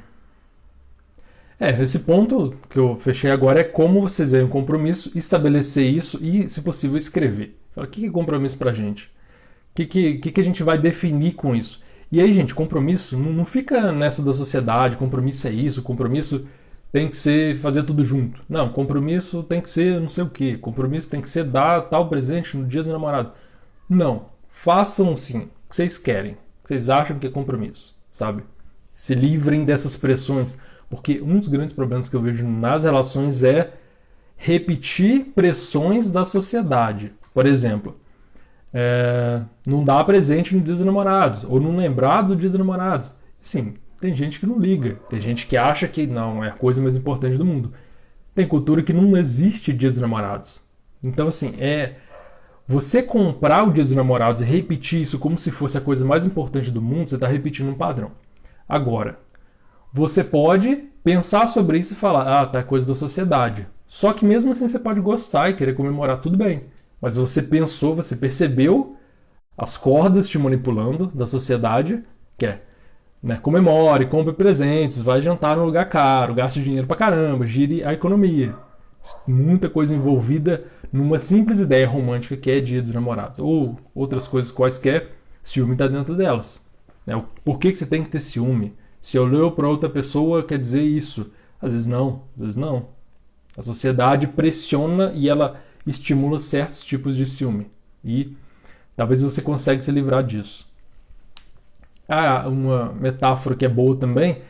É, 1.60 1.82
esse 1.82 2.00
ponto 2.00 2.56
que 2.70 2.78
eu 2.78 2.96
fechei 2.96 3.30
agora 3.32 3.60
é 3.60 3.64
como 3.64 4.02
vocês 4.02 4.32
veem 4.32 4.46
o 4.46 4.50
compromisso, 4.50 5.12
estabelecer 5.16 5.84
isso 5.86 6.18
e, 6.22 6.50
se 6.50 6.62
possível, 6.62 6.98
escrever. 6.98 7.58
Fala, 7.76 7.86
o 7.86 7.90
que 7.90 8.06
é 8.06 8.10
compromisso 8.10 8.58
para 8.58 8.72
a 8.72 8.74
gente? 8.74 9.06
O 9.06 9.76
que, 9.76 9.86
que, 10.18 10.32
que 10.32 10.42
a 10.42 10.44
gente 10.44 10.64
vai 10.64 10.78
definir 10.78 11.34
com 11.34 11.56
isso? 11.56 11.82
E 12.12 12.22
aí, 12.22 12.34
gente, 12.34 12.56
compromisso 12.56 13.18
não, 13.18 13.34
não 13.34 13.46
fica 13.46 13.92
nessa 13.92 14.24
da 14.24 14.34
sociedade, 14.34 14.98
compromisso 14.98 15.48
é 15.48 15.52
isso, 15.52 15.82
compromisso 15.82 16.48
tem 16.92 17.08
que 17.08 17.18
ser 17.18 17.58
fazer 17.58 17.84
tudo 17.84 18.04
junto. 18.04 18.42
Não, 18.50 18.70
compromisso 18.70 19.44
tem 19.44 19.62
que 19.62 19.70
ser 19.70 20.00
não 20.00 20.10
sei 20.10 20.24
o 20.24 20.30
que. 20.30 20.58
Compromisso 20.58 21.10
tem 21.10 21.22
que 21.22 21.30
ser 21.30 21.44
dar 21.44 21.82
tal 21.82 22.10
presente 22.10 22.58
no 22.58 22.66
dia 22.66 22.84
do 22.84 22.92
namorado. 22.92 23.32
Não. 23.88 24.26
Façam 24.50 25.16
sim 25.16 25.42
o 25.42 25.70
que 25.70 25.76
vocês 25.76 25.98
querem. 25.98 26.34
O 26.34 26.38
que 26.64 26.70
vocês 26.70 26.90
acham 26.90 27.20
que 27.20 27.28
é 27.28 27.30
compromisso, 27.30 27.96
sabe? 28.12 28.44
Se 28.96 29.14
livrem 29.14 29.64
dessas 29.64 29.96
pressões. 29.96 30.58
Porque 30.90 31.22
um 31.22 31.38
dos 31.38 31.48
grandes 31.48 31.74
problemas 31.74 32.10
que 32.10 32.16
eu 32.16 32.22
vejo 32.22 32.48
nas 32.48 32.84
relações 32.84 33.44
é 33.44 33.74
repetir 34.36 35.26
pressões 35.36 36.10
da 36.10 36.26
sociedade. 36.26 37.14
Por 37.34 37.46
exemplo, 37.46 37.96
é, 38.74 39.42
não 39.66 39.84
dar 39.84 40.04
presente 40.04 40.56
no 40.56 40.62
dia 40.62 40.74
dos 40.74 40.86
namorados, 40.86 41.44
ou 41.44 41.60
não 41.60 41.78
lembrar 41.78 42.24
do 42.24 42.36
dia 42.36 42.50
dos 42.50 42.58
namorados. 42.58 43.14
Sim, 43.42 43.76
tem 44.00 44.16
gente 44.16 44.40
que 44.40 44.46
não 44.46 44.58
liga, 44.58 45.00
tem 45.10 45.20
gente 45.20 45.46
que 45.46 45.58
acha 45.58 45.88
que 45.88 46.08
não 46.08 46.44
é 46.44 46.50
a 46.50 46.54
coisa 46.54 46.82
mais 46.82 46.96
importante 46.96 47.38
do 47.38 47.46
mundo. 47.46 47.74
Tem 48.34 48.48
cultura 48.48 48.82
que 48.82 48.94
não 48.94 49.18
existe 49.18 49.74
Dia 49.74 49.90
dos 49.90 50.00
Namorados. 50.00 50.62
Então, 51.04 51.28
assim, 51.28 51.56
é. 51.60 51.96
Você 52.68 53.02
comprar 53.02 53.64
o 53.64 53.74
Dia 53.74 53.84
dos 53.84 53.92
Namorados 53.94 54.42
e 54.42 54.46
repetir 54.46 55.02
isso 55.02 55.18
como 55.18 55.40
se 55.40 55.50
fosse 55.50 55.78
a 55.78 55.82
coisa 55.82 56.06
mais 56.06 56.26
importante 56.26 56.70
do 56.70 56.82
mundo, 56.82 57.10
você 57.10 57.16
está 57.16 57.28
repetindo 57.28 57.70
um 57.70 57.74
padrão. 57.74 58.12
Agora, 58.68 59.20
você 59.92 60.24
pode 60.24 60.76
pensar 61.04 61.48
sobre 61.48 61.80
isso 61.80 61.94
e 61.94 61.96
falar, 61.96 62.42
ah, 62.42 62.46
tá 62.46 62.62
coisa 62.62 62.86
da 62.86 62.94
sociedade. 62.94 63.68
Só 63.88 64.14
que 64.14 64.24
mesmo 64.24 64.52
assim 64.52 64.68
você 64.68 64.78
pode 64.78 65.02
gostar 65.02 65.50
e 65.50 65.56
querer 65.56 65.74
comemorar, 65.74 66.22
tudo 66.22 66.38
bem. 66.38 66.66
Mas 67.02 67.16
você 67.16 67.42
pensou, 67.42 67.96
você 67.96 68.16
percebeu 68.16 68.96
as 69.58 69.76
cordas 69.76 70.30
te 70.30 70.38
manipulando 70.38 71.08
da 71.08 71.26
sociedade, 71.26 72.04
que 72.38 72.46
é 72.46 72.62
né, 73.22 73.36
comemore, 73.36 74.06
compre 74.06 74.34
presentes, 74.34 75.02
vai 75.02 75.22
jantar 75.22 75.58
num 75.58 75.66
lugar 75.66 75.88
caro, 75.90 76.34
gaste 76.34 76.64
dinheiro 76.64 76.88
pra 76.88 76.98
caramba, 76.98 77.46
gire 77.46 77.84
a 77.84 77.94
economia. 77.94 78.56
Muita 79.28 79.70
coisa 79.70 79.94
envolvida 79.94 80.66
numa 80.92 81.20
simples 81.20 81.60
ideia 81.60 81.88
romântica 81.88 82.36
que 82.36 82.50
é 82.50 82.60
dia 82.60 82.82
dos 82.82 82.92
namorados. 82.92 83.40
Ou 83.40 83.80
outras 83.94 84.28
coisas 84.28 84.52
quaisquer, 84.52 85.12
ciúme 85.42 85.74
está 85.74 85.88
dentro 85.88 86.16
delas. 86.16 86.66
Né? 87.06 87.22
Por 87.44 87.60
que, 87.60 87.72
que 87.72 87.78
você 87.78 87.86
tem 87.86 88.04
que 88.04 88.10
ter 88.10 88.22
ciúme? 88.22 88.76
Se 89.02 89.18
olhou 89.18 89.52
para 89.52 89.68
outra 89.68 89.90
pessoa, 89.90 90.44
quer 90.44 90.58
dizer 90.58 90.84
isso. 90.84 91.32
Às 91.62 91.72
vezes 91.74 91.88
não, 91.88 92.24
às 92.36 92.42
vezes 92.42 92.58
não. 92.58 92.88
A 93.58 93.62
sociedade 93.62 94.28
pressiona 94.28 95.12
e 95.14 95.28
ela 95.28 95.60
estimula 95.86 96.40
certos 96.40 96.84
tipos 96.84 97.16
de 97.16 97.26
ciúme. 97.26 97.70
E 98.04 98.36
talvez 98.96 99.22
você 99.22 99.42
consiga 99.42 99.82
se 99.82 99.92
livrar 99.92 100.24
disso. 100.24 100.69
Ah, 102.10 102.46
uma 102.48 102.92
metáfora 102.94 103.56
que 103.56 103.64
é 103.64 103.70
boa 103.70 103.96
também 103.96 104.42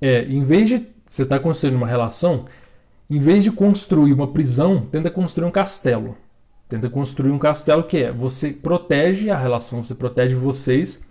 é, 0.00 0.24
em 0.24 0.42
vez 0.42 0.68
de 0.68 0.86
você 1.04 1.22
estar 1.22 1.38
tá 1.38 1.42
construindo 1.42 1.76
uma 1.76 1.86
relação, 1.86 2.46
em 3.10 3.18
vez 3.18 3.42
de 3.42 3.50
construir 3.50 4.12
uma 4.12 4.28
prisão, 4.28 4.80
tenta 4.80 5.10
construir 5.10 5.46
um 5.46 5.50
castelo. 5.50 6.16
Tenta 6.68 6.90
construir 6.90 7.30
um 7.30 7.38
castelo 7.38 7.82
que 7.82 7.96
é 8.04 8.12
você 8.12 8.50
protege 8.50 9.30
a 9.30 9.38
relação, 9.38 9.82
você 9.82 9.94
protege 9.94 10.34
vocês, 10.34 11.02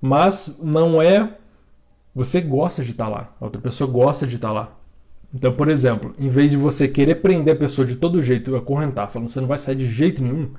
mas 0.00 0.60
não 0.62 1.02
é 1.02 1.36
você 2.14 2.40
gosta 2.40 2.84
de 2.84 2.92
estar 2.92 3.06
tá 3.06 3.10
lá, 3.10 3.34
a 3.40 3.44
outra 3.44 3.60
pessoa 3.60 3.90
gosta 3.90 4.24
de 4.24 4.36
estar 4.36 4.48
tá 4.48 4.54
lá. 4.54 4.78
Então, 5.34 5.52
por 5.52 5.68
exemplo, 5.68 6.14
em 6.16 6.28
vez 6.28 6.52
de 6.52 6.56
você 6.56 6.86
querer 6.86 7.16
prender 7.16 7.56
a 7.56 7.58
pessoa 7.58 7.84
de 7.84 7.96
todo 7.96 8.22
jeito, 8.22 8.54
acorrentar, 8.54 9.08
falando 9.08 9.28
você 9.28 9.40
não 9.40 9.48
vai 9.48 9.58
sair 9.58 9.74
de 9.74 9.86
jeito 9.86 10.22
nenhum, 10.22 10.52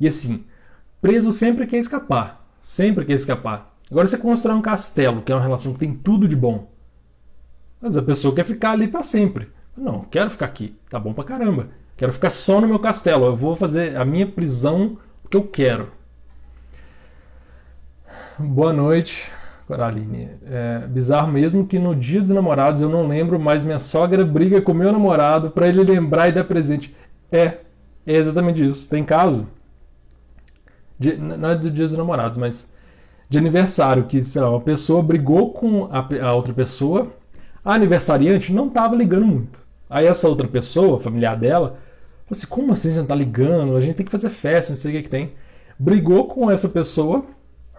e 0.00 0.08
assim, 0.08 0.46
preso 1.02 1.30
sempre 1.30 1.66
quer 1.66 1.76
escapar, 1.76 2.42
sempre 2.62 3.04
quer 3.04 3.12
escapar. 3.12 3.71
Agora 3.92 4.06
você 4.06 4.16
constrói 4.16 4.56
um 4.56 4.62
castelo, 4.62 5.20
que 5.20 5.30
é 5.30 5.34
uma 5.34 5.42
relação 5.42 5.74
que 5.74 5.78
tem 5.78 5.92
tudo 5.92 6.26
de 6.26 6.34
bom. 6.34 6.66
Mas 7.78 7.94
a 7.94 8.00
pessoa 8.00 8.34
quer 8.34 8.46
ficar 8.46 8.70
ali 8.70 8.88
para 8.88 9.02
sempre. 9.02 9.50
Não, 9.76 10.00
quero 10.00 10.30
ficar 10.30 10.46
aqui. 10.46 10.74
Tá 10.88 10.98
bom 10.98 11.12
pra 11.12 11.24
caramba. 11.24 11.68
Quero 11.94 12.10
ficar 12.10 12.30
só 12.30 12.58
no 12.58 12.66
meu 12.66 12.78
castelo. 12.78 13.26
Eu 13.26 13.36
vou 13.36 13.54
fazer 13.54 13.94
a 13.98 14.02
minha 14.02 14.26
prisão 14.26 14.96
que 15.30 15.36
eu 15.36 15.42
quero. 15.42 15.92
Boa 18.38 18.72
noite, 18.72 19.30
Coraline. 19.66 20.38
É 20.46 20.86
bizarro 20.86 21.30
mesmo 21.30 21.66
que 21.66 21.78
no 21.78 21.94
dia 21.94 22.22
dos 22.22 22.30
namorados 22.30 22.80
eu 22.80 22.88
não 22.88 23.06
lembro, 23.06 23.38
mas 23.38 23.62
minha 23.62 23.78
sogra 23.78 24.24
briga 24.24 24.62
com 24.62 24.72
meu 24.72 24.90
namorado 24.90 25.50
para 25.50 25.68
ele 25.68 25.84
lembrar 25.84 26.30
e 26.30 26.32
dar 26.32 26.44
presente. 26.44 26.96
É, 27.30 27.58
é 28.06 28.14
exatamente 28.14 28.66
isso. 28.66 28.88
Tem 28.88 29.04
caso. 29.04 29.46
De, 30.98 31.14
não 31.18 31.50
é 31.50 31.56
do 31.56 31.70
dia 31.70 31.84
dos 31.84 31.98
namorados, 31.98 32.38
mas 32.38 32.72
de 33.32 33.38
aniversário, 33.38 34.04
que 34.04 34.22
sei 34.22 34.42
lá, 34.42 34.50
uma 34.50 34.60
pessoa 34.60 35.02
brigou 35.02 35.54
com 35.54 35.88
a, 35.90 36.06
a 36.22 36.34
outra 36.34 36.52
pessoa, 36.52 37.10
a 37.64 37.72
aniversariante 37.72 38.52
não 38.52 38.68
estava 38.68 38.94
ligando 38.94 39.26
muito. 39.26 39.58
Aí 39.88 40.06
essa 40.06 40.28
outra 40.28 40.46
pessoa, 40.46 41.00
familiar 41.00 41.34
dela, 41.34 41.78
falou 42.26 42.32
assim: 42.32 42.46
como 42.46 42.72
assim 42.74 42.90
você 42.90 42.98
não 42.98 43.06
tá 43.06 43.14
ligando? 43.14 43.74
A 43.74 43.80
gente 43.80 43.94
tem 43.94 44.04
que 44.04 44.12
fazer 44.12 44.28
festa, 44.28 44.72
não 44.72 44.76
sei 44.76 44.90
o 44.90 44.94
que, 44.96 45.04
que 45.04 45.08
tem. 45.08 45.32
Brigou 45.78 46.26
com 46.26 46.50
essa 46.50 46.68
pessoa, 46.68 47.24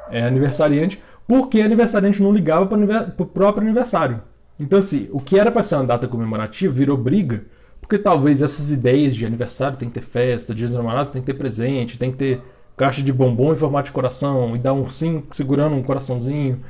é, 0.10 0.24
aniversariante, 0.24 1.00
porque 1.28 1.62
aniversariante 1.62 2.24
não 2.24 2.34
ligava 2.34 2.66
para 2.66 3.14
o 3.20 3.26
próprio 3.28 3.64
aniversário. 3.64 4.24
Então, 4.60 4.80
assim, 4.80 5.08
o 5.12 5.20
que 5.20 5.38
era 5.38 5.52
para 5.52 5.62
ser 5.62 5.76
uma 5.76 5.86
data 5.86 6.08
comemorativa 6.08 6.74
virou 6.74 6.98
briga, 6.98 7.46
porque 7.80 8.00
talvez 8.00 8.42
essas 8.42 8.72
ideias 8.72 9.16
de 9.16 9.24
aniversário 9.24 9.78
tem 9.78 9.88
que 9.88 9.94
ter 9.94 10.06
festa, 10.06 10.56
dia 10.56 10.66
dos 10.66 10.76
namorados 10.76 11.12
tem 11.12 11.22
que 11.22 11.28
ter 11.28 11.38
presente, 11.38 12.00
tem 12.00 12.10
que 12.10 12.18
ter 12.18 12.42
caixa 12.76 13.02
de 13.04 13.14
bombom 13.14 13.54
em 13.54 13.58
formato 13.58 13.88
de 13.88 13.94
coração 13.94 14.56
e 14.56 14.60
dar 14.60 14.74
um 14.74 14.82
ursinho 14.82 15.26
segurando 15.32 15.76
um 15.76 15.84
coraçãozinho. 15.84 16.64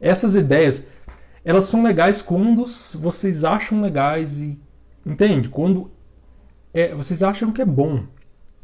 Essas 0.00 0.36
ideias, 0.36 0.88
elas 1.44 1.64
são 1.64 1.82
legais 1.82 2.22
quando 2.22 2.64
vocês 3.00 3.44
acham 3.44 3.80
legais 3.80 4.40
e 4.40 4.60
entende? 5.04 5.48
Quando 5.48 5.90
é, 6.74 6.94
vocês 6.94 7.22
acham 7.22 7.52
que 7.52 7.62
é 7.62 7.64
bom, 7.64 8.04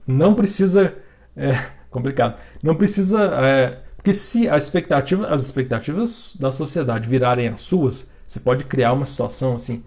não 0.06 0.34
precisa 0.34 0.96
é 1.36 1.52
complicado, 1.90 2.38
não 2.62 2.74
precisa 2.74 3.22
é, 3.42 3.80
porque 3.96 4.12
se 4.12 4.48
a 4.48 4.58
expectativa, 4.58 5.26
as 5.28 5.42
expectativas 5.42 6.36
da 6.38 6.52
sociedade 6.52 7.08
virarem 7.08 7.48
as 7.48 7.62
suas, 7.62 8.10
você 8.26 8.38
pode 8.38 8.64
criar 8.64 8.92
uma 8.92 9.06
situação 9.06 9.54
assim 9.54 9.84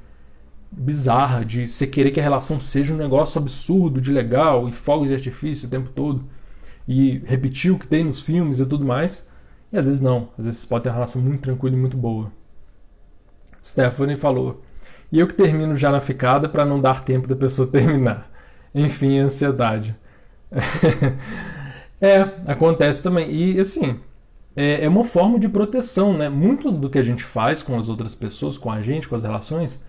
bizarra 0.71 1.45
de 1.45 1.67
você 1.67 1.87
querer 1.87 2.11
que 2.11 2.19
a 2.19 2.23
relação 2.23 2.59
seja 2.59 2.93
um 2.93 2.97
negócio 2.97 3.39
absurdo, 3.39 4.01
de 4.01 4.11
legal 4.11 4.67
e 4.67 4.71
fogos 4.71 5.07
de 5.07 5.13
artifício 5.13 5.67
o 5.67 5.71
tempo 5.71 5.89
todo 5.89 6.25
e 6.87 7.19
repetir 7.25 7.71
o 7.71 7.79
que 7.79 7.87
tem 7.87 8.03
nos 8.03 8.19
filmes 8.19 8.59
e 8.59 8.65
tudo 8.65 8.85
mais. 8.85 9.27
E 9.71 9.77
às 9.77 9.87
vezes 9.87 10.01
não, 10.01 10.29
às 10.37 10.45
vezes 10.45 10.65
pode 10.65 10.83
ter 10.83 10.89
uma 10.89 10.95
relação 10.95 11.21
muito 11.21 11.41
tranquila 11.41 11.75
e 11.75 11.79
muito 11.79 11.97
boa. 11.97 12.31
Stephanie 13.63 14.15
falou: 14.15 14.61
"E 15.11 15.19
eu 15.19 15.27
que 15.27 15.33
termino 15.33 15.75
já 15.75 15.91
na 15.91 15.99
ficada 16.01 16.47
para 16.47 16.65
não 16.65 16.79
dar 16.79 17.03
tempo 17.03 17.27
da 17.27 17.35
pessoa 17.35 17.67
terminar". 17.71 18.31
Enfim, 18.73 19.19
ansiedade. 19.19 19.95
é, 21.99 22.21
acontece 22.45 23.01
também. 23.03 23.29
E 23.31 23.59
assim, 23.59 23.99
é, 24.55 24.85
é 24.85 24.89
uma 24.89 25.03
forma 25.03 25.39
de 25.39 25.49
proteção, 25.49 26.17
né? 26.17 26.29
Muito 26.29 26.71
do 26.71 26.89
que 26.89 26.97
a 26.97 27.03
gente 27.03 27.23
faz 27.23 27.61
com 27.61 27.77
as 27.77 27.89
outras 27.89 28.15
pessoas, 28.15 28.57
com 28.57 28.71
a 28.71 28.81
gente, 28.81 29.07
com 29.07 29.15
as 29.15 29.23
relações, 29.23 29.83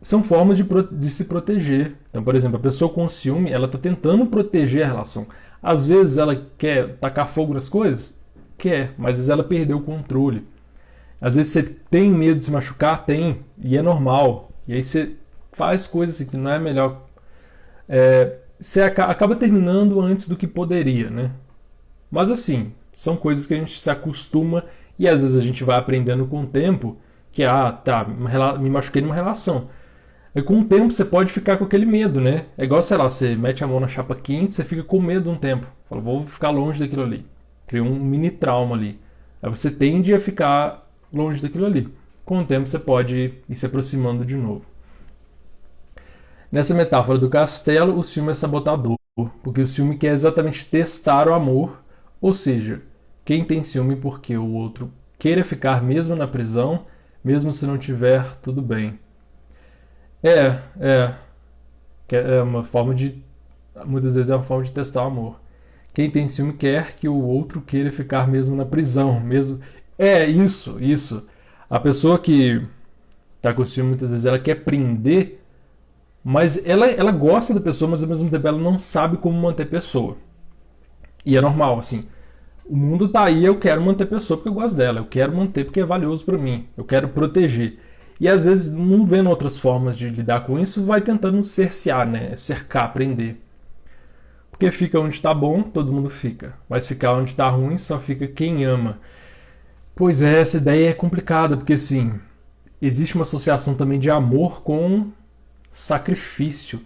são 0.00 0.22
formas 0.22 0.56
de, 0.56 0.64
de 0.92 1.10
se 1.10 1.24
proteger. 1.24 1.96
Então, 2.10 2.22
por 2.22 2.34
exemplo, 2.34 2.56
a 2.58 2.60
pessoa 2.60 2.92
com 2.92 3.08
ciúme, 3.08 3.50
ela 3.50 3.66
está 3.66 3.78
tentando 3.78 4.26
proteger 4.26 4.84
a 4.84 4.86
relação. 4.86 5.26
Às 5.62 5.86
vezes 5.86 6.18
ela 6.18 6.36
quer 6.56 6.96
tacar 6.98 7.28
fogo 7.28 7.54
nas 7.54 7.68
coisas? 7.68 8.22
Quer, 8.56 8.94
mas 8.96 9.12
às 9.12 9.16
vezes 9.16 9.28
ela 9.30 9.44
perdeu 9.44 9.78
o 9.78 9.82
controle. 9.82 10.46
Às 11.20 11.36
vezes 11.36 11.52
você 11.52 11.62
tem 11.62 12.10
medo 12.10 12.38
de 12.38 12.44
se 12.44 12.50
machucar? 12.50 13.04
Tem, 13.04 13.44
e 13.58 13.76
é 13.76 13.82
normal. 13.82 14.50
E 14.66 14.74
aí 14.74 14.84
você 14.84 15.16
faz 15.52 15.86
coisas 15.86 16.28
que 16.28 16.36
não 16.36 16.50
é 16.50 16.58
melhor. 16.58 17.02
É, 17.88 18.38
você 18.60 18.82
acaba 18.82 19.34
terminando 19.34 20.00
antes 20.00 20.28
do 20.28 20.36
que 20.36 20.46
poderia, 20.46 21.10
né? 21.10 21.32
Mas 22.10 22.30
assim, 22.30 22.72
são 22.92 23.16
coisas 23.16 23.46
que 23.46 23.54
a 23.54 23.56
gente 23.56 23.78
se 23.78 23.90
acostuma 23.90 24.64
e 24.98 25.08
às 25.08 25.22
vezes 25.22 25.36
a 25.36 25.40
gente 25.40 25.62
vai 25.64 25.76
aprendendo 25.76 26.26
com 26.26 26.42
o 26.42 26.46
tempo 26.46 26.96
que, 27.30 27.44
ah, 27.44 27.70
tá, 27.70 28.04
me 28.04 28.68
machuquei 28.70 29.02
numa 29.02 29.14
relação. 29.14 29.68
E 30.38 30.42
com 30.42 30.60
o 30.60 30.64
tempo 30.64 30.92
você 30.92 31.04
pode 31.04 31.32
ficar 31.32 31.56
com 31.56 31.64
aquele 31.64 31.84
medo, 31.84 32.20
né? 32.20 32.46
É 32.56 32.62
igual, 32.62 32.80
sei 32.80 32.96
lá, 32.96 33.10
você 33.10 33.34
mete 33.34 33.64
a 33.64 33.66
mão 33.66 33.80
na 33.80 33.88
chapa 33.88 34.14
quente, 34.14 34.54
você 34.54 34.62
fica 34.62 34.84
com 34.84 35.00
medo 35.00 35.28
um 35.28 35.34
tempo. 35.34 35.66
Fala, 35.88 36.00
vou 36.00 36.24
ficar 36.24 36.50
longe 36.50 36.78
daquilo 36.78 37.02
ali. 37.02 37.26
Cria 37.66 37.82
um 37.82 37.98
mini 37.98 38.30
trauma 38.30 38.76
ali. 38.76 39.00
Aí 39.42 39.50
você 39.50 39.68
tende 39.68 40.14
a 40.14 40.20
ficar 40.20 40.84
longe 41.12 41.42
daquilo 41.42 41.66
ali. 41.66 41.92
Com 42.24 42.38
o 42.38 42.44
tempo 42.44 42.68
você 42.68 42.78
pode 42.78 43.34
ir 43.48 43.56
se 43.56 43.66
aproximando 43.66 44.24
de 44.24 44.36
novo. 44.36 44.62
Nessa 46.52 46.72
metáfora 46.72 47.18
do 47.18 47.28
castelo, 47.28 47.98
o 47.98 48.04
ciúme 48.04 48.30
é 48.30 48.34
sabotador, 48.36 48.96
porque 49.42 49.62
o 49.62 49.66
ciúme 49.66 49.98
quer 49.98 50.12
exatamente 50.12 50.66
testar 50.66 51.26
o 51.26 51.34
amor, 51.34 51.82
ou 52.20 52.32
seja, 52.32 52.80
quem 53.24 53.44
tem 53.44 53.64
ciúme 53.64 53.96
porque 53.96 54.36
o 54.36 54.52
outro 54.52 54.92
queira 55.18 55.42
ficar 55.42 55.82
mesmo 55.82 56.14
na 56.14 56.28
prisão, 56.28 56.86
mesmo 57.24 57.52
se 57.52 57.66
não 57.66 57.76
tiver 57.76 58.36
tudo 58.36 58.62
bem. 58.62 59.00
É, 60.22 60.58
é. 60.80 61.14
É 62.10 62.42
uma 62.42 62.64
forma 62.64 62.94
de. 62.94 63.22
Muitas 63.84 64.14
vezes 64.14 64.30
é 64.30 64.34
uma 64.34 64.42
forma 64.42 64.64
de 64.64 64.72
testar 64.72 65.04
o 65.04 65.08
amor. 65.08 65.40
Quem 65.92 66.10
tem 66.10 66.28
ciúme 66.28 66.52
quer 66.52 66.94
que 66.96 67.08
o 67.08 67.20
outro 67.22 67.60
queira 67.60 67.90
ficar 67.92 68.26
mesmo 68.28 68.56
na 68.56 68.64
prisão, 68.64 69.20
mesmo. 69.20 69.60
É, 69.98 70.24
isso, 70.26 70.78
isso. 70.80 71.26
A 71.68 71.78
pessoa 71.78 72.18
que 72.18 72.64
tá 73.42 73.52
com 73.52 73.64
ciúme 73.64 73.90
muitas 73.90 74.10
vezes 74.10 74.26
ela 74.26 74.38
quer 74.38 74.56
prender, 74.64 75.42
mas 76.24 76.64
ela, 76.66 76.86
ela 76.86 77.12
gosta 77.12 77.54
da 77.54 77.60
pessoa, 77.60 77.90
mas 77.90 78.02
ao 78.02 78.08
mesmo 78.08 78.30
tempo 78.30 78.46
ela 78.46 78.58
não 78.58 78.78
sabe 78.78 79.16
como 79.18 79.40
manter 79.40 79.64
a 79.64 79.66
pessoa. 79.66 80.16
E 81.24 81.36
é 81.36 81.40
normal, 81.40 81.78
assim. 81.78 82.06
O 82.64 82.76
mundo 82.76 83.08
tá 83.08 83.24
aí, 83.24 83.44
eu 83.44 83.58
quero 83.58 83.80
manter 83.82 84.04
a 84.04 84.06
pessoa 84.06 84.36
porque 84.36 84.48
eu 84.48 84.54
gosto 84.54 84.76
dela, 84.76 85.00
eu 85.00 85.06
quero 85.06 85.34
manter 85.34 85.64
porque 85.64 85.80
é 85.80 85.84
valioso 85.84 86.24
para 86.24 86.38
mim, 86.38 86.68
eu 86.76 86.84
quero 86.84 87.08
proteger. 87.08 87.78
E 88.20 88.28
às 88.28 88.46
vezes, 88.46 88.72
não 88.72 89.06
vendo 89.06 89.30
outras 89.30 89.58
formas 89.58 89.96
de 89.96 90.08
lidar 90.08 90.40
com 90.40 90.58
isso, 90.58 90.84
vai 90.84 91.00
tentando 91.00 91.44
cercear, 91.44 92.06
né? 92.06 92.34
Cercar, 92.36 92.92
prender. 92.92 93.36
Porque 94.50 94.72
fica 94.72 94.98
onde 94.98 95.14
está 95.14 95.32
bom, 95.32 95.62
todo 95.62 95.92
mundo 95.92 96.10
fica. 96.10 96.54
Mas 96.68 96.86
ficar 96.88 97.12
onde 97.12 97.30
está 97.30 97.48
ruim, 97.48 97.78
só 97.78 98.00
fica 98.00 98.26
quem 98.26 98.64
ama. 98.64 98.98
Pois 99.94 100.22
é, 100.22 100.40
essa 100.40 100.56
ideia 100.56 100.90
é 100.90 100.94
complicada, 100.94 101.56
porque 101.56 101.74
assim, 101.74 102.18
existe 102.82 103.14
uma 103.14 103.22
associação 103.22 103.74
também 103.74 104.00
de 104.00 104.10
amor 104.10 104.62
com 104.62 105.12
sacrifício. 105.70 106.80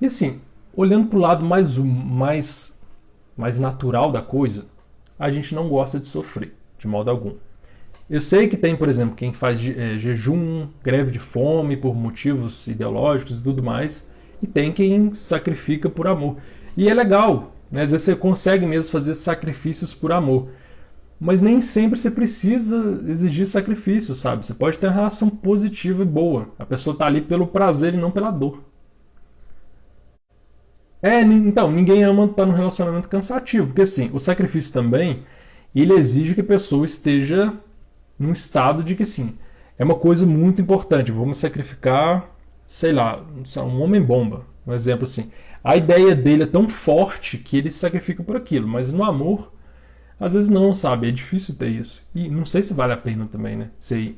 E 0.00 0.06
assim, 0.06 0.40
olhando 0.74 1.08
para 1.08 1.18
o 1.18 1.20
lado 1.20 1.44
mais, 1.44 1.76
mais, 1.76 2.80
mais 3.36 3.58
natural 3.58 4.10
da 4.10 4.22
coisa, 4.22 4.66
a 5.18 5.30
gente 5.30 5.54
não 5.54 5.68
gosta 5.68 6.00
de 6.00 6.06
sofrer, 6.06 6.54
de 6.78 6.86
modo 6.86 7.10
algum. 7.10 7.34
Eu 8.08 8.20
sei 8.20 8.48
que 8.48 8.56
tem, 8.56 8.76
por 8.76 8.88
exemplo, 8.88 9.16
quem 9.16 9.32
faz 9.32 9.58
é, 9.66 9.98
jejum, 9.98 10.68
greve 10.82 11.10
de 11.10 11.18
fome 11.18 11.76
por 11.76 11.94
motivos 11.94 12.66
ideológicos 12.66 13.40
e 13.40 13.42
tudo 13.42 13.62
mais, 13.62 14.10
e 14.42 14.46
tem 14.46 14.72
quem 14.72 15.14
sacrifica 15.14 15.88
por 15.88 16.06
amor. 16.06 16.36
E 16.76 16.88
é 16.88 16.92
legal, 16.92 17.54
né? 17.70 17.82
às 17.82 17.92
vezes 17.92 18.04
você 18.04 18.14
consegue 18.14 18.66
mesmo 18.66 18.92
fazer 18.92 19.14
sacrifícios 19.14 19.94
por 19.94 20.12
amor. 20.12 20.48
Mas 21.18 21.40
nem 21.40 21.62
sempre 21.62 21.98
você 21.98 22.10
precisa 22.10 23.00
exigir 23.06 23.46
sacrifício, 23.46 24.14
sabe? 24.14 24.44
Você 24.44 24.52
pode 24.52 24.78
ter 24.78 24.88
uma 24.88 24.92
relação 24.92 25.30
positiva 25.30 26.02
e 26.02 26.06
boa. 26.06 26.48
A 26.58 26.66
pessoa 26.66 26.92
está 26.92 27.06
ali 27.06 27.22
pelo 27.22 27.46
prazer 27.46 27.94
e 27.94 27.96
não 27.96 28.10
pela 28.10 28.30
dor. 28.30 28.62
É, 31.00 31.20
então, 31.22 31.70
ninguém 31.70 32.02
ama 32.02 32.24
estar 32.24 32.44
num 32.44 32.52
relacionamento 32.52 33.08
cansativo, 33.08 33.68
porque 33.68 33.82
assim, 33.82 34.10
o 34.12 34.20
sacrifício 34.20 34.72
também, 34.72 35.22
ele 35.74 35.92
exige 35.94 36.34
que 36.34 36.40
a 36.40 36.44
pessoa 36.44 36.84
esteja 36.84 37.52
num 38.18 38.32
estado 38.32 38.82
de 38.82 38.94
que 38.94 39.02
assim, 39.02 39.36
é 39.78 39.84
uma 39.84 39.96
coisa 39.96 40.24
muito 40.26 40.60
importante, 40.60 41.12
vamos 41.12 41.38
sacrificar, 41.38 42.30
sei 42.66 42.92
lá, 42.92 43.24
um 43.58 43.82
homem 43.82 44.02
bomba, 44.02 44.46
um 44.66 44.72
exemplo 44.72 45.04
assim. 45.04 45.30
A 45.62 45.76
ideia 45.76 46.14
dele 46.14 46.42
é 46.44 46.46
tão 46.46 46.68
forte 46.68 47.38
que 47.38 47.56
ele 47.56 47.70
se 47.70 47.78
sacrifica 47.78 48.22
por 48.22 48.36
aquilo, 48.36 48.68
mas 48.68 48.92
no 48.92 49.02
amor 49.02 49.52
às 50.18 50.34
vezes 50.34 50.48
não, 50.48 50.74
sabe? 50.74 51.08
É 51.08 51.10
difícil 51.10 51.54
ter 51.56 51.68
isso. 51.68 52.06
E 52.14 52.28
não 52.28 52.46
sei 52.46 52.62
se 52.62 52.72
vale 52.72 52.92
a 52.92 52.96
pena 52.96 53.26
também, 53.26 53.56
né? 53.56 53.70
Você 53.78 54.14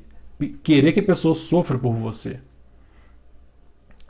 querer 0.63 0.93
que 0.93 1.01
a 1.01 1.05
pessoa 1.05 1.35
sofra 1.35 1.79
por 1.79 1.95
você. 1.95 2.39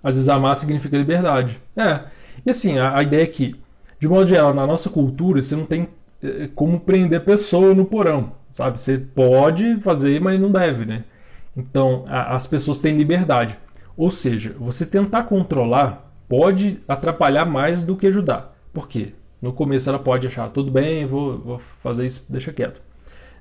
Às 0.03 0.16
vezes 0.16 0.28
amar 0.28 0.57
significa 0.57 0.97
liberdade. 0.97 1.61
É. 1.76 2.05
E 2.45 2.51
assim, 2.51 2.78
a, 2.78 2.97
a 2.97 3.03
ideia 3.03 3.22
é 3.22 3.26
que, 3.26 3.55
de 3.99 4.09
modo 4.09 4.26
geral, 4.26 4.53
na 4.53 4.66
nossa 4.66 4.91
cultura, 4.91 5.43
você 5.43 5.55
não 5.57 5.64
tem 5.64 5.89
é, 6.22 6.49
como 6.55 6.80
prender 6.80 7.20
a 7.20 7.24
pessoa 7.24 7.74
no 7.74 7.84
porão, 7.84 8.32
sabe? 8.57 8.80
Você 8.80 8.96
pode 8.96 9.78
fazer, 9.80 10.18
mas 10.18 10.40
não 10.40 10.50
deve, 10.50 10.86
né? 10.86 11.04
Então, 11.54 12.07
a, 12.09 12.34
as 12.34 12.46
pessoas 12.46 12.78
têm 12.78 12.96
liberdade. 12.96 13.59
Ou 13.94 14.11
seja, 14.11 14.57
você 14.59 14.86
tentar 14.86 15.24
controlar 15.24 16.11
pode 16.26 16.80
atrapalhar 16.88 17.44
mais 17.44 17.84
do 17.84 17.94
que 17.94 18.07
ajudar. 18.07 18.57
Por 18.72 18.88
quê? 18.88 19.12
No 19.42 19.52
começo 19.52 19.90
ela 19.90 19.98
pode 19.98 20.26
achar, 20.26 20.48
tudo 20.48 20.70
bem, 20.70 21.04
vou, 21.04 21.38
vou 21.38 21.59
fazer 21.59 22.07
isso, 22.07 22.32
deixa 22.32 22.50
quieto. 22.50 22.80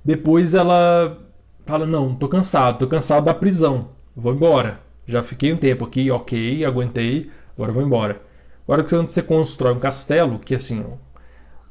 Depois 0.03 0.53
ela 0.53 1.17
fala, 1.65 1.85
não, 1.85 2.13
tô 2.13 2.27
cansado, 2.27 2.79
tô 2.79 2.87
cansado 2.87 3.23
da 3.23 3.33
prisão, 3.33 3.91
vou 4.13 4.33
embora. 4.33 4.81
Já 5.07 5.23
fiquei 5.23 5.53
um 5.53 5.57
tempo 5.57 5.85
aqui, 5.85 6.11
ok, 6.11 6.65
aguentei, 6.65 7.31
agora 7.55 7.71
vou 7.71 7.83
embora. 7.83 8.21
Agora 8.67 8.83
que 8.83 8.93
você 8.93 9.21
constrói 9.21 9.73
um 9.73 9.79
castelo, 9.79 10.39
que 10.39 10.55
assim, 10.55 10.85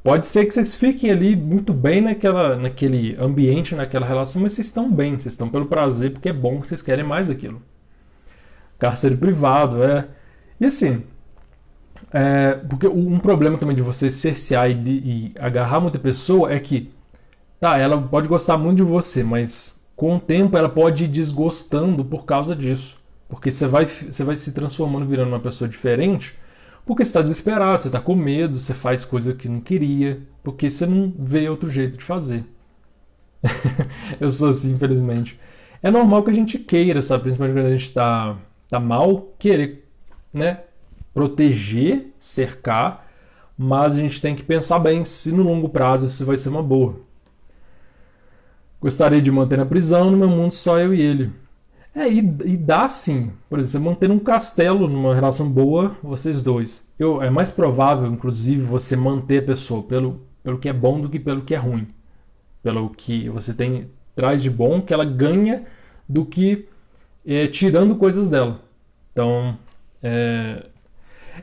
pode 0.04 0.26
ser 0.26 0.44
que 0.44 0.52
vocês 0.52 0.74
fiquem 0.74 1.10
ali 1.10 1.34
muito 1.34 1.72
bem 1.72 2.02
naquela, 2.02 2.56
naquele 2.56 3.16
ambiente, 3.18 3.74
naquela 3.74 4.06
relação, 4.06 4.42
mas 4.42 4.52
vocês 4.52 4.66
estão 4.66 4.92
bem, 4.92 5.18
vocês 5.18 5.32
estão 5.32 5.48
pelo 5.48 5.64
prazer, 5.64 6.12
porque 6.12 6.28
é 6.28 6.32
bom 6.32 6.60
que 6.60 6.68
vocês 6.68 6.82
querem 6.82 7.04
mais 7.04 7.28
daquilo. 7.28 7.62
Cárcere 8.78 9.16
privado, 9.16 9.82
é. 9.82 10.06
E 10.60 10.66
assim, 10.66 11.02
é, 12.12 12.52
porque 12.68 12.86
um 12.86 13.18
problema 13.18 13.56
também 13.56 13.74
de 13.74 13.82
você 13.82 14.10
cercear 14.10 14.70
e, 14.70 14.74
e, 14.74 15.34
agarrar 15.38 15.80
muita 15.80 15.98
pessoa 15.98 16.52
é 16.52 16.60
que, 16.60 16.92
tá, 17.58 17.78
ela 17.78 18.00
pode 18.00 18.28
gostar 18.28 18.58
muito 18.58 18.76
de 18.78 18.82
você, 18.82 19.24
mas 19.24 19.82
com 19.96 20.16
o 20.16 20.20
tempo 20.20 20.56
ela 20.58 20.68
pode 20.68 21.04
ir 21.04 21.08
desgostando 21.08 22.04
por 22.04 22.26
causa 22.26 22.54
disso. 22.54 22.98
Porque 23.26 23.50
você 23.50 23.66
vai, 23.66 23.86
você 23.86 24.22
vai 24.22 24.36
se 24.36 24.52
transformando, 24.52 25.06
virando 25.06 25.28
uma 25.28 25.40
pessoa 25.40 25.66
diferente, 25.68 26.36
porque 26.84 27.04
você 27.04 27.10
está 27.10 27.22
desesperado, 27.22 27.82
você 27.82 27.88
está 27.88 28.00
com 28.00 28.14
medo, 28.14 28.58
você 28.58 28.74
faz 28.74 29.04
coisa 29.04 29.34
que 29.34 29.48
não 29.48 29.60
queria, 29.60 30.20
porque 30.42 30.70
você 30.70 30.86
não 30.86 31.12
vê 31.18 31.48
outro 31.48 31.70
jeito 31.70 31.98
de 31.98 32.04
fazer. 32.04 32.44
Eu 34.20 34.30
sou 34.30 34.50
assim, 34.50 34.72
infelizmente. 34.72 35.38
É 35.82 35.90
normal 35.90 36.22
que 36.22 36.30
a 36.30 36.34
gente 36.34 36.58
queira, 36.58 37.02
sabe? 37.02 37.24
Principalmente 37.24 37.56
quando 37.56 37.66
a 37.66 37.76
gente 37.76 37.84
está 37.84 38.36
tá 38.68 38.80
mal, 38.80 39.34
querer, 39.38 39.86
né? 40.32 40.60
proteger, 41.14 42.12
cercar, 42.18 43.06
mas 43.56 43.96
a 43.96 44.00
gente 44.00 44.20
tem 44.20 44.34
que 44.34 44.42
pensar 44.42 44.80
bem 44.80 45.04
se 45.04 45.30
no 45.30 45.44
longo 45.44 45.68
prazo 45.68 46.06
isso 46.06 46.26
vai 46.26 46.36
ser 46.36 46.48
uma 46.48 46.62
boa. 46.62 46.96
Gostaria 48.80 49.22
de 49.22 49.30
manter 49.30 49.56
na 49.56 49.64
prisão, 49.64 50.10
no 50.10 50.16
meu 50.16 50.28
mundo 50.28 50.52
só 50.52 50.78
eu 50.78 50.92
e 50.92 51.00
ele. 51.00 51.32
É, 51.94 52.08
e, 52.08 52.18
e 52.18 52.56
dá 52.56 52.88
sim. 52.88 53.32
Por 53.48 53.58
exemplo, 53.58 53.90
manter 53.90 54.10
um 54.10 54.18
castelo 54.18 54.88
numa 54.88 55.14
relação 55.14 55.48
boa, 55.48 55.96
vocês 56.02 56.42
dois. 56.42 56.92
Eu, 56.98 57.22
é 57.22 57.30
mais 57.30 57.52
provável, 57.52 58.06
inclusive, 58.10 58.62
você 58.62 58.96
manter 58.96 59.38
a 59.38 59.46
pessoa 59.46 59.82
pelo, 59.84 60.22
pelo 60.42 60.58
que 60.58 60.68
é 60.68 60.72
bom 60.72 61.00
do 61.00 61.08
que 61.08 61.20
pelo 61.20 61.42
que 61.42 61.54
é 61.54 61.58
ruim. 61.58 61.86
Pelo 62.62 62.90
que 62.90 63.28
você 63.28 63.54
tem 63.54 63.88
traz 64.16 64.42
de 64.42 64.50
bom, 64.50 64.80
que 64.80 64.92
ela 64.92 65.04
ganha 65.04 65.64
do 66.08 66.24
que 66.24 66.68
é, 67.26 67.46
tirando 67.46 67.96
coisas 67.96 68.28
dela. 68.28 68.60
Então, 69.12 69.56
é, 70.02 70.66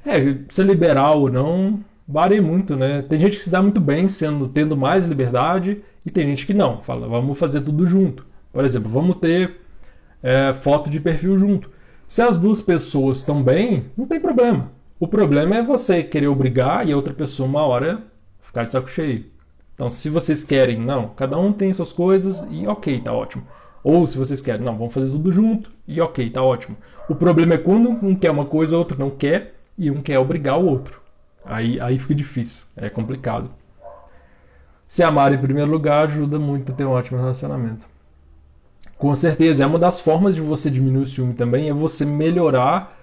é, 0.06 0.38
ser 0.50 0.66
liberal 0.66 1.22
ou 1.22 1.32
não 1.32 1.80
varia 2.08 2.42
muito, 2.42 2.76
né? 2.76 3.02
Tem 3.04 3.20
gente 3.20 3.38
que 3.38 3.44
se 3.44 3.50
dá 3.50 3.62
muito 3.62 3.80
bem 3.80 4.10
sendo 4.10 4.48
tendo 4.50 4.76
mais 4.76 5.06
liberdade 5.06 5.82
e 6.06 6.12
tem 6.12 6.26
gente 6.26 6.46
que 6.46 6.54
não. 6.54 6.82
Fala, 6.82 7.08
vamos 7.08 7.38
fazer 7.38 7.62
tudo 7.62 7.88
junto. 7.88 8.26
Por 8.52 8.66
exemplo, 8.66 8.90
vamos 8.90 9.16
ter 9.18 9.61
é, 10.22 10.54
foto 10.54 10.90
de 10.90 11.00
perfil 11.00 11.38
junto. 11.38 11.70
Se 12.08 12.22
as 12.22 12.38
duas 12.38 12.62
pessoas 12.62 13.20
estão 13.20 13.42
bem, 13.42 13.86
não 13.98 14.06
tem 14.06 14.20
problema. 14.20 14.72
O 15.00 15.08
problema 15.08 15.56
é 15.56 15.64
você 15.64 16.04
querer 16.04 16.28
obrigar 16.28 16.88
e 16.88 16.92
a 16.92 16.96
outra 16.96 17.14
pessoa 17.14 17.48
uma 17.48 17.64
hora 17.64 18.00
ficar 18.42 18.66
de 18.66 18.72
saco 18.72 18.90
cheio. 18.90 19.26
Então, 19.74 19.90
se 19.90 20.10
vocês 20.10 20.44
querem, 20.44 20.78
não, 20.78 21.10
cada 21.10 21.38
um 21.38 21.52
tem 21.52 21.74
suas 21.74 21.92
coisas 21.92 22.46
e 22.52 22.68
ok, 22.68 23.00
tá 23.00 23.12
ótimo. 23.12 23.48
Ou 23.84 24.06
se 24.06 24.18
vocês 24.18 24.42
querem, 24.42 24.64
não, 24.64 24.78
vamos 24.78 24.94
fazer 24.94 25.10
tudo 25.10 25.32
junto 25.32 25.72
e 25.88 26.00
ok, 26.00 26.30
tá 26.30 26.44
ótimo. 26.44 26.78
O 27.10 27.16
problema 27.16 27.56
é 27.56 27.58
quando 27.58 27.90
um 27.90 28.16
quer 28.16 28.30
uma 28.30 28.46
coisa, 28.46 28.78
outro 28.78 29.00
não 29.00 29.10
quer 29.10 29.56
e 29.78 29.90
um 29.90 30.02
quer 30.02 30.20
obrigar 30.20 30.60
o 30.60 30.66
outro. 30.66 31.02
Aí, 31.44 31.80
aí 31.80 31.98
fica 31.98 32.14
difícil, 32.14 32.66
é 32.76 32.90
complicado. 32.90 33.50
Se 34.88 35.02
amar 35.02 35.34
em 35.34 35.40
primeiro 35.40 35.72
lugar 35.72 36.04
ajuda 36.04 36.38
muito 36.38 36.72
a 36.72 36.76
ter 36.76 36.86
um 36.86 36.92
ótimo 36.92 37.20
relacionamento. 37.20 37.88
Com 39.02 39.16
certeza, 39.16 39.64
é 39.64 39.66
uma 39.66 39.80
das 39.80 40.00
formas 40.00 40.36
de 40.36 40.42
você 40.42 40.70
diminuir 40.70 41.06
o 41.06 41.08
ciúme 41.08 41.34
também, 41.34 41.68
é 41.68 41.74
você 41.74 42.06
melhorar 42.06 43.00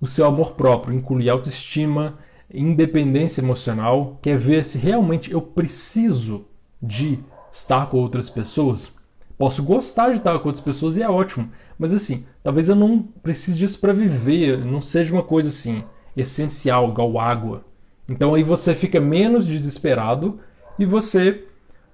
o 0.00 0.06
seu 0.06 0.24
amor 0.24 0.54
próprio, 0.54 0.96
incluir 0.96 1.28
autoestima, 1.28 2.18
independência 2.50 3.42
emocional, 3.42 4.18
quer 4.22 4.38
ver 4.38 4.64
se 4.64 4.78
realmente 4.78 5.30
eu 5.30 5.42
preciso 5.42 6.46
de 6.82 7.18
estar 7.52 7.90
com 7.90 7.98
outras 7.98 8.30
pessoas. 8.30 8.94
Posso 9.36 9.62
gostar 9.62 10.12
de 10.12 10.20
estar 10.20 10.38
com 10.38 10.48
outras 10.48 10.64
pessoas 10.64 10.96
e 10.96 11.02
é 11.02 11.10
ótimo, 11.10 11.50
mas 11.78 11.92
assim, 11.92 12.24
talvez 12.42 12.70
eu 12.70 12.74
não 12.74 13.02
precise 13.02 13.58
disso 13.58 13.78
para 13.78 13.92
viver, 13.92 14.64
não 14.64 14.80
seja 14.80 15.12
uma 15.12 15.22
coisa 15.22 15.50
assim 15.50 15.84
essencial, 16.16 16.88
igual 16.88 17.20
água. 17.20 17.62
Então 18.08 18.32
aí 18.32 18.42
você 18.42 18.74
fica 18.74 18.98
menos 18.98 19.46
desesperado 19.46 20.40
e 20.78 20.86
você 20.86 21.44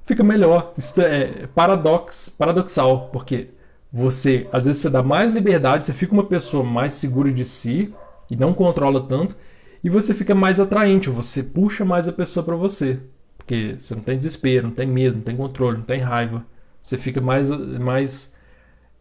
fica 0.09 0.25
melhor. 0.25 0.73
Isso 0.77 1.01
é 1.03 1.47
paradox, 1.55 2.31
paradoxal, 2.31 3.11
porque 3.13 3.51
você 3.93 4.49
às 4.51 4.65
vezes 4.65 4.81
você 4.81 4.91
dá 4.91 5.03
mais 5.03 5.33
liberdade, 5.33 5.85
você 5.85 5.93
fica 5.93 6.15
uma 6.15 6.25
pessoa 6.25 6.65
mais 6.65 6.95
segura 6.95 7.31
de 7.31 7.45
si 7.45 7.95
e 8.31 8.37
não 8.37 8.55
controla 8.55 9.07
tanto, 9.07 9.37
e 9.85 9.91
você 9.91 10.15
fica 10.15 10.35
mais 10.35 10.59
atraente, 10.59 11.11
você 11.11 11.43
puxa 11.43 11.85
mais 11.85 12.09
a 12.09 12.13
pessoa 12.13 12.45
para 12.45 12.57
você, 12.57 13.01
porque 13.37 13.77
você 13.79 13.95
não 13.95 14.03
tem 14.03 14.17
desespero, 14.17 14.69
não 14.69 14.75
tem 14.75 14.87
medo, 14.87 15.17
não 15.17 15.23
tem 15.23 15.37
controle, 15.37 15.79
não 15.79 15.85
tem 15.85 16.01
raiva, 16.01 16.45
você 16.83 16.97
fica 16.97 17.21
mais 17.21 17.51
mais 17.51 18.35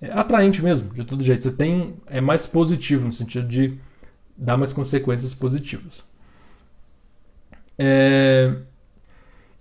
é, 0.01 0.11
atraente 0.11 0.61
mesmo, 0.61 0.93
de 0.93 1.05
todo 1.05 1.23
jeito. 1.23 1.43
Você 1.43 1.51
tem 1.51 1.95
é 2.07 2.19
mais 2.21 2.45
positivo 2.45 3.05
no 3.05 3.13
sentido 3.13 3.47
de 3.47 3.79
dá 4.37 4.57
mais 4.57 4.73
consequências 4.73 5.33
positivas. 5.33 6.03
É... 7.79 8.55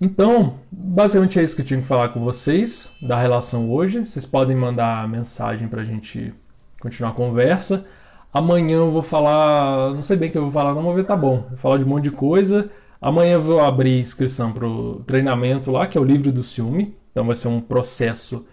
Então, 0.00 0.60
basicamente 0.70 1.38
é 1.38 1.42
isso 1.42 1.56
que 1.56 1.62
eu 1.62 1.66
tinha 1.66 1.80
que 1.80 1.86
falar 1.86 2.10
com 2.10 2.22
vocês 2.22 2.90
da 3.00 3.18
relação 3.18 3.70
hoje. 3.70 4.00
Vocês 4.00 4.26
podem 4.26 4.56
mandar 4.56 5.08
mensagem 5.08 5.68
para 5.68 5.82
a 5.82 5.84
gente 5.84 6.34
continuar 6.80 7.10
a 7.10 7.14
conversa. 7.14 7.86
Amanhã 8.32 8.76
eu 8.76 8.90
vou 8.90 9.02
falar, 9.02 9.94
não 9.94 10.02
sei 10.02 10.16
bem 10.16 10.28
o 10.28 10.32
que 10.32 10.38
eu 10.38 10.42
vou 10.42 10.50
falar, 10.50 10.74
não 10.74 10.82
vou 10.82 10.94
ver, 10.94 11.04
tá 11.04 11.16
bom. 11.16 11.46
Vou 11.48 11.56
falar 11.56 11.78
de 11.78 11.84
um 11.84 11.88
monte 11.88 12.04
de 12.04 12.10
coisa. 12.10 12.70
Amanhã 13.00 13.34
eu 13.34 13.42
vou 13.42 13.60
abrir 13.60 14.00
inscrição 14.00 14.52
para 14.52 14.66
o 14.66 15.02
treinamento 15.06 15.70
lá, 15.70 15.86
que 15.86 15.96
é 15.96 16.00
o 16.00 16.04
livro 16.04 16.30
do 16.30 16.42
ciúme. 16.42 16.96
Então 17.12 17.24
vai 17.24 17.36
ser 17.36 17.48
um 17.48 17.60
processo, 17.60 18.44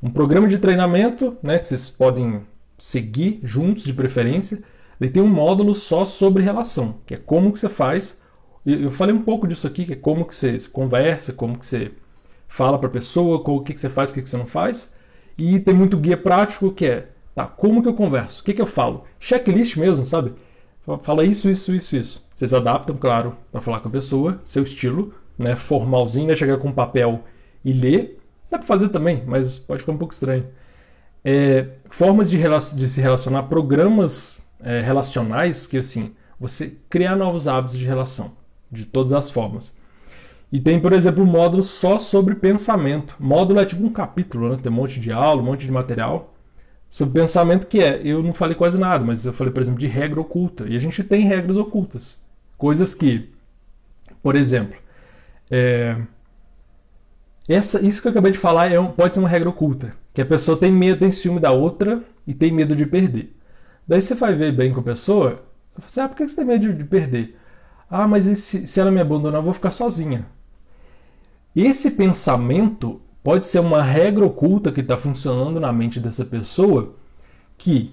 um 0.00 0.10
programa 0.10 0.46
de 0.46 0.58
treinamento, 0.58 1.36
né, 1.42 1.58
que 1.58 1.66
vocês 1.66 1.90
podem 1.90 2.42
seguir 2.78 3.40
juntos 3.42 3.84
de 3.84 3.92
preferência 3.92 4.62
ele 5.00 5.10
tem 5.10 5.22
um 5.22 5.28
módulo 5.28 5.74
só 5.74 6.04
sobre 6.04 6.42
relação, 6.42 7.00
que 7.06 7.14
é 7.14 7.16
como 7.18 7.52
que 7.52 7.60
você 7.60 7.68
faz. 7.68 8.20
Eu 8.64 8.90
falei 8.90 9.14
um 9.14 9.22
pouco 9.22 9.46
disso 9.46 9.66
aqui, 9.66 9.84
que 9.84 9.92
é 9.92 9.96
como 9.96 10.24
que 10.24 10.34
você 10.34 10.58
conversa, 10.72 11.32
como 11.32 11.58
que 11.58 11.66
você 11.66 11.92
fala 12.48 12.78
para 12.78 12.88
a 12.88 12.92
pessoa, 12.92 13.42
o 13.44 13.60
que, 13.60 13.74
que 13.74 13.80
você 13.80 13.90
faz, 13.90 14.10
o 14.10 14.14
que, 14.14 14.22
que 14.22 14.30
você 14.30 14.36
não 14.36 14.46
faz. 14.46 14.94
E 15.36 15.60
tem 15.60 15.74
muito 15.74 15.98
guia 15.98 16.16
prático 16.16 16.72
que 16.72 16.86
é, 16.86 17.08
tá, 17.34 17.46
como 17.46 17.82
que 17.82 17.88
eu 17.88 17.94
converso? 17.94 18.40
O 18.40 18.44
que, 18.44 18.54
que 18.54 18.62
eu 18.62 18.66
falo? 18.66 19.04
Checklist 19.18 19.76
mesmo, 19.76 20.06
sabe? 20.06 20.32
Fala 21.02 21.24
isso, 21.24 21.48
isso, 21.48 21.74
isso, 21.74 21.96
isso. 21.96 22.26
Vocês 22.34 22.52
adaptam, 22.52 22.96
claro, 22.96 23.36
para 23.50 23.60
falar 23.60 23.80
com 23.80 23.88
a 23.88 23.92
pessoa, 23.92 24.40
seu 24.44 24.62
estilo, 24.62 25.14
né? 25.38 25.56
Formalzinho, 25.56 26.28
né? 26.28 26.36
Chegar 26.36 26.58
com 26.58 26.68
um 26.68 26.72
papel 26.72 27.24
e 27.64 27.72
ler. 27.72 28.20
Dá 28.50 28.58
para 28.58 28.66
fazer 28.66 28.90
também, 28.90 29.22
mas 29.26 29.58
pode 29.58 29.80
ficar 29.80 29.92
um 29.92 29.98
pouco 29.98 30.12
estranho. 30.12 30.46
É, 31.24 31.68
formas 31.88 32.30
de, 32.30 32.38
de, 32.38 32.88
se 32.88 33.00
relacionar, 33.00 33.44
programas 33.44 34.46
é, 34.60 34.80
relacionais 34.82 35.66
que, 35.66 35.78
assim, 35.78 36.14
você 36.38 36.76
criar 36.90 37.16
novos 37.16 37.48
hábitos 37.48 37.78
de 37.78 37.86
relação, 37.86 38.32
de 38.74 38.86
todas 38.86 39.12
as 39.12 39.30
formas. 39.30 39.76
E 40.52 40.60
tem, 40.60 40.78
por 40.78 40.92
exemplo, 40.92 41.22
um 41.22 41.26
módulo 41.26 41.62
só 41.62 41.98
sobre 41.98 42.34
pensamento. 42.34 43.16
Módulo 43.18 43.60
é 43.60 43.64
tipo 43.64 43.84
um 43.84 43.92
capítulo, 43.92 44.50
né? 44.50 44.56
Tem 44.62 44.70
um 44.70 44.74
monte 44.74 45.00
de 45.00 45.10
aula, 45.10 45.42
um 45.42 45.44
monte 45.44 45.66
de 45.66 45.72
material 45.72 46.34
sobre 46.94 47.20
pensamento 47.20 47.66
que 47.66 47.82
é, 47.82 48.00
eu 48.04 48.22
não 48.22 48.32
falei 48.32 48.54
quase 48.54 48.78
nada, 48.78 49.04
mas 49.04 49.26
eu 49.26 49.32
falei, 49.32 49.52
por 49.52 49.60
exemplo, 49.60 49.80
de 49.80 49.88
regra 49.88 50.20
oculta. 50.20 50.64
E 50.68 50.76
a 50.76 50.78
gente 50.78 51.02
tem 51.02 51.22
regras 51.22 51.56
ocultas. 51.56 52.22
Coisas 52.56 52.94
que, 52.94 53.32
por 54.22 54.36
exemplo, 54.36 54.78
é, 55.50 56.00
essa, 57.48 57.84
isso 57.84 58.00
que 58.00 58.06
eu 58.06 58.12
acabei 58.12 58.30
de 58.30 58.38
falar 58.38 58.70
é 58.70 58.78
um, 58.78 58.86
pode 58.86 59.12
ser 59.12 59.18
uma 59.18 59.28
regra 59.28 59.48
oculta. 59.48 59.92
Que 60.12 60.22
a 60.22 60.24
pessoa 60.24 60.56
tem 60.56 60.70
medo, 60.70 61.00
tem 61.00 61.10
ciúme 61.10 61.40
da 61.40 61.50
outra 61.50 62.00
e 62.24 62.32
tem 62.32 62.52
medo 62.52 62.76
de 62.76 62.86
perder. 62.86 63.34
Daí 63.88 64.00
você 64.00 64.14
vai 64.14 64.36
ver 64.36 64.52
bem 64.52 64.72
com 64.72 64.78
a 64.78 64.84
pessoa, 64.84 65.42
você 65.76 65.98
assim, 65.98 66.00
ah, 66.00 66.08
por 66.08 66.16
que 66.16 66.28
você 66.28 66.36
tem 66.36 66.44
medo 66.44 66.68
de, 66.68 66.74
de 66.74 66.84
perder? 66.84 67.36
Ah, 67.88 68.08
mas 68.08 68.24
se, 68.24 68.80
ela 68.80 68.90
me 68.90 69.00
abandonar, 69.00 69.40
eu 69.40 69.44
vou 69.44 69.54
ficar 69.54 69.70
sozinha. 69.70 70.26
Esse 71.54 71.92
pensamento 71.92 73.00
Pode 73.24 73.46
ser 73.46 73.60
uma 73.60 73.82
regra 73.82 74.26
oculta 74.26 74.70
que 74.70 74.82
está 74.82 74.98
funcionando 74.98 75.58
na 75.58 75.72
mente 75.72 75.98
dessa 75.98 76.26
pessoa 76.26 76.94
que 77.56 77.90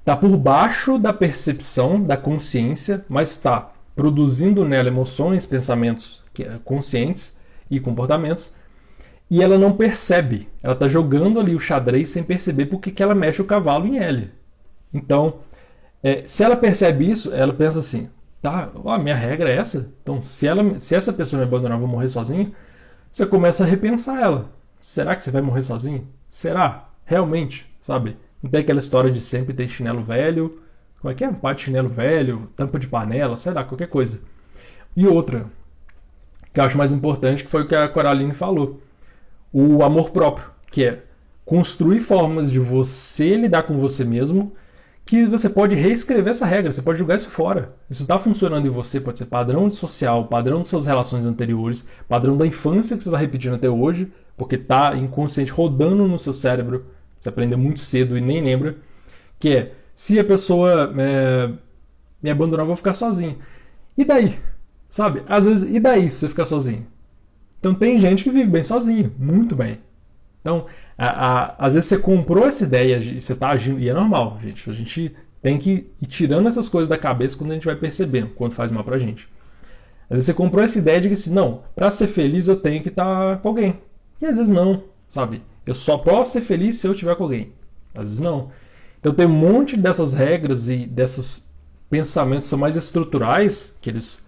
está 0.00 0.16
por 0.16 0.34
baixo 0.38 0.98
da 0.98 1.12
percepção, 1.12 2.02
da 2.02 2.16
consciência, 2.16 3.04
mas 3.06 3.32
está 3.32 3.70
produzindo 3.94 4.64
nela 4.64 4.88
emoções, 4.88 5.44
pensamentos 5.44 6.24
é 6.38 6.58
conscientes 6.64 7.36
e 7.70 7.78
comportamentos, 7.78 8.54
e 9.30 9.42
ela 9.42 9.58
não 9.58 9.76
percebe. 9.76 10.48
Ela 10.62 10.72
está 10.72 10.88
jogando 10.88 11.38
ali 11.38 11.54
o 11.54 11.60
xadrez 11.60 12.08
sem 12.08 12.24
perceber 12.24 12.64
porque 12.64 12.90
que 12.90 13.02
ela 13.02 13.14
mexe 13.14 13.42
o 13.42 13.46
cavalo 13.46 13.86
em 13.86 13.98
L. 13.98 14.30
Então, 14.90 15.40
é, 16.02 16.22
se 16.26 16.42
ela 16.42 16.56
percebe 16.56 17.10
isso, 17.10 17.30
ela 17.34 17.52
pensa 17.52 17.80
assim: 17.80 18.08
tá, 18.42 18.70
ó, 18.74 18.98
minha 18.98 19.14
regra 19.14 19.48
é 19.48 19.56
essa. 19.56 19.94
Então, 20.02 20.22
se, 20.22 20.46
ela, 20.46 20.78
se 20.78 20.94
essa 20.94 21.12
pessoa 21.12 21.40
me 21.40 21.46
abandonar, 21.46 21.76
eu 21.76 21.80
vou 21.80 21.88
morrer 21.88 22.08
sozinho. 22.08 22.52
Você 23.10 23.24
começa 23.24 23.62
a 23.62 23.66
repensar 23.66 24.20
ela. 24.20 24.50
Será 24.80 25.14
que 25.14 25.22
você 25.22 25.30
vai 25.30 25.40
morrer 25.40 25.62
sozinho? 25.62 26.08
Será? 26.28 26.88
Realmente? 27.04 27.72
Sabe? 27.80 28.16
Não 28.42 28.50
tem 28.50 28.60
aquela 28.60 28.80
história 28.80 29.10
de 29.10 29.20
sempre 29.20 29.54
ter 29.54 29.68
chinelo 29.68 30.02
velho. 30.02 30.60
Como 31.00 31.12
é 31.12 31.14
que 31.14 31.24
é? 31.24 31.32
Pá 31.32 31.52
de 31.52 31.62
chinelo 31.62 31.88
velho, 31.88 32.50
tampa 32.56 32.78
de 32.78 32.88
panela, 32.88 33.36
sei 33.36 33.52
lá, 33.52 33.64
qualquer 33.64 33.88
coisa. 33.88 34.20
E 34.96 35.06
outra, 35.06 35.46
que 36.52 36.60
eu 36.60 36.64
acho 36.64 36.76
mais 36.76 36.92
importante, 36.92 37.44
que 37.44 37.50
foi 37.50 37.62
o 37.62 37.68
que 37.68 37.74
a 37.74 37.88
Coraline 37.88 38.34
falou. 38.34 38.80
O 39.52 39.82
amor 39.82 40.10
próprio, 40.10 40.46
que 40.70 40.84
é 40.84 41.02
construir 41.44 42.00
formas 42.00 42.50
de 42.50 42.58
você 42.58 43.36
lidar 43.36 43.64
com 43.64 43.78
você 43.78 44.04
mesmo 44.04 44.52
que 45.04 45.26
você 45.26 45.48
pode 45.48 45.74
reescrever 45.74 46.30
essa 46.30 46.46
regra, 46.46 46.72
você 46.72 46.82
pode 46.82 46.98
jogar 46.98 47.16
isso 47.16 47.28
fora. 47.28 47.74
Isso 47.90 48.02
está 48.02 48.18
funcionando 48.18 48.66
em 48.66 48.70
você, 48.70 49.00
pode 49.00 49.18
ser 49.18 49.26
padrão 49.26 49.70
social, 49.70 50.26
padrão 50.26 50.62
de 50.62 50.68
suas 50.68 50.86
relações 50.86 51.26
anteriores, 51.26 51.86
padrão 52.08 52.36
da 52.36 52.46
infância 52.46 52.96
que 52.96 53.02
você 53.02 53.08
está 53.08 53.18
repetindo 53.18 53.54
até 53.54 53.68
hoje, 53.68 54.12
porque 54.36 54.54
está 54.54 54.96
inconsciente 54.96 55.52
rodando 55.52 56.06
no 56.06 56.18
seu 56.18 56.32
cérebro, 56.32 56.86
você 57.18 57.28
aprende 57.28 57.56
muito 57.56 57.80
cedo 57.80 58.16
e 58.16 58.20
nem 58.20 58.42
lembra, 58.42 58.76
que 59.38 59.50
é, 59.50 59.72
se 59.94 60.18
a 60.18 60.24
pessoa 60.24 60.94
é, 60.96 61.50
me 62.22 62.30
abandonar, 62.30 62.62
eu 62.62 62.68
vou 62.68 62.76
ficar 62.76 62.94
sozinho. 62.94 63.38
E 63.96 64.04
daí? 64.04 64.38
Sabe? 64.88 65.22
Às 65.28 65.46
vezes, 65.46 65.74
e 65.74 65.80
daí 65.80 66.10
se 66.10 66.20
você 66.20 66.28
ficar 66.28 66.46
sozinho? 66.46 66.86
Então 67.58 67.74
tem 67.74 67.98
gente 67.98 68.24
que 68.24 68.30
vive 68.30 68.50
bem 68.50 68.64
sozinho, 68.64 69.12
muito 69.18 69.54
bem. 69.54 69.78
Então, 70.42 70.66
a, 70.98 71.06
a, 71.06 71.66
às 71.66 71.74
vezes 71.74 71.88
você 71.88 71.98
comprou 71.98 72.46
essa 72.46 72.64
ideia 72.64 72.98
e 72.98 73.20
você 73.20 73.32
está 73.32 73.48
agindo, 73.48 73.80
e 73.80 73.88
é 73.88 73.94
normal, 73.94 74.38
gente. 74.40 74.68
A 74.68 74.72
gente 74.72 75.16
tem 75.40 75.58
que 75.58 75.90
ir 76.00 76.06
tirando 76.06 76.48
essas 76.48 76.68
coisas 76.68 76.88
da 76.88 76.98
cabeça 76.98 77.38
quando 77.38 77.52
a 77.52 77.54
gente 77.54 77.64
vai 77.64 77.76
percebendo, 77.76 78.30
quando 78.34 78.52
faz 78.52 78.70
mal 78.70 78.84
pra 78.84 78.98
gente. 78.98 79.28
Às 80.10 80.16
vezes 80.16 80.26
você 80.26 80.34
comprou 80.34 80.62
essa 80.62 80.78
ideia 80.78 81.00
de 81.00 81.08
que 81.08 81.14
assim, 81.14 81.32
não, 81.32 81.62
para 81.74 81.90
ser 81.90 82.08
feliz 82.08 82.46
eu 82.46 82.56
tenho 82.56 82.82
que 82.82 82.90
estar 82.90 83.36
tá 83.36 83.36
com 83.36 83.48
alguém. 83.48 83.80
E 84.20 84.26
às 84.26 84.36
vezes 84.36 84.52
não, 84.52 84.84
sabe? 85.08 85.42
Eu 85.64 85.74
só 85.74 85.96
posso 85.96 86.32
ser 86.32 86.42
feliz 86.42 86.76
se 86.76 86.86
eu 86.86 86.92
estiver 86.92 87.16
com 87.16 87.24
alguém. 87.24 87.52
Às 87.94 88.04
vezes 88.04 88.20
não. 88.20 88.50
Então 89.00 89.12
tem 89.14 89.26
um 89.26 89.30
monte 89.30 89.76
dessas 89.76 90.12
regras 90.12 90.68
e 90.68 90.86
desses 90.86 91.50
pensamentos 91.90 92.46
são 92.46 92.58
mais 92.58 92.76
estruturais, 92.76 93.76
que 93.80 93.90
eles 93.90 94.24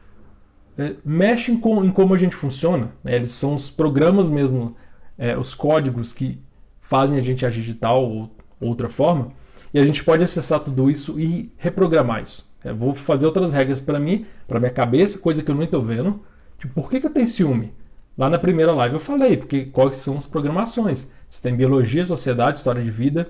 é, 0.76 0.94
mexem 1.04 1.56
com, 1.58 1.84
em 1.84 1.90
como 1.90 2.14
a 2.14 2.18
gente 2.18 2.34
funciona. 2.34 2.92
Né? 3.02 3.16
Eles 3.16 3.32
são 3.32 3.54
os 3.54 3.70
programas 3.70 4.28
mesmo, 4.28 4.74
é, 5.18 5.36
os 5.36 5.54
códigos 5.54 6.12
que 6.12 6.38
fazem 6.80 7.18
a 7.18 7.22
gente 7.22 7.44
agir 7.44 7.62
de 7.62 7.74
tal 7.74 8.04
ou 8.04 8.30
outra 8.60 8.88
forma. 8.88 9.32
E 9.72 9.78
a 9.78 9.84
gente 9.84 10.04
pode 10.04 10.22
acessar 10.22 10.60
tudo 10.60 10.90
isso 10.90 11.18
e 11.18 11.52
reprogramar 11.56 12.22
isso. 12.22 12.48
É, 12.64 12.72
vou 12.72 12.94
fazer 12.94 13.26
outras 13.26 13.52
regras 13.52 13.80
para 13.80 13.98
mim, 13.98 14.26
para 14.46 14.60
minha 14.60 14.70
cabeça, 14.70 15.18
coisa 15.18 15.42
que 15.42 15.50
eu 15.50 15.54
não 15.54 15.64
estou 15.64 15.82
vendo. 15.82 16.20
Tipo, 16.58 16.74
por 16.74 16.90
que, 16.90 17.00
que 17.00 17.06
eu 17.06 17.10
tenho 17.10 17.26
ciúme? 17.26 17.74
Lá 18.16 18.30
na 18.30 18.38
primeira 18.38 18.72
live 18.72 18.94
eu 18.94 19.00
falei, 19.00 19.36
porque 19.36 19.64
quais 19.66 19.96
são 19.96 20.16
as 20.16 20.26
programações. 20.26 21.10
Você 21.28 21.42
tem 21.42 21.56
biologia, 21.56 22.06
sociedade, 22.06 22.58
história 22.58 22.82
de 22.82 22.90
vida. 22.90 23.28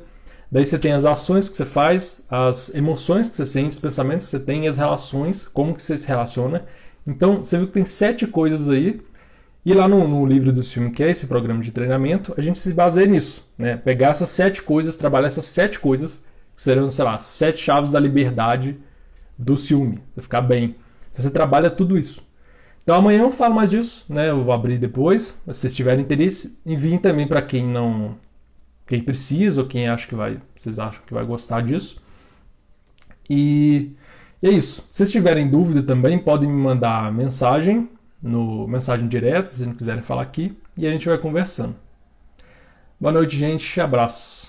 Daí 0.53 0.66
você 0.66 0.78
tem 0.78 0.93
as 0.93 1.05
ações 1.05 1.49
que 1.49 1.57
você 1.57 1.64
faz, 1.64 2.26
as 2.30 2.74
emoções 2.74 3.28
que 3.28 3.37
você 3.37 3.47
sente, 3.47 3.70
os 3.70 3.78
pensamentos 3.78 4.26
que 4.26 4.30
você 4.32 4.41
tem, 4.41 4.68
as 4.68 4.76
relações, 4.78 5.49
como 5.49 5.74
que 5.74 5.82
você 5.82 5.99
se 5.99 6.07
relaciona. 6.07 6.66
Então, 7.07 7.39
você 7.43 7.57
viu 7.57 7.66
que 7.66 7.72
tem 7.72 7.85
sete 7.85 8.26
coisas 8.26 8.68
aí. 8.68 9.01
E 9.65 9.73
lá 9.73 9.89
no, 9.89 10.07
no 10.07 10.27
livro 10.27 10.53
do 10.53 10.62
filme, 10.62 10.91
que 10.91 11.03
é 11.03 11.11
esse 11.11 11.27
programa 11.27 11.62
de 11.62 11.73
treinamento, 11.73 12.35
a 12.37 12.43
gente 12.43 12.59
se 12.59 12.73
baseia 12.75 13.07
nisso. 13.07 13.47
Né? 13.57 13.77
Pegar 13.77 14.11
essas 14.11 14.29
sete 14.29 14.62
coisas, 14.62 14.97
trabalhar 14.97 15.29
essas 15.29 15.47
sete 15.47 15.81
coisas, 15.81 16.25
que 16.55 16.62
serão, 16.62 16.91
sei 16.91 17.05
lá, 17.05 17.19
sete 17.19 17.59
chaves 17.59 17.91
da 17.91 17.99
liberdade 17.99 18.77
do 19.39 19.57
ciúme. 19.57 20.03
Pra 20.15 20.23
ficar 20.23 20.43
bem. 20.43 20.77
Você 21.11 21.31
trabalha 21.31 21.71
tudo 21.71 21.97
isso. 21.97 22.23
Então 22.83 22.97
amanhã 22.97 23.23
eu 23.23 23.31
falo 23.31 23.55
mais 23.55 23.71
disso, 23.71 24.05
né? 24.09 24.29
Eu 24.29 24.45
vou 24.45 24.53
abrir 24.53 24.79
depois. 24.79 25.23
Se 25.23 25.41
vocês 25.47 25.75
tiverem 25.75 26.05
interesse, 26.05 26.61
enviem 26.67 26.99
também 26.99 27.27
para 27.27 27.41
quem 27.41 27.67
não, 27.67 28.17
quem 28.87 29.03
precisa 29.03 29.62
ou 29.62 29.67
quem 29.67 29.89
acha 29.89 30.07
que 30.07 30.15
vai, 30.15 30.39
vocês 30.55 30.79
acham 30.79 31.03
que 31.07 31.15
vai 31.15 31.25
gostar 31.25 31.62
disso. 31.62 32.03
E, 33.31 33.93
e 34.43 34.49
é 34.49 34.51
isso. 34.51 34.87
Se 34.91 34.99
vocês 34.99 35.11
tiverem 35.11 35.49
dúvida 35.49 35.83
também, 35.83 36.19
podem 36.19 36.51
me 36.51 36.61
mandar 36.61 37.11
mensagem 37.11 37.89
no 38.25 38.66
mensagem 38.66 39.07
direta, 39.07 39.47
se 39.47 39.66
não 39.66 39.75
quiserem 39.75 40.03
falar 40.03 40.22
aqui, 40.22 40.59
e 40.79 40.87
a 40.87 40.91
gente 40.91 41.07
vai 41.07 41.18
conversando. 41.18 41.77
Boa 42.99 43.12
noite, 43.12 43.37
gente. 43.37 43.79
Abraço. 43.81 44.44